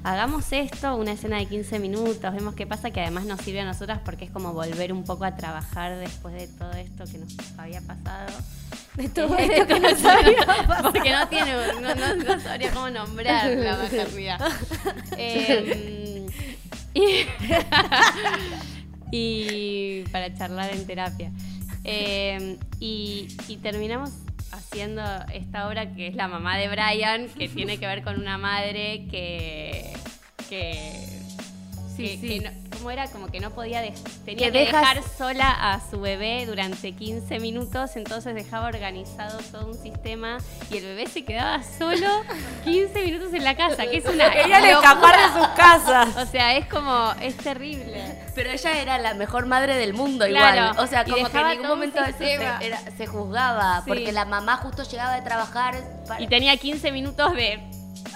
hagamos 0.04 0.52
esto, 0.52 0.96
una 0.96 1.14
escena 1.14 1.38
de 1.38 1.46
15 1.46 1.80
minutos, 1.80 2.34
vemos 2.34 2.56
qué 2.56 2.66
pasa, 2.66 2.92
que 2.92 3.02
además 3.02 3.26
nos 3.26 3.42
sirve 3.42 3.62
a 3.62 3.66
nosotras 3.66 4.00
porque 4.04 4.26
es 4.26 4.32
como 4.32 4.54
volver 4.54 4.94
un 4.94 5.04
poco 5.04 5.26
a 5.26 5.36
trabajar 5.36 5.98
después 5.98 6.34
de 6.34 6.48
todo 6.48 6.72
esto 6.74 7.06
que 7.06 7.18
nos 7.18 7.36
había 7.58 7.82
pasado. 7.82 8.32
De 8.96 9.10
todo 9.10 9.36
esto 9.38 9.68
que 9.68 9.80
nos 9.80 10.06
había 10.06 10.46
pasado. 10.46 10.92
Porque 10.92 11.12
no 11.12 11.28
tiene, 11.28 11.54
no, 11.82 11.96
no, 11.96 12.16
no 12.16 12.40
sabría 12.40 12.72
cómo 12.72 12.90
nombrar 12.90 13.50
la 13.52 13.78
maternidad. 13.78 14.40
Em, 15.18 16.28
y, 16.94 17.26
y 19.12 20.04
para 20.12 20.34
charlar 20.34 20.72
en 20.74 20.86
terapia. 20.86 21.32
Em, 21.84 22.58
y, 22.80 23.28
y 23.48 23.58
terminamos 23.58 24.12
haciendo 24.72 25.02
esta 25.34 25.68
obra 25.68 25.94
que 25.94 26.08
es 26.08 26.16
La 26.16 26.28
mamá 26.28 26.58
de 26.58 26.68
Brian, 26.70 27.28
que 27.30 27.50
tiene 27.50 27.80
que 27.80 27.88
ver 27.88 28.04
con 28.04 28.20
una 28.20 28.38
madre 28.38 29.08
que. 29.10 29.94
que 30.48 30.94
que, 31.98 32.20
que 32.22 32.40
no- 32.40 32.69
¿cómo 32.80 32.90
era? 32.92 33.08
Como 33.12 33.28
que 33.28 33.40
no 33.40 33.52
podía, 33.52 33.84
dej- 33.84 34.02
tenía 34.26 34.48
Que 34.48 34.52
que, 34.52 34.60
dejas- 34.66 34.82
dejar 34.96 35.04
sola 35.18 35.50
a 35.74 35.80
su 35.92 36.02
bebé 36.02 36.46
durante 36.48 36.94
15 36.94 37.40
minutos, 37.40 37.96
entonces 37.96 38.34
dejaba 38.34 38.68
organizado 38.68 39.38
todo 39.52 39.68
un 39.68 39.76
sistema 39.78 40.40
y 40.72 40.78
el 40.78 40.86
bebé 40.86 41.06
se 41.08 41.24
quedaba 41.24 41.62
solo 41.64 42.08
15 42.64 43.02
minutos 43.06 43.34
en 43.34 43.44
la 43.44 43.56
casa, 43.56 43.86
que 43.86 43.98
es 43.98 44.06
una 44.06 44.32
Querían 44.32 44.66
escapar 44.66 45.16
de 45.18 45.40
sus 45.40 45.48
casas. 45.50 46.16
O 46.18 46.26
sea, 46.26 46.56
es 46.58 46.66
como, 46.66 47.14
es 47.22 47.38
terrible. 47.38 48.04
Pero 48.34 48.50
ella 48.52 48.82
era 48.82 48.98
la 48.98 49.14
mejor 49.14 49.46
madre 49.46 49.76
del 49.76 49.94
mundo 49.94 50.26
Claro, 50.26 50.70
igual. 50.72 50.86
O 50.86 50.88
sea, 50.88 51.04
como 51.04 51.30
que 51.30 51.38
en 51.40 51.48
ningún 51.50 51.68
momento 51.68 52.00
se, 52.18 52.34
era- 52.34 52.80
se 52.98 53.06
juzgaba. 53.08 53.82
Sí. 53.84 53.90
Porque 53.90 54.12
la 54.12 54.26
mamá 54.26 54.58
justo 54.58 54.84
llegaba 54.84 55.16
de 55.16 55.22
trabajar. 55.22 55.76
para- 56.08 56.22
Y 56.22 56.28
tenía 56.28 56.56
15 56.58 56.92
minutos 56.92 57.34
de... 57.34 57.60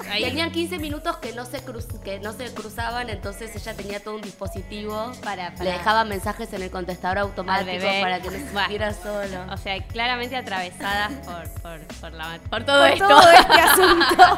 ahí. 0.09 0.23
Tenían 0.23 0.51
15 0.51 0.79
minutos 0.79 1.17
que 1.17 1.33
no, 1.33 1.45
se 1.45 1.63
cruz- 1.63 1.99
que 2.03 2.19
no 2.19 2.33
se 2.33 2.53
cruzaban, 2.53 3.09
entonces 3.09 3.55
ella 3.55 3.73
tenía 3.75 3.99
todo 4.03 4.15
un 4.15 4.21
dispositivo. 4.21 5.11
Para- 5.23 5.49
Le 5.51 5.71
dejaba 5.71 6.03
mensajes 6.05 6.51
en 6.53 6.63
el 6.63 6.71
contestador 6.71 7.17
automático 7.19 7.65
bebé. 7.71 8.01
para 8.01 8.19
que 8.21 8.29
no 8.31 8.37
se 8.37 8.49
sintiera 8.51 8.93
solo. 8.93 9.53
O 9.53 9.57
sea, 9.57 9.81
claramente 9.87 10.35
atravesadas 10.35 11.11
por, 11.25 11.61
por, 11.61 11.79
por, 11.99 12.13
la, 12.13 12.39
por 12.49 12.63
todo 12.65 12.79
Por 12.83 12.89
esto. 12.91 13.07
todo 13.07 13.31
este 13.31 13.53
asunto. 13.61 14.37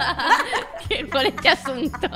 Por 1.11 1.25
este 1.25 1.49
asunto. 1.49 2.07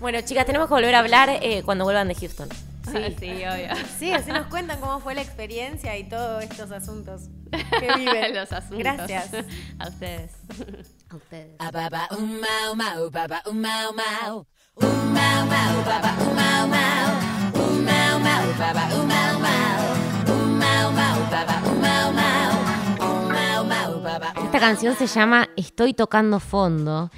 Bueno, 0.00 0.20
chicas, 0.22 0.46
tenemos 0.46 0.68
que 0.68 0.74
volver 0.74 0.94
a 0.94 0.98
hablar 1.00 1.28
eh, 1.42 1.62
cuando 1.64 1.84
vuelvan 1.84 2.08
de 2.08 2.14
Houston. 2.14 2.48
Sí, 2.50 3.16
sí, 3.18 3.30
obvio. 3.44 3.68
Sí, 3.98 4.12
así 4.12 4.30
nos 4.30 4.46
cuentan 4.48 4.78
cómo 4.80 5.00
fue 5.00 5.14
la 5.14 5.22
experiencia 5.22 5.96
y 5.96 6.04
todos 6.08 6.42
estos 6.44 6.70
asuntos 6.70 7.22
que 7.56 7.96
viven. 7.96 8.34
Los 8.34 8.52
asuntos. 8.52 8.78
Gracias. 8.78 9.30
A 9.78 9.88
ustedes. 9.88 10.32
A 11.10 11.16
ustedes. 11.16 11.56
Ah, 11.58 11.70
baba, 11.70 12.08
um, 12.10 12.40
mau, 12.40 12.74
mau, 12.74 13.10
baba, 13.10 13.42
um, 13.46 13.60
mau, 13.60 13.92
mau. 13.92 14.46
Um, 14.76 15.12
mau, 15.12 15.46
mau, 15.46 15.84
baba, 15.84 16.14
um, 16.20 16.34
mau, 16.34 16.66
mau. 16.66 17.08
Um, 17.54 17.84
mau, 17.84 18.18
mau, 18.18 18.44
baba, 18.58 18.84
um, 18.94 19.06
mau, 19.06 19.38
mau. 19.38 19.80
Um, 20.28 20.58
mau, 20.58 20.90
mau, 20.92 21.30
baba, 21.30 21.56
um, 21.68 21.80
mau, 21.80 22.12
mau. 22.12 22.34
canción 24.64 24.96
se 24.96 25.06
llama 25.06 25.50
Estoy 25.56 25.92
tocando 25.92 26.40
fondo. 26.40 27.10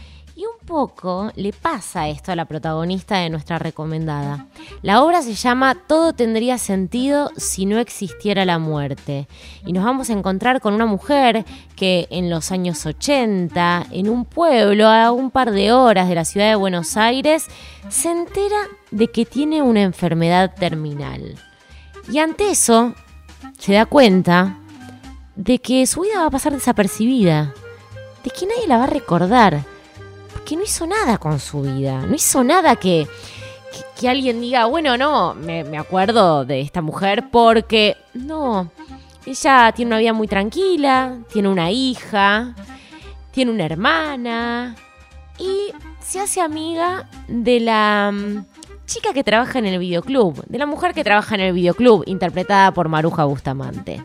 Poco 0.66 1.30
le 1.36 1.52
pasa 1.52 2.08
esto 2.08 2.32
a 2.32 2.36
la 2.36 2.44
protagonista 2.44 3.18
de 3.18 3.30
nuestra 3.30 3.56
recomendada. 3.56 4.48
La 4.82 5.04
obra 5.04 5.22
se 5.22 5.34
llama 5.34 5.76
Todo 5.86 6.12
tendría 6.12 6.58
sentido 6.58 7.30
si 7.36 7.66
no 7.66 7.78
existiera 7.78 8.44
la 8.44 8.58
muerte. 8.58 9.28
Y 9.64 9.72
nos 9.72 9.84
vamos 9.84 10.10
a 10.10 10.12
encontrar 10.12 10.60
con 10.60 10.74
una 10.74 10.84
mujer 10.84 11.44
que 11.76 12.08
en 12.10 12.30
los 12.30 12.50
años 12.50 12.84
80, 12.84 13.86
en 13.92 14.08
un 14.08 14.24
pueblo 14.24 14.88
a 14.88 15.12
un 15.12 15.30
par 15.30 15.52
de 15.52 15.70
horas 15.70 16.08
de 16.08 16.16
la 16.16 16.24
ciudad 16.24 16.48
de 16.48 16.56
Buenos 16.56 16.96
Aires, 16.96 17.46
se 17.88 18.10
entera 18.10 18.58
de 18.90 19.06
que 19.06 19.24
tiene 19.24 19.62
una 19.62 19.82
enfermedad 19.82 20.52
terminal. 20.52 21.36
Y 22.10 22.18
ante 22.18 22.50
eso, 22.50 22.92
se 23.56 23.72
da 23.72 23.86
cuenta 23.86 24.58
de 25.36 25.60
que 25.60 25.86
su 25.86 26.00
vida 26.00 26.18
va 26.18 26.26
a 26.26 26.30
pasar 26.30 26.52
desapercibida, 26.54 27.54
de 28.24 28.30
que 28.30 28.46
nadie 28.46 28.66
la 28.66 28.78
va 28.78 28.84
a 28.84 28.88
recordar, 28.88 29.76
porque 30.47 30.55
no 30.55 30.62
hizo 30.62 30.86
nada 30.86 31.18
con 31.18 31.40
su 31.40 31.62
vida, 31.62 32.03
no 32.07 32.14
hizo 32.14 32.44
nada 32.44 32.76
que, 32.76 33.09
que, 33.72 34.01
que 34.01 34.09
alguien 34.09 34.40
diga, 34.40 34.66
bueno, 34.66 34.97
no, 34.97 35.34
me, 35.34 35.64
me 35.64 35.76
acuerdo 35.76 36.44
de 36.44 36.61
esta 36.61 36.82
mujer 36.82 37.30
porque 37.32 37.97
no, 38.14 38.70
ella 39.26 39.72
tiene 39.74 39.88
una 39.88 39.99
vida 39.99 40.12
muy 40.12 40.28
tranquila, 40.28 41.18
tiene 41.32 41.49
una 41.49 41.72
hija, 41.72 42.55
tiene 43.32 43.51
una 43.51 43.64
hermana 43.64 44.76
y 45.36 45.72
se 46.01 46.20
hace 46.20 46.40
amiga 46.40 47.09
de 47.26 47.59
la 47.59 48.12
mm, 48.12 48.47
chica 48.86 49.12
que 49.12 49.24
trabaja 49.24 49.59
en 49.59 49.66
el 49.66 49.80
videoclub, 49.80 50.44
de 50.47 50.59
la 50.59 50.66
mujer 50.66 50.94
que 50.94 51.03
trabaja 51.03 51.34
en 51.34 51.40
el 51.40 51.55
videoclub, 51.55 52.05
interpretada 52.07 52.72
por 52.72 52.88
Maruja 52.88 53.24
Bustamante 53.24 54.05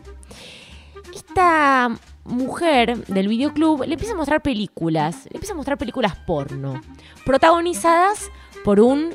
esta 1.18 1.90
mujer 2.24 3.06
del 3.06 3.28
videoclub 3.28 3.84
le 3.84 3.94
empieza 3.94 4.14
a 4.14 4.16
mostrar 4.16 4.42
películas, 4.42 5.24
le 5.30 5.36
empieza 5.36 5.54
a 5.54 5.56
mostrar 5.56 5.78
películas 5.78 6.16
porno, 6.26 6.80
protagonizadas 7.24 8.30
por 8.64 8.80
un 8.80 9.12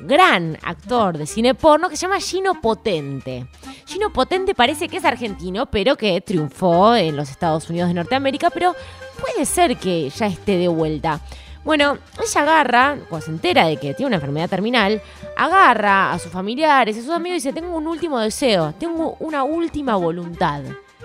gran 0.00 0.58
actor 0.62 1.18
de 1.18 1.26
cine 1.26 1.54
porno 1.54 1.88
que 1.88 1.96
se 1.96 2.02
llama 2.02 2.20
Gino 2.20 2.60
Potente. 2.60 3.46
Gino 3.86 4.12
Potente 4.12 4.54
parece 4.54 4.88
que 4.88 4.98
es 4.98 5.04
argentino, 5.04 5.66
pero 5.66 5.96
que 5.96 6.20
triunfó 6.20 6.94
en 6.96 7.16
los 7.16 7.30
Estados 7.30 7.68
Unidos 7.70 7.88
de 7.88 7.94
Norteamérica, 7.94 8.50
pero 8.50 8.74
puede 9.20 9.44
ser 9.44 9.76
que 9.76 10.10
ya 10.10 10.26
esté 10.26 10.56
de 10.56 10.68
vuelta. 10.68 11.20
Bueno, 11.62 11.98
ella 12.18 12.40
agarra, 12.40 12.98
cuando 13.08 13.26
se 13.26 13.32
entera 13.32 13.66
de 13.66 13.76
que 13.76 13.92
tiene 13.92 14.08
una 14.08 14.16
enfermedad 14.16 14.48
terminal, 14.48 15.02
agarra 15.36 16.12
a 16.12 16.18
sus 16.18 16.32
familiares, 16.32 16.96
a 16.96 17.02
sus 17.02 17.10
amigos 17.10 17.36
y 17.44 17.48
dice, 17.48 17.52
tengo 17.52 17.76
un 17.76 17.86
último 17.86 18.18
deseo, 18.18 18.72
tengo 18.78 19.16
una 19.20 19.44
última 19.44 19.96
voluntad. 19.96 20.62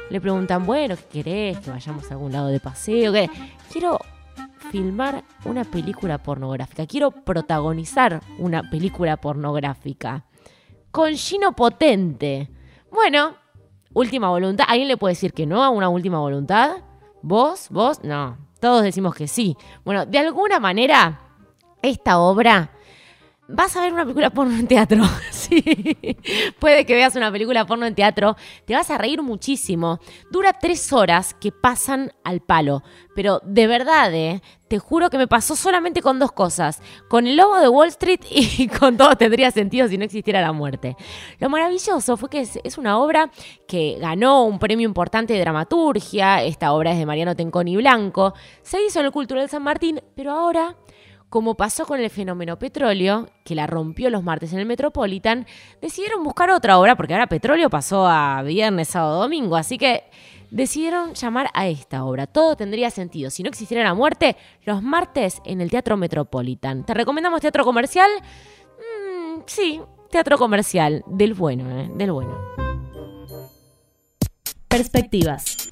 Le 0.10 0.22
preguntan, 0.22 0.66
bueno, 0.66 0.96
¿qué 0.96 1.24
querés? 1.24 1.60
Que 1.60 1.72
vayamos 1.72 2.10
a 2.10 2.14
algún 2.14 2.32
lado 2.32 2.48
de 2.48 2.60
paseo. 2.60 3.14
Quiero 3.72 4.00
filmar 4.72 5.24
una 5.46 5.64
película 5.64 6.18
pornográfica, 6.18 6.86
quiero 6.86 7.12
protagonizar 7.12 8.22
una 8.38 8.70
película 8.70 9.18
pornográfica. 9.18 10.26
Con 10.92 11.14
Gino 11.16 11.54
Potente. 11.54 12.50
Bueno, 12.92 13.36
última 13.94 14.30
voluntad. 14.30 14.66
¿Alguien 14.68 14.88
le 14.88 14.98
puede 14.98 15.14
decir 15.14 15.34
que 15.34 15.46
no 15.46 15.64
a 15.64 15.70
una 15.70 15.90
última 15.90 16.20
voluntad? 16.20 16.78
¿Vos? 17.22 17.68
¿Vos? 17.70 18.04
No. 18.04 18.38
Todos 18.60 18.84
decimos 18.84 19.16
que 19.16 19.28
sí. 19.28 19.58
Bueno, 19.84 20.06
de 20.06 20.20
alguna 20.20 20.60
manera, 20.60 21.20
esta 21.82 22.20
obra 22.20 22.72
vas 23.48 23.76
a 23.76 23.82
ver 23.82 23.94
una 23.94 24.04
película 24.04 24.30
porno 24.30 24.58
en 24.58 24.68
teatro. 24.68 25.04
sí. 25.32 25.64
Puede 26.60 26.86
que 26.86 26.96
veas 26.96 27.16
una 27.16 27.32
película 27.32 27.66
porno 27.66 27.86
en 27.86 27.96
teatro. 27.96 28.36
Te 28.66 28.74
vas 28.74 28.90
a 28.90 28.98
reír 28.98 29.22
muchísimo. 29.22 30.00
Dura 30.32 30.54
tres 30.54 30.92
horas 30.94 31.34
que 31.34 31.52
pasan 31.52 32.14
al 32.24 32.42
palo. 32.42 32.84
Pero 33.16 33.42
de 33.44 33.68
verdad, 33.68 34.14
¿eh? 34.14 34.42
te 34.68 34.80
juro 34.80 35.10
que 35.10 35.18
me 35.18 35.28
pasó 35.28 35.56
solamente 35.56 36.02
con 36.02 36.20
dos 36.20 36.32
cosas. 36.32 36.82
Con 37.08 37.28
el 37.28 37.38
lobo 37.38 37.58
de 37.60 37.70
Wall 37.70 37.90
Street 37.90 38.22
y 38.30 38.68
con 38.68 38.98
todo 38.98 39.16
tendría 39.16 39.52
sentido 39.52 39.88
si 39.88 39.98
no 39.98 40.04
existiera 40.04 40.42
la 40.42 40.52
muerte. 40.52 40.96
Lo 41.40 41.50
maravilloso 41.50 42.18
fue 42.18 42.30
que 42.30 42.42
es, 42.42 42.60
es 42.64 42.78
una 42.78 43.00
obra 43.00 43.32
que 43.68 43.98
ganó 44.00 44.44
un 44.46 44.60
premio 44.60 44.88
importante 44.88 45.34
de 45.34 45.40
dramaturgia. 45.40 46.44
Esta 46.44 46.74
obra 46.74 46.92
es 46.92 46.98
de 46.98 47.06
Mariano 47.06 47.36
Tenconi 47.36 47.78
Blanco. 47.78 48.34
Se 48.62 48.84
hizo 48.84 49.00
en 49.00 49.06
el 49.06 49.12
Cultural 49.12 49.50
San 49.50 49.64
Martín, 49.64 50.02
pero 50.16 50.32
ahora 50.32 50.76
como 51.36 51.56
pasó 51.56 51.86
con 51.86 52.00
el 52.00 52.10
fenómeno 52.10 52.58
petróleo, 52.58 53.28
que 53.44 53.56
la 53.56 53.68
rompió 53.68 54.10
los 54.10 54.24
martes 54.24 54.54
en 54.54 54.60
el 54.60 54.66
Metropolitan, 54.66 55.46
decidieron 55.82 56.24
buscar 56.24 56.50
otra 56.50 56.80
obra, 56.80 56.96
porque 56.96 57.12
ahora 57.12 57.28
petróleo 57.28 57.70
pasó 57.70 58.08
a 58.08 58.42
viernes, 58.42 58.88
sábado, 58.88 59.20
domingo, 59.20 59.58
así 59.58 59.78
que 59.78 60.06
decidieron 60.50 61.14
llamar 61.14 61.50
a 61.54 61.68
esta 61.68 62.06
obra. 62.06 62.26
Todo 62.26 62.56
tendría 62.56 62.90
sentido. 62.90 63.30
Si 63.30 63.44
no 63.44 63.50
existiera 63.50 63.84
la 63.84 63.94
muerte, 63.94 64.38
los 64.64 64.82
martes 64.82 65.42
en 65.44 65.60
el 65.60 65.70
Teatro 65.70 65.98
Metropolitan. 65.98 66.86
¿Te 66.86 66.94
recomendamos 66.94 67.42
teatro 67.42 67.66
comercial? 67.66 68.10
Mm, 68.80 69.42
sí, 69.46 69.82
teatro 70.12 70.38
comercial. 70.38 71.04
Del 71.06 71.34
bueno, 71.34 71.70
¿eh? 71.70 71.92
Del 71.96 72.14
bueno. 72.14 72.40
Perspectivas. 74.70 75.68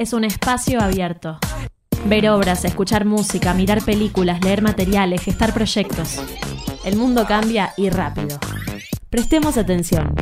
Es 0.00 0.12
un 0.12 0.24
espacio 0.24 0.80
abierto. 0.80 1.38
Ver 2.08 2.28
obras, 2.30 2.64
escuchar 2.64 3.04
música, 3.04 3.52
mirar 3.52 3.82
películas, 3.82 4.40
leer 4.44 4.62
materiales, 4.62 5.22
gestar 5.22 5.52
proyectos. 5.52 6.22
El 6.84 6.94
mundo 6.94 7.26
cambia 7.26 7.72
y 7.76 7.90
rápido. 7.90 8.38
Prestemos 9.10 9.58
atención. 9.58 10.14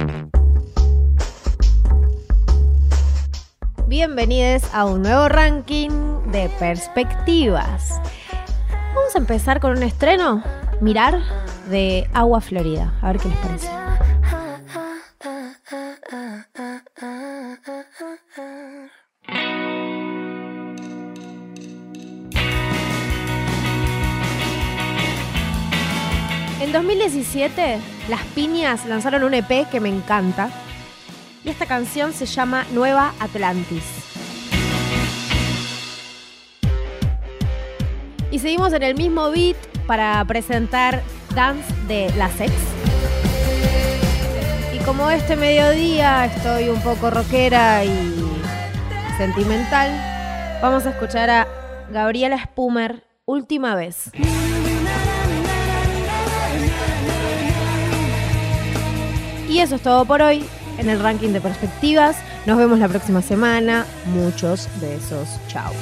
Bienvenidos 3.87 4.62
a 4.72 4.87
un 4.87 5.03
nuevo 5.03 5.28
ranking 5.28 5.91
de 6.32 6.49
perspectivas. 6.59 8.01
Vamos 8.95 9.14
a 9.14 9.18
empezar 9.18 9.61
con 9.61 9.72
un 9.72 9.82
estreno, 9.82 10.43
Mirar, 10.80 11.20
de 11.68 12.09
Agua 12.14 12.41
Florida. 12.41 12.95
A 13.03 13.12
ver 13.12 13.20
qué 13.20 13.28
les 13.28 13.39
parece. 13.39 13.68
En 26.65 26.73
2017, 26.73 27.79
Las 28.09 28.23
Piñas 28.35 28.87
lanzaron 28.87 29.23
un 29.25 29.35
EP 29.35 29.69
que 29.71 29.81
me 29.81 29.91
encanta. 29.91 30.49
Y 31.45 31.51
esta 31.51 31.67
canción 31.67 32.15
se 32.15 32.25
llama 32.25 32.65
Nueva 32.73 33.12
Atlantis. 33.21 33.85
Y 38.31 38.39
seguimos 38.39 38.73
en 38.73 38.83
el 38.83 38.95
mismo 38.95 39.31
beat 39.31 39.59
para 39.87 40.25
presentar 40.25 41.03
Dance 41.35 41.71
de 41.87 42.11
la 42.17 42.31
Sex. 42.31 42.51
Y 44.73 44.79
como 44.87 45.11
este 45.11 45.37
mediodía 45.37 46.25
estoy 46.25 46.71
un 46.71 46.81
poco 46.81 47.11
rockera 47.11 47.85
y 47.85 48.25
sentimental, 49.19 49.91
vamos 50.62 50.87
a 50.87 50.93
escuchar 50.93 51.29
a 51.29 51.47
Gabriela 51.93 52.43
Spumer, 52.43 53.05
Última 53.27 53.75
vez. 53.75 54.11
Y 59.55 59.61
eso 59.61 59.77
es 59.77 59.83
todo 59.83 60.05
por 60.05 60.21
hoy 60.21 60.45
en 60.79 60.91
el 60.91 60.99
ranking 60.99 61.29
de 61.29 61.41
perspectivas. 61.41 62.17
Nos 62.45 62.59
vemos 62.59 62.81
la 62.81 62.89
próxima 62.89 63.23
semana. 63.23 63.87
Muchos 64.07 64.69
besos. 64.81 65.29
Chao. 65.47 65.73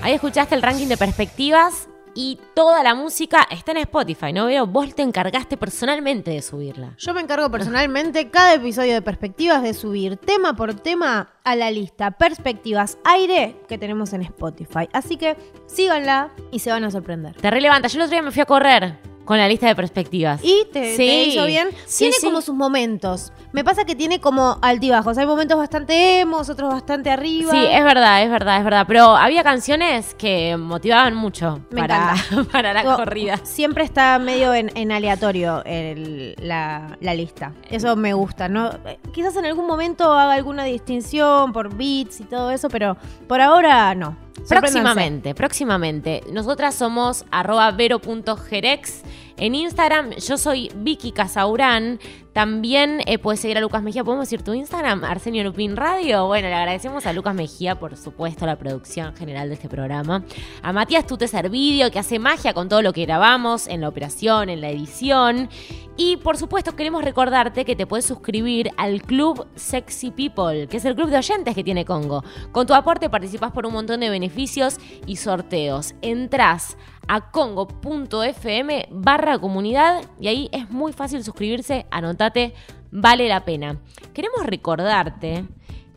Ahí 0.00 0.12
escuchaste 0.12 0.54
el 0.54 0.62
ranking 0.62 0.86
de 0.86 0.96
perspectivas 0.96 1.88
y 2.14 2.38
toda 2.54 2.84
la 2.84 2.94
música 2.94 3.48
está 3.50 3.72
en 3.72 3.78
Spotify, 3.78 4.32
¿no 4.32 4.46
veo? 4.46 4.64
Vos 4.64 4.94
te 4.94 5.02
encargaste 5.02 5.56
personalmente 5.56 6.30
de 6.30 6.40
subirla. 6.40 6.94
Yo 6.98 7.14
me 7.14 7.20
encargo 7.20 7.50
personalmente 7.50 8.30
cada 8.30 8.54
episodio 8.54 8.92
de 8.92 9.02
perspectivas 9.02 9.60
de 9.60 9.74
subir 9.74 10.18
tema 10.18 10.54
por 10.54 10.74
tema 10.74 11.32
a 11.42 11.56
la 11.56 11.72
lista 11.72 12.12
Perspectivas 12.12 12.96
Aire 13.02 13.56
que 13.66 13.76
tenemos 13.76 14.12
en 14.12 14.22
Spotify. 14.22 14.88
Así 14.92 15.16
que 15.16 15.36
síganla 15.66 16.30
y 16.52 16.60
se 16.60 16.70
van 16.70 16.84
a 16.84 16.92
sorprender. 16.92 17.34
Te 17.34 17.50
relevanta. 17.50 17.88
Yo 17.88 17.96
el 17.96 18.02
otro 18.02 18.12
día 18.12 18.22
me 18.22 18.30
fui 18.30 18.42
a 18.42 18.46
correr 18.46 19.10
con 19.24 19.38
la 19.38 19.48
lista 19.48 19.66
de 19.66 19.74
perspectivas. 19.76 20.40
¿Y 20.42 20.66
te, 20.72 20.92
Sí. 20.92 20.96
te 20.96 21.22
hizo 21.24 21.46
bien? 21.46 21.68
Sí, 21.86 21.98
tiene 22.04 22.14
sí. 22.16 22.26
como 22.26 22.40
sus 22.40 22.54
momentos. 22.54 23.32
Me 23.52 23.62
pasa 23.64 23.84
que 23.84 23.94
tiene 23.94 24.20
como 24.20 24.58
altibajos. 24.62 25.18
Hay 25.18 25.26
momentos 25.26 25.58
bastante 25.58 26.20
emos, 26.20 26.48
otros 26.48 26.72
bastante 26.72 27.10
arriba. 27.10 27.50
Sí, 27.52 27.58
es 27.70 27.84
verdad, 27.84 28.22
es 28.22 28.30
verdad, 28.30 28.58
es 28.58 28.64
verdad. 28.64 28.84
Pero 28.88 29.14
había 29.16 29.42
canciones 29.42 30.14
que 30.14 30.56
motivaban 30.56 31.14
mucho 31.14 31.60
Me 31.70 31.80
para, 31.82 32.14
para 32.52 32.72
la 32.72 32.82
corrida. 32.96 33.36
Siempre 33.44 33.84
está 33.84 34.18
medio 34.18 34.54
en, 34.54 34.70
en 34.76 34.90
aleatorio 34.92 35.62
el- 35.64 36.34
la, 36.40 36.96
la 37.00 37.14
lista. 37.14 37.52
Eso 37.70 37.94
me 37.96 38.14
gusta, 38.14 38.48
¿no? 38.48 38.70
Quizás 39.12 39.36
en 39.36 39.44
algún 39.46 39.66
momento 39.66 40.12
haga 40.12 40.32
alguna 40.32 40.64
distinción 40.64 41.52
por 41.52 41.74
beats 41.76 42.20
y 42.20 42.24
todo 42.24 42.50
eso, 42.50 42.68
pero 42.68 42.96
por 43.28 43.40
ahora 43.40 43.94
no. 43.94 44.16
Próximamente, 44.48 45.34
próximamente. 45.34 46.22
Nosotras 46.30 46.74
somos 46.74 47.24
arroba 47.30 47.70
vero.gerex 47.70 49.02
En 49.42 49.56
Instagram 49.56 50.12
yo 50.12 50.38
soy 50.38 50.70
Vicky 50.72 51.10
Casaurán. 51.10 51.98
También 52.32 53.00
eh, 53.06 53.18
puedes 53.18 53.40
seguir 53.40 53.58
a 53.58 53.60
Lucas 53.60 53.82
Mejía. 53.82 54.04
¿Podemos 54.04 54.28
decir 54.28 54.44
tu 54.44 54.54
Instagram? 54.54 55.02
Arsenio 55.02 55.42
Lupín 55.42 55.76
Radio. 55.76 56.28
Bueno, 56.28 56.46
le 56.46 56.54
agradecemos 56.54 57.06
a 57.06 57.12
Lucas 57.12 57.34
Mejía, 57.34 57.74
por 57.74 57.96
supuesto, 57.96 58.46
la 58.46 58.56
producción 58.56 59.16
general 59.16 59.48
de 59.48 59.56
este 59.56 59.68
programa. 59.68 60.24
A 60.62 60.72
Matías 60.72 61.08
Tute 61.08 61.26
Servidio, 61.26 61.90
que 61.90 61.98
hace 61.98 62.20
magia 62.20 62.54
con 62.54 62.68
todo 62.68 62.82
lo 62.82 62.92
que 62.92 63.04
grabamos 63.04 63.66
en 63.66 63.80
la 63.80 63.88
operación, 63.88 64.48
en 64.48 64.60
la 64.60 64.70
edición. 64.70 65.48
Y 65.96 66.18
por 66.18 66.36
supuesto, 66.36 66.76
queremos 66.76 67.04
recordarte 67.04 67.64
que 67.64 67.74
te 67.74 67.84
puedes 67.84 68.06
suscribir 68.06 68.70
al 68.76 69.02
Club 69.02 69.48
Sexy 69.56 70.12
People, 70.12 70.68
que 70.68 70.76
es 70.76 70.84
el 70.84 70.94
club 70.94 71.10
de 71.10 71.18
oyentes 71.18 71.52
que 71.52 71.64
tiene 71.64 71.84
Congo. 71.84 72.22
Con 72.52 72.68
tu 72.68 72.74
aporte 72.74 73.10
participás 73.10 73.50
por 73.50 73.66
un 73.66 73.72
montón 73.72 73.98
de 73.98 74.08
beneficios 74.08 74.78
y 75.04 75.16
sorteos. 75.16 75.94
Entrás 76.00 76.76
a 77.12 77.20
congo.fm 77.30 78.88
barra 78.90 79.38
comunidad 79.38 80.02
y 80.18 80.28
ahí 80.28 80.48
es 80.50 80.70
muy 80.70 80.94
fácil 80.94 81.22
suscribirse, 81.22 81.84
anotate, 81.90 82.54
vale 82.90 83.28
la 83.28 83.44
pena. 83.44 83.76
Queremos 84.14 84.46
recordarte 84.46 85.44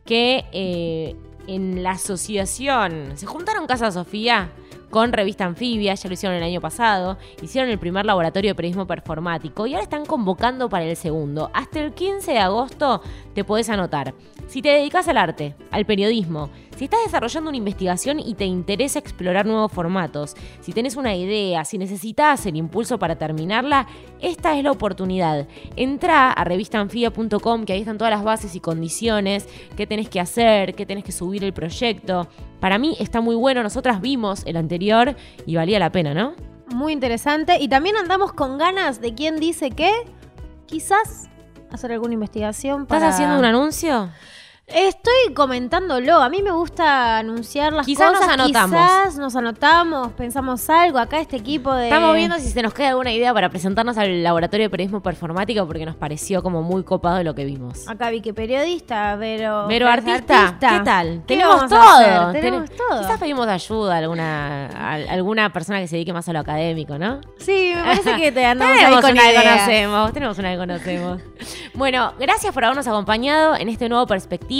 que 0.03 0.43
eh, 0.51 1.15
en 1.47 1.83
la 1.83 1.91
asociación 1.91 3.13
se 3.15 3.25
juntaron 3.27 3.65
Casa 3.65 3.93
Sofía 3.93 4.51
con 4.89 5.13
Revista 5.13 5.45
Anfibia, 5.45 5.93
ya 5.95 6.09
lo 6.09 6.15
hicieron 6.15 6.37
el 6.37 6.43
año 6.43 6.59
pasado, 6.59 7.17
hicieron 7.41 7.71
el 7.71 7.79
primer 7.79 8.05
laboratorio 8.05 8.51
de 8.51 8.55
periodismo 8.55 8.85
performático 8.85 9.67
y 9.67 9.73
ahora 9.73 9.83
están 9.83 10.05
convocando 10.05 10.67
para 10.67 10.83
el 10.83 10.97
segundo. 10.97 11.49
Hasta 11.53 11.79
el 11.79 11.93
15 11.93 12.33
de 12.33 12.39
agosto 12.39 13.01
te 13.35 13.43
puedes 13.43 13.69
anotar. 13.69 14.15
Si 14.47 14.61
te 14.61 14.69
dedicas 14.69 15.07
al 15.07 15.17
arte, 15.17 15.55
al 15.69 15.85
periodismo, 15.85 16.49
si 16.77 16.85
estás 16.85 17.01
desarrollando 17.05 17.49
una 17.49 17.57
investigación 17.57 18.19
y 18.19 18.33
te 18.33 18.45
interesa 18.45 18.97
explorar 18.97 19.45
nuevos 19.45 19.71
formatos, 19.71 20.35
si 20.61 20.71
tenés 20.71 20.95
una 20.95 21.15
idea, 21.15 21.63
si 21.65 21.77
necesitas 21.77 22.45
el 22.45 22.55
impulso 22.55 22.97
para 22.97 23.17
terminarla, 23.17 23.87
esta 24.21 24.57
es 24.57 24.63
la 24.63 24.71
oportunidad. 24.71 25.47
Entra 25.75 26.31
a 26.31 26.43
revistanfibia.com 26.43 27.65
que 27.65 27.73
ahí 27.73 27.81
están 27.81 27.97
todas 27.97 28.11
las 28.11 28.23
bases 28.23 28.55
y 28.55 28.59
condiciones, 28.59 29.47
qué 29.75 29.85
tenés 29.85 30.09
que 30.09 30.19
hacer, 30.19 30.73
qué 30.73 30.85
tenés 30.85 31.03
que 31.03 31.11
subir 31.11 31.43
el 31.43 31.53
proyecto. 31.53 32.27
Para 32.59 32.77
mí 32.77 32.95
está 32.99 33.19
muy 33.21 33.35
bueno, 33.35 33.61
nosotras 33.63 33.99
vimos 34.01 34.43
el 34.45 34.55
anterior 34.55 35.15
y 35.45 35.55
valía 35.55 35.77
la 35.77 35.91
pena, 35.91 36.13
¿no? 36.13 36.33
Muy 36.73 36.93
interesante. 36.93 37.57
Y 37.59 37.67
también 37.67 37.97
andamos 37.97 38.33
con 38.33 38.57
ganas 38.57 39.01
de 39.01 39.13
quién 39.13 39.37
dice 39.39 39.71
qué. 39.71 39.91
Quizás 40.65 41.29
hacer 41.71 41.91
alguna 41.91 42.13
investigación 42.13 42.83
¿Estás 42.83 42.99
para... 42.99 43.09
haciendo 43.09 43.37
un 43.39 43.45
anuncio? 43.45 44.09
Estoy 44.67 45.33
comentándolo. 45.35 46.15
A 46.23 46.27
mí 46.29 46.41
me 46.41 46.49
gusta 46.51 47.19
anunciar 47.19 47.71
las 47.71 47.85
Quizás 47.85 48.09
cosas. 48.11 48.27
nos 48.27 48.33
anotamos. 48.39 48.71
Quizás 48.81 49.17
nos 49.19 49.35
anotamos, 49.35 50.11
pensamos 50.13 50.67
algo. 50.71 50.97
Acá 50.97 51.19
este 51.19 51.35
equipo 51.37 51.71
de... 51.71 51.83
Estamos 51.85 52.15
viendo 52.15 52.35
si 52.39 52.49
se 52.49 52.63
nos 52.63 52.73
queda 52.73 52.89
alguna 52.89 53.11
idea 53.13 53.31
para 53.31 53.49
presentarnos 53.49 53.95
al 53.99 54.23
laboratorio 54.23 54.65
de 54.65 54.69
periodismo 54.71 55.01
performático 55.03 55.67
porque 55.67 55.85
nos 55.85 55.95
pareció 55.95 56.41
como 56.41 56.63
muy 56.63 56.83
copado 56.83 57.21
lo 57.23 57.35
que 57.35 57.45
vimos. 57.45 57.87
Acá 57.87 58.09
vi 58.09 58.21
que 58.21 58.33
periodista, 58.33 59.15
pero... 59.19 59.65
Pero 59.67 59.87
artista, 59.87 60.57
¿qué 60.59 60.79
tal? 60.83 61.21
¿Qué 61.27 61.35
tenemos 61.35 61.69
todo. 61.69 62.31
Tenemos 62.31 62.67
Ten- 62.67 62.77
todo. 62.77 63.01
Quizás 63.01 63.19
pedimos 63.19 63.47
ayuda 63.47 63.93
a 63.93 63.97
alguna, 63.99 64.65
a 64.67 64.93
alguna 65.13 65.53
persona 65.53 65.79
que 65.79 65.87
se 65.87 65.97
dedique 65.97 66.11
más 66.11 66.27
a 66.27 66.33
lo 66.33 66.39
académico, 66.39 66.97
¿no? 66.97 67.21
Sí, 67.37 67.71
me 67.75 67.83
parece 67.83 68.15
que 68.15 68.31
te 68.31 68.43
andamos 68.43 68.73
ahí 68.73 68.79
tenemos 68.83 69.01
con 69.01 69.11
una 69.11 69.21
que 69.21 69.35
conocemos, 69.35 70.13
tenemos 70.13 70.37
una 70.39 70.51
que 70.53 70.57
conocemos. 70.57 71.21
bueno, 71.75 72.13
gracias 72.19 72.51
por 72.51 72.65
habernos 72.65 72.87
acompañado 72.87 73.55
en 73.55 73.69
este 73.69 73.87
nuevo 73.89 74.07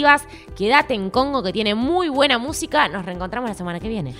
Perspectivas. 0.03 0.27
Quédate 0.55 0.93
en 0.93 1.09
Congo 1.09 1.43
que 1.43 1.53
tiene 1.53 1.75
muy 1.75 2.09
buena 2.09 2.37
música. 2.37 2.87
Nos 2.87 3.05
reencontramos 3.05 3.49
la 3.49 3.53
semana 3.55 3.79
que 3.79 3.87
viene. 3.87 4.13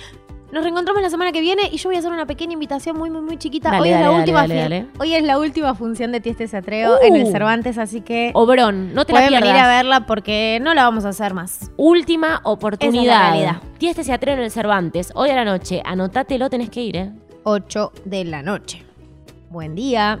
Nos 0.52 0.62
reencontramos 0.62 1.02
la 1.02 1.10
semana 1.10 1.32
que 1.32 1.40
viene 1.40 1.62
y 1.72 1.76
yo 1.76 1.88
voy 1.88 1.96
a 1.96 1.98
hacer 1.98 2.12
una 2.12 2.24
pequeña 2.24 2.52
invitación 2.52 2.96
muy, 2.96 3.10
muy, 3.10 3.20
muy 3.20 3.36
chiquita. 3.36 3.70
Dale, 3.70 3.82
hoy, 3.82 3.88
es 3.90 4.00
la 4.00 4.10
última 4.12 4.46
dale, 4.46 4.86
hoy 4.98 5.14
es 5.14 5.22
la 5.24 5.38
última 5.38 5.74
función 5.74 6.12
de 6.12 6.20
Tieste 6.20 6.46
Satreo 6.46 6.94
Uh. 6.94 7.04
en 7.04 7.16
el 7.16 7.26
Cervantes, 7.26 7.78
así 7.78 8.00
que 8.00 8.30
Obrón, 8.32 8.94
no 8.94 9.04
te 9.04 9.12
la 9.12 9.18
pueden 9.18 9.28
pierdas. 9.30 9.48
venir 9.50 9.62
a 9.62 9.68
verla 9.68 10.06
porque 10.06 10.58
no 10.62 10.72
la 10.72 10.84
vamos 10.84 11.04
a 11.04 11.08
hacer 11.10 11.34
más. 11.34 11.70
Última 11.76 12.40
oportunidad. 12.44 13.32
realidad. 13.32 13.56
Tieste 13.78 14.04
se 14.04 14.12
atreve 14.12 14.38
en 14.38 14.44
el 14.44 14.50
Cervantes. 14.52 15.10
Hoy 15.16 15.30
a 15.30 15.34
la 15.34 15.44
noche. 15.44 15.82
Anotátelo, 15.84 16.48
tenés 16.48 16.70
que 16.70 16.80
ir, 16.82 16.96
¿eh? 16.96 17.10
8 17.42 17.92
de 18.04 18.24
la 18.24 18.42
noche. 18.42 18.84
Buen 19.50 19.74
día. 19.74 20.20